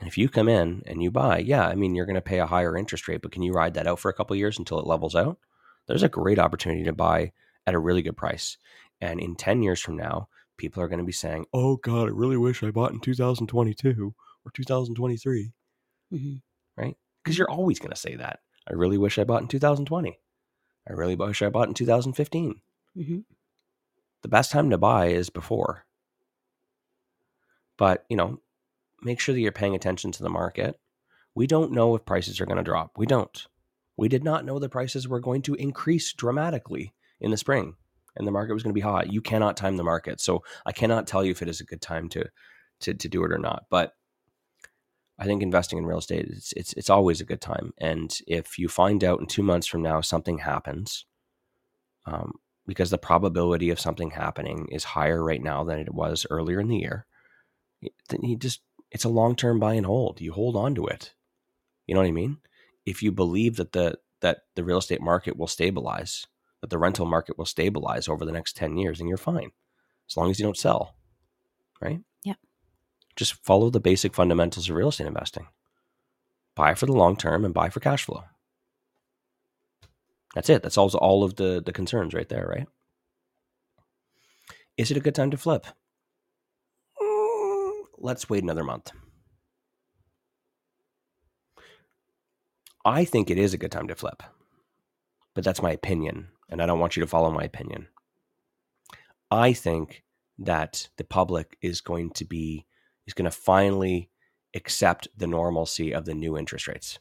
And 0.00 0.08
if 0.08 0.16
you 0.16 0.28
come 0.30 0.48
in 0.48 0.82
and 0.86 1.02
you 1.02 1.10
buy, 1.10 1.38
yeah, 1.38 1.68
I 1.68 1.74
mean, 1.74 1.94
you're 1.94 2.06
going 2.06 2.14
to 2.14 2.22
pay 2.22 2.38
a 2.38 2.46
higher 2.46 2.76
interest 2.76 3.06
rate, 3.06 3.20
but 3.20 3.32
can 3.32 3.42
you 3.42 3.52
ride 3.52 3.74
that 3.74 3.86
out 3.86 3.98
for 3.98 4.08
a 4.08 4.14
couple 4.14 4.34
years 4.34 4.58
until 4.58 4.80
it 4.80 4.86
levels 4.86 5.14
out? 5.14 5.38
There's 5.86 6.02
a 6.02 6.08
great 6.08 6.38
opportunity 6.38 6.84
to 6.84 6.92
buy 6.94 7.32
at 7.66 7.74
a 7.74 7.78
really 7.78 8.00
good 8.00 8.16
price. 8.16 8.56
And 9.00 9.20
in 9.20 9.36
10 9.36 9.62
years 9.62 9.80
from 9.80 9.96
now, 9.96 10.28
people 10.56 10.82
are 10.82 10.88
going 10.88 11.00
to 11.00 11.04
be 11.04 11.12
saying, 11.12 11.46
oh, 11.52 11.76
God, 11.76 12.08
I 12.08 12.12
really 12.12 12.38
wish 12.38 12.62
I 12.62 12.70
bought 12.70 12.92
in 12.92 13.00
2022 13.00 14.14
or 14.44 14.50
2023. 14.50 15.52
Mm-hmm. 16.12 16.34
Right? 16.76 16.96
Because 17.22 17.36
you're 17.36 17.50
always 17.50 17.78
going 17.78 17.90
to 17.90 17.96
say 17.96 18.16
that. 18.16 18.40
I 18.68 18.72
really 18.72 18.98
wish 18.98 19.18
I 19.18 19.24
bought 19.24 19.42
in 19.42 19.48
2020. 19.48 20.18
I 20.88 20.92
really 20.92 21.14
wish 21.14 21.42
I 21.42 21.50
bought 21.50 21.68
in 21.68 21.74
2015. 21.74 22.60
Mm-hmm. 22.96 23.18
The 24.22 24.28
best 24.28 24.50
time 24.50 24.70
to 24.70 24.78
buy 24.78 25.08
is 25.08 25.28
before. 25.28 25.84
But, 27.76 28.04
you 28.08 28.16
know, 28.16 28.40
make 29.02 29.20
sure 29.20 29.34
that 29.34 29.40
you're 29.40 29.52
paying 29.52 29.74
attention 29.74 30.12
to 30.12 30.22
the 30.22 30.30
market. 30.30 30.78
We 31.34 31.46
don't 31.46 31.72
know 31.72 31.94
if 31.94 32.04
prices 32.04 32.40
are 32.40 32.46
going 32.46 32.58
to 32.58 32.62
drop. 32.62 32.92
We 32.96 33.06
don't. 33.06 33.46
We 33.96 34.08
did 34.08 34.24
not 34.24 34.44
know 34.44 34.58
the 34.58 34.68
prices 34.68 35.06
were 35.06 35.20
going 35.20 35.42
to 35.42 35.54
increase 35.54 36.12
dramatically 36.12 36.94
in 37.20 37.30
the 37.30 37.36
spring 37.36 37.74
and 38.16 38.26
the 38.26 38.32
market 38.32 38.54
was 38.54 38.62
going 38.62 38.72
to 38.72 38.78
be 38.78 38.80
hot. 38.80 39.12
You 39.12 39.20
cannot 39.20 39.56
time 39.56 39.76
the 39.76 39.84
market. 39.84 40.20
So 40.20 40.42
I 40.66 40.72
cannot 40.72 41.06
tell 41.06 41.24
you 41.24 41.30
if 41.30 41.42
it 41.42 41.48
is 41.48 41.60
a 41.60 41.64
good 41.64 41.80
time 41.80 42.08
to 42.10 42.26
to, 42.80 42.94
to 42.94 43.08
do 43.08 43.24
it 43.24 43.32
or 43.32 43.38
not. 43.38 43.64
But 43.70 43.92
I 45.18 45.24
think 45.24 45.42
investing 45.42 45.78
in 45.78 45.84
real 45.84 45.98
estate 45.98 46.26
it's, 46.30 46.52
it's 46.54 46.72
it's 46.74 46.90
always 46.90 47.20
a 47.20 47.26
good 47.26 47.40
time. 47.40 47.72
And 47.78 48.16
if 48.26 48.58
you 48.58 48.68
find 48.68 49.04
out 49.04 49.20
in 49.20 49.26
two 49.26 49.42
months 49.42 49.66
from 49.66 49.82
now 49.82 50.00
something 50.00 50.38
happens, 50.38 51.04
um, 52.06 52.32
because 52.66 52.90
the 52.90 52.98
probability 52.98 53.70
of 53.70 53.80
something 53.80 54.10
happening 54.10 54.68
is 54.70 54.84
higher 54.84 55.22
right 55.22 55.42
now 55.42 55.64
than 55.64 55.78
it 55.78 55.92
was 55.92 56.26
earlier 56.30 56.60
in 56.60 56.68
the 56.68 56.78
year, 56.78 57.06
then 58.08 58.22
you 58.22 58.36
just 58.36 58.62
it's 58.90 59.04
a 59.04 59.08
long 59.08 59.36
term 59.36 59.58
buy 59.58 59.74
and 59.74 59.86
hold. 59.86 60.20
You 60.20 60.32
hold 60.32 60.56
on 60.56 60.74
to 60.74 60.86
it. 60.86 61.14
You 61.86 61.94
know 61.94 62.00
what 62.00 62.08
I 62.08 62.12
mean? 62.12 62.38
If 62.84 63.02
you 63.02 63.12
believe 63.12 63.56
that 63.56 63.72
the 63.72 63.98
that 64.20 64.42
the 64.54 64.64
real 64.64 64.78
estate 64.78 65.00
market 65.00 65.36
will 65.36 65.46
stabilize, 65.46 66.26
that 66.60 66.70
the 66.70 66.78
rental 66.78 67.06
market 67.06 67.38
will 67.38 67.46
stabilize 67.46 68.08
over 68.08 68.24
the 68.24 68.32
next 68.32 68.56
10 68.56 68.76
years, 68.76 68.98
then 68.98 69.08
you're 69.08 69.16
fine. 69.16 69.50
As 70.08 70.16
long 70.16 70.30
as 70.30 70.38
you 70.38 70.44
don't 70.44 70.56
sell. 70.56 70.94
Right? 71.80 72.00
Yeah. 72.22 72.34
Just 73.16 73.44
follow 73.44 73.70
the 73.70 73.80
basic 73.80 74.14
fundamentals 74.14 74.68
of 74.68 74.76
real 74.76 74.88
estate 74.88 75.06
investing. 75.06 75.46
Buy 76.54 76.74
for 76.74 76.86
the 76.86 76.92
long 76.92 77.16
term 77.16 77.44
and 77.44 77.54
buy 77.54 77.70
for 77.70 77.80
cash 77.80 78.04
flow. 78.04 78.24
That's 80.34 80.50
it. 80.50 80.62
That 80.62 80.72
solves 80.72 80.94
all 80.94 81.24
of 81.24 81.36
the, 81.36 81.62
the 81.64 81.72
concerns 81.72 82.14
right 82.14 82.28
there, 82.28 82.46
right? 82.46 82.68
Is 84.76 84.90
it 84.90 84.96
a 84.96 85.00
good 85.00 85.14
time 85.14 85.30
to 85.30 85.36
flip? 85.36 85.66
Let's 88.00 88.30
wait 88.30 88.42
another 88.42 88.64
month. 88.64 88.92
I 92.84 93.04
think 93.04 93.30
it 93.30 93.38
is 93.38 93.52
a 93.52 93.58
good 93.58 93.70
time 93.70 93.88
to 93.88 93.94
flip, 93.94 94.22
but 95.34 95.44
that's 95.44 95.60
my 95.60 95.70
opinion, 95.70 96.28
and 96.48 96.62
I 96.62 96.66
don't 96.66 96.78
want 96.80 96.96
you 96.96 97.02
to 97.02 97.06
follow 97.06 97.30
my 97.30 97.44
opinion. 97.44 97.88
I 99.30 99.52
think 99.52 100.02
that 100.38 100.88
the 100.96 101.04
public 101.04 101.58
is 101.60 101.82
going 101.82 102.10
to 102.12 102.24
be 102.24 102.66
is 103.06 103.12
going 103.12 103.30
to 103.30 103.36
finally 103.36 104.10
accept 104.54 105.08
the 105.16 105.26
normalcy 105.26 105.92
of 105.92 106.06
the 106.06 106.14
new 106.14 106.38
interest 106.38 106.66
rates. 106.66 106.98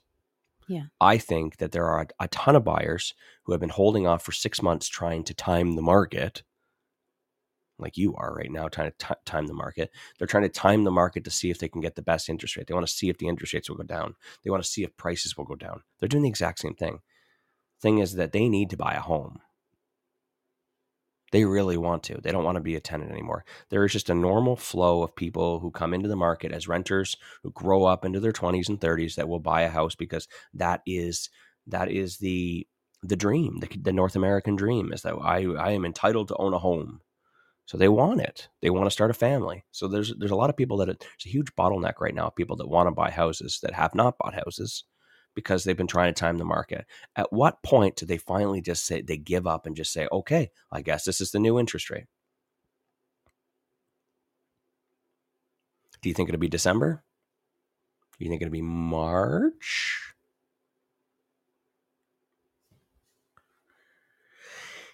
Yeah. 0.67 0.83
I 0.99 1.17
think 1.17 1.57
that 1.57 1.71
there 1.71 1.85
are 1.85 2.01
a, 2.01 2.25
a 2.25 2.27
ton 2.27 2.55
of 2.55 2.63
buyers 2.63 3.13
who 3.43 3.53
have 3.53 3.61
been 3.61 3.69
holding 3.69 4.05
off 4.05 4.21
for 4.21 4.31
six 4.31 4.61
months 4.61 4.87
trying 4.87 5.23
to 5.23 5.33
time 5.33 5.75
the 5.75 5.81
market, 5.81 6.43
like 7.79 7.97
you 7.97 8.15
are 8.15 8.33
right 8.33 8.51
now, 8.51 8.67
trying 8.67 8.91
to 8.91 8.97
t- 8.97 9.13
time 9.25 9.47
the 9.47 9.53
market. 9.53 9.91
They're 10.17 10.27
trying 10.27 10.43
to 10.43 10.49
time 10.49 10.83
the 10.83 10.91
market 10.91 11.23
to 11.25 11.31
see 11.31 11.49
if 11.49 11.59
they 11.59 11.69
can 11.69 11.81
get 11.81 11.95
the 11.95 12.01
best 12.01 12.29
interest 12.29 12.55
rate. 12.55 12.67
They 12.67 12.73
want 12.73 12.87
to 12.87 12.93
see 12.93 13.09
if 13.09 13.17
the 13.17 13.27
interest 13.27 13.53
rates 13.53 13.69
will 13.69 13.77
go 13.77 13.83
down. 13.83 14.15
They 14.43 14.49
want 14.49 14.63
to 14.63 14.69
see 14.69 14.83
if 14.83 14.95
prices 14.97 15.37
will 15.37 15.45
go 15.45 15.55
down. 15.55 15.81
They're 15.99 16.09
doing 16.09 16.23
the 16.23 16.29
exact 16.29 16.59
same 16.59 16.75
thing. 16.75 16.99
Thing 17.81 17.99
is 17.99 18.15
that 18.15 18.31
they 18.31 18.49
need 18.49 18.69
to 18.71 18.77
buy 18.77 18.93
a 18.93 19.01
home. 19.01 19.39
They 21.31 21.45
really 21.45 21.77
want 21.77 22.03
to. 22.03 22.19
They 22.21 22.31
don't 22.31 22.43
want 22.43 22.55
to 22.55 22.61
be 22.61 22.75
a 22.75 22.79
tenant 22.79 23.11
anymore. 23.11 23.45
There 23.69 23.85
is 23.85 23.93
just 23.93 24.09
a 24.09 24.15
normal 24.15 24.55
flow 24.55 25.03
of 25.03 25.15
people 25.15 25.59
who 25.59 25.71
come 25.71 25.93
into 25.93 26.09
the 26.09 26.15
market 26.15 26.51
as 26.51 26.67
renters 26.67 27.15
who 27.43 27.51
grow 27.51 27.85
up 27.85 28.03
into 28.03 28.19
their 28.19 28.31
20s 28.31 28.67
and 28.67 28.79
30s 28.79 29.15
that 29.15 29.29
will 29.29 29.39
buy 29.39 29.61
a 29.61 29.69
house 29.69 29.95
because 29.95 30.27
that 30.53 30.81
is 30.85 31.29
that 31.67 31.91
is 31.91 32.17
the 32.17 32.67
the 33.01 33.15
dream, 33.15 33.59
the, 33.59 33.67
the 33.81 33.93
North 33.93 34.15
American 34.15 34.55
dream 34.55 34.91
is 34.91 35.03
that 35.03 35.13
I 35.13 35.45
I 35.45 35.71
am 35.71 35.85
entitled 35.85 36.27
to 36.29 36.37
own 36.37 36.53
a 36.53 36.59
home. 36.59 37.01
So 37.69 37.77
they 37.77 37.87
want 37.87 38.19
it. 38.21 38.49
They 38.63 38.71
want 38.71 38.87
to 38.87 38.91
start 38.91 39.11
a 39.11 39.13
family. 39.13 39.63
So 39.69 39.87
there's 39.87 40.11
there's 40.17 40.31
a 40.31 40.35
lot 40.35 40.49
of 40.49 40.57
people 40.57 40.77
that 40.77 40.89
it, 40.89 41.01
there's 41.01 41.27
a 41.27 41.29
huge 41.29 41.53
bottleneck 41.55 41.99
right 42.01 42.15
now. 42.15 42.29
People 42.29 42.55
that 42.55 42.67
want 42.67 42.87
to 42.87 42.91
buy 42.91 43.11
houses 43.11 43.59
that 43.61 43.75
have 43.75 43.93
not 43.93 44.17
bought 44.17 44.33
houses 44.33 44.85
because 45.35 45.63
they've 45.63 45.77
been 45.77 45.85
trying 45.85 46.11
to 46.11 46.19
time 46.19 46.39
the 46.39 46.45
market. 46.45 46.87
At 47.15 47.31
what 47.31 47.61
point 47.61 47.95
do 47.95 48.07
they 48.07 48.17
finally 48.17 48.59
just 48.59 48.87
say 48.87 49.03
they 49.03 49.17
give 49.17 49.45
up 49.45 49.67
and 49.67 49.75
just 49.75 49.93
say, 49.93 50.07
okay, 50.11 50.49
I 50.71 50.81
guess 50.81 51.05
this 51.05 51.21
is 51.21 51.29
the 51.29 51.37
new 51.37 51.59
interest 51.59 51.91
rate? 51.91 52.05
Do 56.01 56.09
you 56.09 56.15
think 56.15 56.27
it'll 56.27 56.39
be 56.39 56.49
December? 56.49 57.03
Do 58.17 58.25
you 58.25 58.31
think 58.31 58.41
it'll 58.41 58.51
be 58.51 58.63
March? 58.63 60.08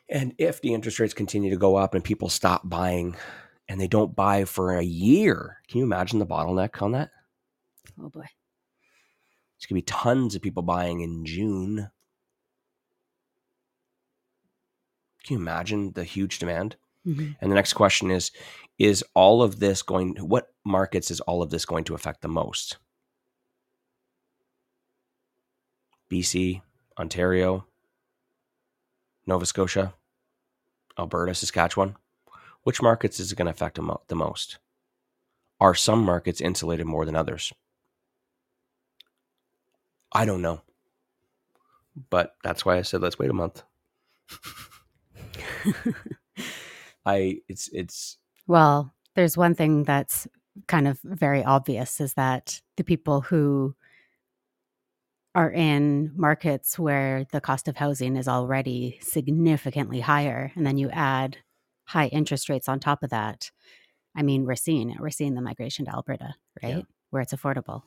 And 0.10 0.34
if 0.38 0.62
the 0.62 0.74
interest 0.74 1.00
rates 1.00 1.14
continue 1.14 1.50
to 1.50 1.58
go 1.58 1.76
up 1.76 1.96
and 1.96 2.04
people 2.04 2.30
stop 2.30 2.68
buying 2.68 3.16
and 3.68 3.82
they 3.82 3.88
don't 3.88 4.16
buy 4.16 4.46
for 4.46 4.76
a 4.76 4.84
year, 4.84 5.58
can 5.68 5.80
you 5.80 5.84
imagine 5.84 6.20
the 6.20 6.26
bottleneck 6.26 6.82
on 6.82 6.92
that? 6.92 7.10
Oh 8.00 8.10
boy. 8.10 8.22
There's 8.22 9.68
going 9.68 9.70
to 9.70 9.74
be 9.76 9.82
tons 9.84 10.36
of 10.36 10.42
people 10.42 10.64
buying 10.64 11.02
in 11.02 11.26
June. 11.26 11.90
Can 15.24 15.36
you 15.36 15.40
imagine 15.40 15.94
the 15.94 16.04
huge 16.04 16.38
demand? 16.38 16.76
Mm-hmm. 17.08 17.32
And 17.42 17.52
the 17.52 17.56
next 17.56 17.74
question 17.74 18.12
is 18.12 18.32
Is 18.78 19.04
all 19.14 19.42
of 19.42 19.60
this 19.60 19.82
going, 19.82 20.16
what 20.18 20.54
markets 20.64 21.10
is 21.10 21.20
all 21.22 21.42
of 21.42 21.50
this 21.50 21.66
going 21.66 21.84
to 21.86 21.96
affect 21.96 22.22
the 22.22 22.28
most? 22.28 22.78
BC, 26.12 26.62
Ontario, 27.00 27.66
Nova 29.28 29.46
Scotia, 29.46 29.94
Alberta, 30.98 31.34
Saskatchewan. 31.34 31.96
Which 32.64 32.82
markets 32.82 33.20
is 33.20 33.32
it 33.32 33.36
going 33.36 33.46
to 33.46 33.52
affect 33.52 33.80
the 34.08 34.16
most? 34.16 34.58
Are 35.60 35.76
some 35.76 36.04
markets 36.04 36.42
insulated 36.42 36.88
more 36.88 37.06
than 37.06 37.16
others? 37.16 37.54
I 40.12 40.26
don't 40.26 40.42
know. 40.42 40.62
But 42.10 42.36
that's 42.44 42.66
why 42.66 42.78
I 42.78 42.82
said 42.82 43.02
let's 43.02 43.20
wait 43.20 43.30
a 43.30 43.34
month. 43.34 43.64
I 47.06 47.38
it's 47.48 47.70
it's 47.72 48.18
well, 48.48 48.94
there's 49.14 49.38
one 49.38 49.56
thing 49.56 49.84
that's 49.84 50.28
kind 50.68 50.88
of 50.88 51.00
very 51.04 51.44
obvious 51.44 52.02
is 52.02 52.16
that 52.16 52.62
the 52.78 52.84
people 52.84 53.22
who 53.22 53.76
are 55.36 55.52
in 55.52 56.12
markets 56.16 56.80
where 56.80 57.26
the 57.32 57.42
cost 57.42 57.68
of 57.68 57.76
housing 57.76 58.16
is 58.16 58.28
already 58.28 58.98
significantly 59.02 60.00
higher 60.00 60.52
and 60.56 60.66
then 60.66 60.78
you 60.78 60.90
add 60.92 61.38
high 61.86 62.08
interest 62.08 62.50
rates 62.50 62.68
on 62.70 62.80
top 62.80 63.04
of 63.04 63.10
that. 63.12 63.52
I 64.16 64.24
mean, 64.24 64.46
we're 64.46 64.56
seeing 64.56 64.90
it. 64.90 65.00
We're 65.00 65.10
seeing 65.10 65.36
the 65.36 65.42
migration 65.42 65.86
to 65.86 65.92
Alberta, 65.94 66.36
right? 66.64 66.78
Yeah. 66.78 66.82
Where 67.10 67.22
it's 67.22 67.34
affordable. 67.34 67.84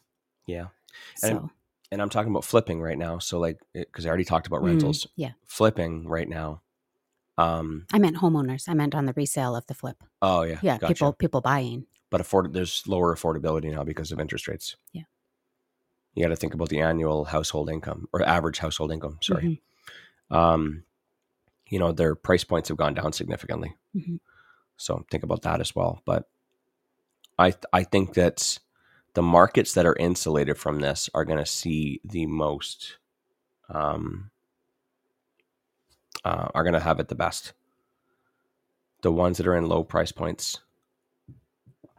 Yeah. 0.47 0.67
So 1.17 1.29
And 1.29 1.51
and 1.91 2.03
I'm 2.03 2.11
talking 2.11 2.31
about 2.31 2.45
flipping 2.45 2.83
right 2.83 2.99
now. 2.99 3.19
So 3.19 3.39
like 3.39 3.59
because 3.73 4.05
I 4.05 4.09
already 4.11 4.25
talked 4.25 4.47
about 4.47 4.61
Mm, 4.61 4.67
rentals. 4.67 5.07
yeah. 5.17 5.33
Flipping 5.47 6.07
right 6.07 6.29
now. 6.29 6.61
Um 7.39 7.87
I 7.93 7.99
meant 7.99 8.17
homeowners. 8.19 8.69
I 8.69 8.75
meant 8.75 8.95
on 8.95 9.07
the 9.07 9.15
resale 9.15 9.57
of 9.57 9.67
the 9.67 9.75
flip. 9.75 9.97
oh 10.23 10.43
yeah. 10.43 10.59
Yeah, 10.63 10.77
gotcha. 10.79 10.93
people 10.95 11.13
people 11.15 11.41
buying. 11.41 11.87
but 12.11 12.21
afford 12.21 12.53
there's 12.53 12.83
lower 12.87 13.15
affordability 13.15 13.71
now 13.73 13.85
because 13.85 14.13
of 14.13 14.21
interest 14.21 14.49
rates. 14.49 14.77
Yeah. 14.93 15.05
You 16.19 16.25
got 16.25 16.31
to 16.31 16.37
think 16.37 16.55
about 16.55 16.69
the 16.69 16.81
annual 16.81 17.25
household 17.27 17.71
income 17.71 18.09
or 18.13 18.23
average 18.23 18.59
household 18.59 18.91
income. 18.91 19.19
Sorry. 19.23 19.63
Mhm. 20.31 20.37
Um, 20.37 20.83
you 21.69 21.79
know, 21.79 21.93
their 21.93 22.15
price 22.17 22.43
points 22.45 22.69
have 22.69 22.79
gone 22.79 22.95
down 22.95 23.13
significantly. 23.13 23.77
Mhm. 23.95 24.19
So 24.77 25.05
think 25.11 25.23
about 25.23 25.43
that 25.43 25.61
as 25.61 25.77
well. 25.77 26.03
But 26.05 26.29
I 27.39 27.55
I 27.73 27.85
think 27.85 28.15
that 28.15 28.59
the 29.15 29.23
markets 29.23 29.75
that 29.75 29.87
are 29.87 29.95
insulated 29.97 30.59
from 30.59 30.81
this 30.81 31.09
are 31.15 31.25
going 31.25 31.39
to 31.39 31.47
see 31.47 32.01
the 32.05 32.27
most 32.27 32.99
um, 33.69 34.31
uh, 36.25 36.49
are 36.55 36.65
going 36.65 36.75
to 36.75 36.81
have 36.81 36.99
it 37.01 37.09
the 37.09 37.15
best. 37.15 37.53
The 39.03 39.13
ones 39.13 39.37
that 39.39 39.47
are 39.47 39.55
in 39.57 39.69
low 39.69 39.85
price 39.85 40.11
points. 40.11 40.61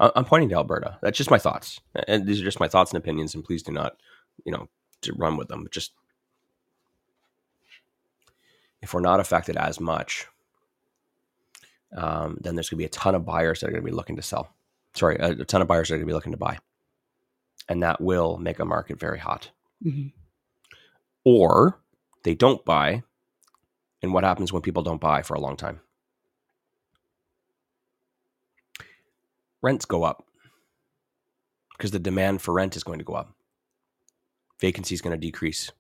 I'm 0.02 0.24
pointing 0.24 0.48
to 0.50 0.56
Alberta. 0.56 0.98
That's 1.02 1.18
just 1.18 1.30
my 1.30 1.38
thoughts, 1.38 1.82
and 2.08 2.26
these 2.26 2.40
are 2.42 2.46
just 2.46 2.60
my 2.62 2.70
thoughts 2.70 2.92
and 2.92 2.98
opinions. 2.98 3.36
And 3.36 3.44
please 3.44 3.62
do 3.64 3.74
not, 3.74 3.98
you 4.46 4.52
know, 4.52 4.68
to 5.02 5.14
run 5.14 5.38
with 5.38 5.48
them. 5.48 5.68
Just 5.72 5.92
if 8.82 8.94
we're 8.94 9.02
not 9.02 9.20
affected 9.20 9.58
as 9.58 9.80
much, 9.80 10.28
um, 11.96 12.38
then 12.42 12.56
there's 12.56 12.70
going 12.70 12.78
to 12.78 12.82
be 12.82 12.86
a 12.86 12.90
ton 12.90 13.16
of 13.16 13.26
buyers 13.26 13.60
that 13.60 13.68
are 13.68 13.72
going 13.72 13.84
to 13.84 13.90
be 13.90 13.96
looking 13.96 14.16
to 14.16 14.22
sell. 14.22 14.54
Sorry, 14.94 15.18
a, 15.18 15.32
a 15.32 15.46
ton 15.46 15.62
of 15.62 15.68
buyers 15.68 15.88
that 15.90 15.96
are 15.96 15.98
going 15.98 16.08
to 16.08 16.12
be 16.12 16.16
looking 16.16 16.32
to 16.34 16.38
buy, 16.38 16.58
and 17.68 17.84
that 17.84 18.02
will 18.02 18.38
make 18.38 18.60
a 18.60 18.66
market 18.66 19.00
very 19.00 19.20
hot. 19.20 19.52
Mhm. 19.86 20.14
Or 21.26 21.80
they 22.24 22.34
don't 22.36 22.64
buy, 22.66 23.04
and 24.02 24.14
what 24.14 24.24
happens 24.24 24.52
when 24.54 24.62
people 24.62 24.84
don't 24.84 25.02
buy 25.02 25.22
for 25.22 25.34
a 25.36 25.40
long 25.40 25.58
time? 25.58 25.82
Rents 29.62 29.86
go 29.86 30.04
up 30.04 30.26
because 31.78 31.92
the 31.92 32.00
demand 32.00 32.42
for 32.42 32.54
rent 32.54 32.76
is 32.78 32.84
going 32.84 33.00
to 33.00 33.06
go 33.06 33.14
up. 33.14 33.34
Vacancy 34.60 34.94
is 34.94 35.02
going 35.02 35.18
to 35.18 35.28
decrease, 35.28 35.72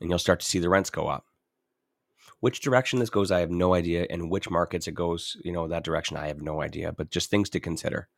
and 0.00 0.08
you'll 0.08 0.18
start 0.18 0.40
to 0.40 0.46
see 0.46 0.58
the 0.58 0.68
rents 0.68 0.90
go 0.90 1.08
up. 1.08 1.26
Which 2.40 2.60
direction 2.60 2.98
this 2.98 3.10
goes, 3.10 3.30
I 3.30 3.40
have 3.40 3.50
no 3.50 3.74
idea. 3.74 4.06
And 4.08 4.30
which 4.30 4.50
markets 4.50 4.88
it 4.88 4.94
goes, 4.94 5.36
you 5.44 5.52
know, 5.52 5.68
that 5.68 5.84
direction, 5.84 6.16
I 6.16 6.28
have 6.28 6.40
no 6.40 6.62
idea. 6.62 6.92
But 6.92 7.10
just 7.10 7.30
things 7.30 7.50
to 7.50 7.60
consider 7.60 8.08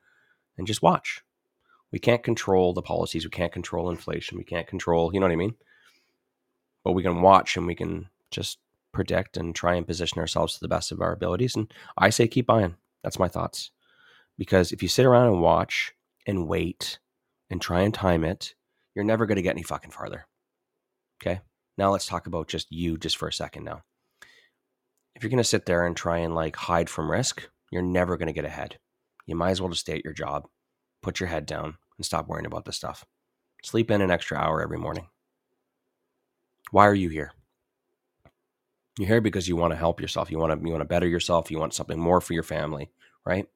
and 0.57 0.67
just 0.67 0.83
watch. 0.83 1.23
We 1.91 1.99
can't 1.99 2.23
control 2.23 2.73
the 2.73 2.83
policies. 2.83 3.25
We 3.25 3.31
can't 3.31 3.53
control 3.53 3.91
inflation. 3.91 4.39
We 4.39 4.45
can't 4.45 4.67
control, 4.67 5.13
you 5.13 5.21
know 5.21 5.27
what 5.27 5.33
I 5.33 5.37
mean? 5.37 5.55
But 6.85 6.93
we 6.93 7.03
can 7.03 7.21
watch 7.21 7.57
and 7.57 7.67
we 7.67 7.75
can 7.75 8.09
just 8.31 8.59
predict 8.93 9.37
and 9.37 9.55
try 9.55 9.75
and 9.75 9.87
position 9.87 10.21
ourselves 10.21 10.55
to 10.55 10.61
the 10.61 10.69
best 10.69 10.93
of 10.93 11.01
our 11.01 11.13
abilities. 11.13 11.57
And 11.57 11.73
I 11.99 12.11
say 12.11 12.29
keep 12.29 12.47
buying. 12.47 12.77
That's 13.03 13.19
my 13.19 13.29
thoughts. 13.29 13.73
Because 14.39 14.73
if 14.73 14.83
you 14.83 14.89
sit 14.89 15.05
around 15.05 15.29
and 15.29 15.43
watch 15.43 15.93
and 16.27 16.49
wait 16.49 16.99
and 17.51 17.61
try 17.61 17.81
and 17.81 17.93
time 17.93 18.25
it, 18.25 18.55
you're 18.95 19.05
never 19.05 19.27
going 19.27 19.37
to 19.37 19.43
get 19.43 19.53
any 19.53 19.63
fucking 19.63 19.91
farther. 19.91 20.27
Okay. 21.23 21.41
Now 21.79 21.91
let's 21.91 22.07
talk 22.07 22.27
about 22.27 22.49
just 22.49 22.71
you 22.71 22.99
just 22.99 23.17
for 23.17 23.29
a 23.29 23.33
second 23.33 23.65
now. 23.65 23.83
If 25.15 25.23
you're 25.23 25.31
going 25.31 25.39
to 25.39 25.45
sit 25.45 25.67
there 25.67 25.87
and 25.87 25.97
try 25.97 26.19
and 26.19 26.35
like 26.35 26.57
hide 26.57 26.91
from 26.91 27.11
risk, 27.11 27.49
you're 27.71 27.83
never 27.83 28.17
going 28.17 28.29
to 28.29 28.33
get 28.33 28.45
ahead. 28.45 28.79
You 29.27 29.37
might 29.37 29.51
as 29.51 29.61
well 29.61 29.71
just 29.71 29.83
stay 29.83 29.95
at 29.95 30.05
your 30.05 30.15
job, 30.15 30.47
put 31.03 31.21
your 31.21 31.29
head 31.29 31.47
down, 31.47 31.77
and 31.97 32.05
stop 32.05 32.29
worrying 32.29 32.47
about 32.47 32.65
this 32.65 32.77
stuff. 32.77 33.05
Sleep 33.63 33.91
in 33.91 34.01
an 34.01 34.11
extra 34.11 34.37
hour 34.37 34.63
every 34.63 34.79
morning. 34.79 35.07
Why 36.71 36.87
are 36.87 36.95
you 36.95 37.09
here? 37.09 37.33
You're 38.99 39.09
here 39.09 39.21
because 39.21 39.49
you 39.49 39.57
want 39.57 39.73
to 39.73 39.77
help 39.77 40.01
yourself. 40.01 40.31
You 40.31 40.39
want 40.39 40.59
to 40.59 40.67
you 40.67 40.73
want 40.73 40.83
to 40.83 40.89
better 40.89 41.07
yourself. 41.07 41.51
You 41.51 41.59
want 41.59 41.75
something 41.75 41.99
more 41.99 42.21
for 42.21 42.35
your 42.35 42.43
family, 42.43 42.91
right? 43.25 43.47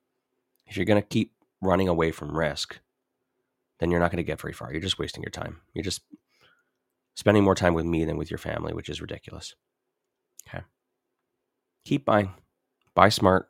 If 0.66 0.76
you're 0.76 0.86
going 0.86 1.02
to 1.02 1.06
keep 1.06 1.32
running 1.60 1.88
away 1.88 2.10
from 2.10 2.36
risk, 2.36 2.78
then 3.78 3.90
you're 3.90 4.00
not 4.00 4.10
going 4.10 4.18
to 4.18 4.22
get 4.22 4.40
very 4.40 4.52
far. 4.52 4.72
You're 4.72 4.80
just 4.80 4.98
wasting 4.98 5.22
your 5.22 5.30
time. 5.30 5.60
You're 5.74 5.84
just 5.84 6.02
spending 7.14 7.44
more 7.44 7.54
time 7.54 7.74
with 7.74 7.84
me 7.84 8.04
than 8.04 8.16
with 8.16 8.30
your 8.30 8.38
family, 8.38 8.72
which 8.72 8.88
is 8.88 9.00
ridiculous. 9.00 9.54
Okay. 10.48 10.64
Keep 11.84 12.04
buying. 12.04 12.32
Buy 12.94 13.08
smart. 13.08 13.48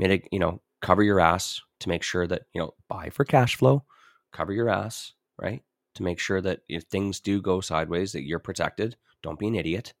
Mitig- 0.00 0.28
you 0.30 0.38
know, 0.38 0.60
cover 0.80 1.02
your 1.02 1.20
ass 1.20 1.60
to 1.80 1.88
make 1.88 2.02
sure 2.02 2.26
that, 2.26 2.42
you 2.52 2.60
know, 2.60 2.74
buy 2.88 3.10
for 3.10 3.24
cash 3.24 3.56
flow, 3.56 3.84
cover 4.32 4.52
your 4.52 4.68
ass, 4.68 5.12
right? 5.38 5.62
To 5.96 6.02
make 6.02 6.18
sure 6.18 6.40
that 6.40 6.60
if 6.68 6.84
things 6.84 7.20
do 7.20 7.40
go 7.40 7.60
sideways, 7.60 8.12
that 8.12 8.22
you're 8.22 8.38
protected. 8.38 8.96
Don't 9.22 9.38
be 9.38 9.48
an 9.48 9.54
idiot. 9.54 9.92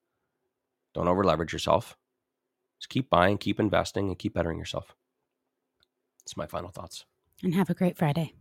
Don't 0.94 1.08
over 1.08 1.24
leverage 1.24 1.52
yourself. 1.52 1.96
Just 2.80 2.88
keep 2.88 3.08
buying, 3.08 3.38
keep 3.38 3.60
investing, 3.60 4.08
and 4.08 4.18
keep 4.18 4.34
bettering 4.34 4.58
yourself. 4.58 4.94
It's 6.24 6.36
my 6.36 6.46
final 6.46 6.70
thoughts. 6.70 7.04
And 7.42 7.54
have 7.54 7.70
a 7.70 7.74
great 7.74 7.96
Friday. 7.96 8.34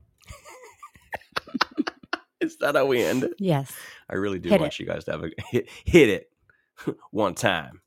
Is 2.41 2.57
that 2.57 2.75
how 2.75 2.85
we 2.87 3.03
end 3.03 3.23
it? 3.23 3.33
Yes. 3.37 3.71
I 4.09 4.15
really 4.15 4.39
do 4.39 4.49
Hit 4.49 4.59
want 4.59 4.73
it. 4.73 4.79
you 4.79 4.85
guys 4.85 5.03
to 5.05 5.11
have 5.11 5.23
a 5.23 5.29
hit, 5.51 5.69
hit 5.85 6.09
it 6.09 6.31
one 7.11 7.35
time. 7.35 7.81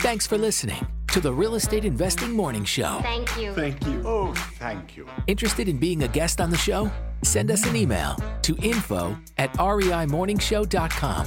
Thanks 0.00 0.26
for 0.26 0.36
listening 0.38 0.86
to 1.08 1.20
the 1.20 1.32
Real 1.32 1.54
Estate 1.54 1.84
Investing 1.84 2.32
Morning 2.32 2.64
Show. 2.64 3.00
Thank 3.02 3.36
you. 3.36 3.52
Thank 3.54 3.84
you. 3.86 4.02
Oh, 4.04 4.32
thank 4.58 4.96
you. 4.96 5.06
Interested 5.26 5.68
in 5.68 5.78
being 5.78 6.02
a 6.04 6.08
guest 6.08 6.40
on 6.40 6.50
the 6.50 6.56
show? 6.56 6.90
Send 7.22 7.50
us 7.50 7.66
an 7.66 7.76
email 7.76 8.16
to 8.42 8.56
info 8.62 9.16
at 9.38 9.52
reimorningshow.com. 9.54 11.26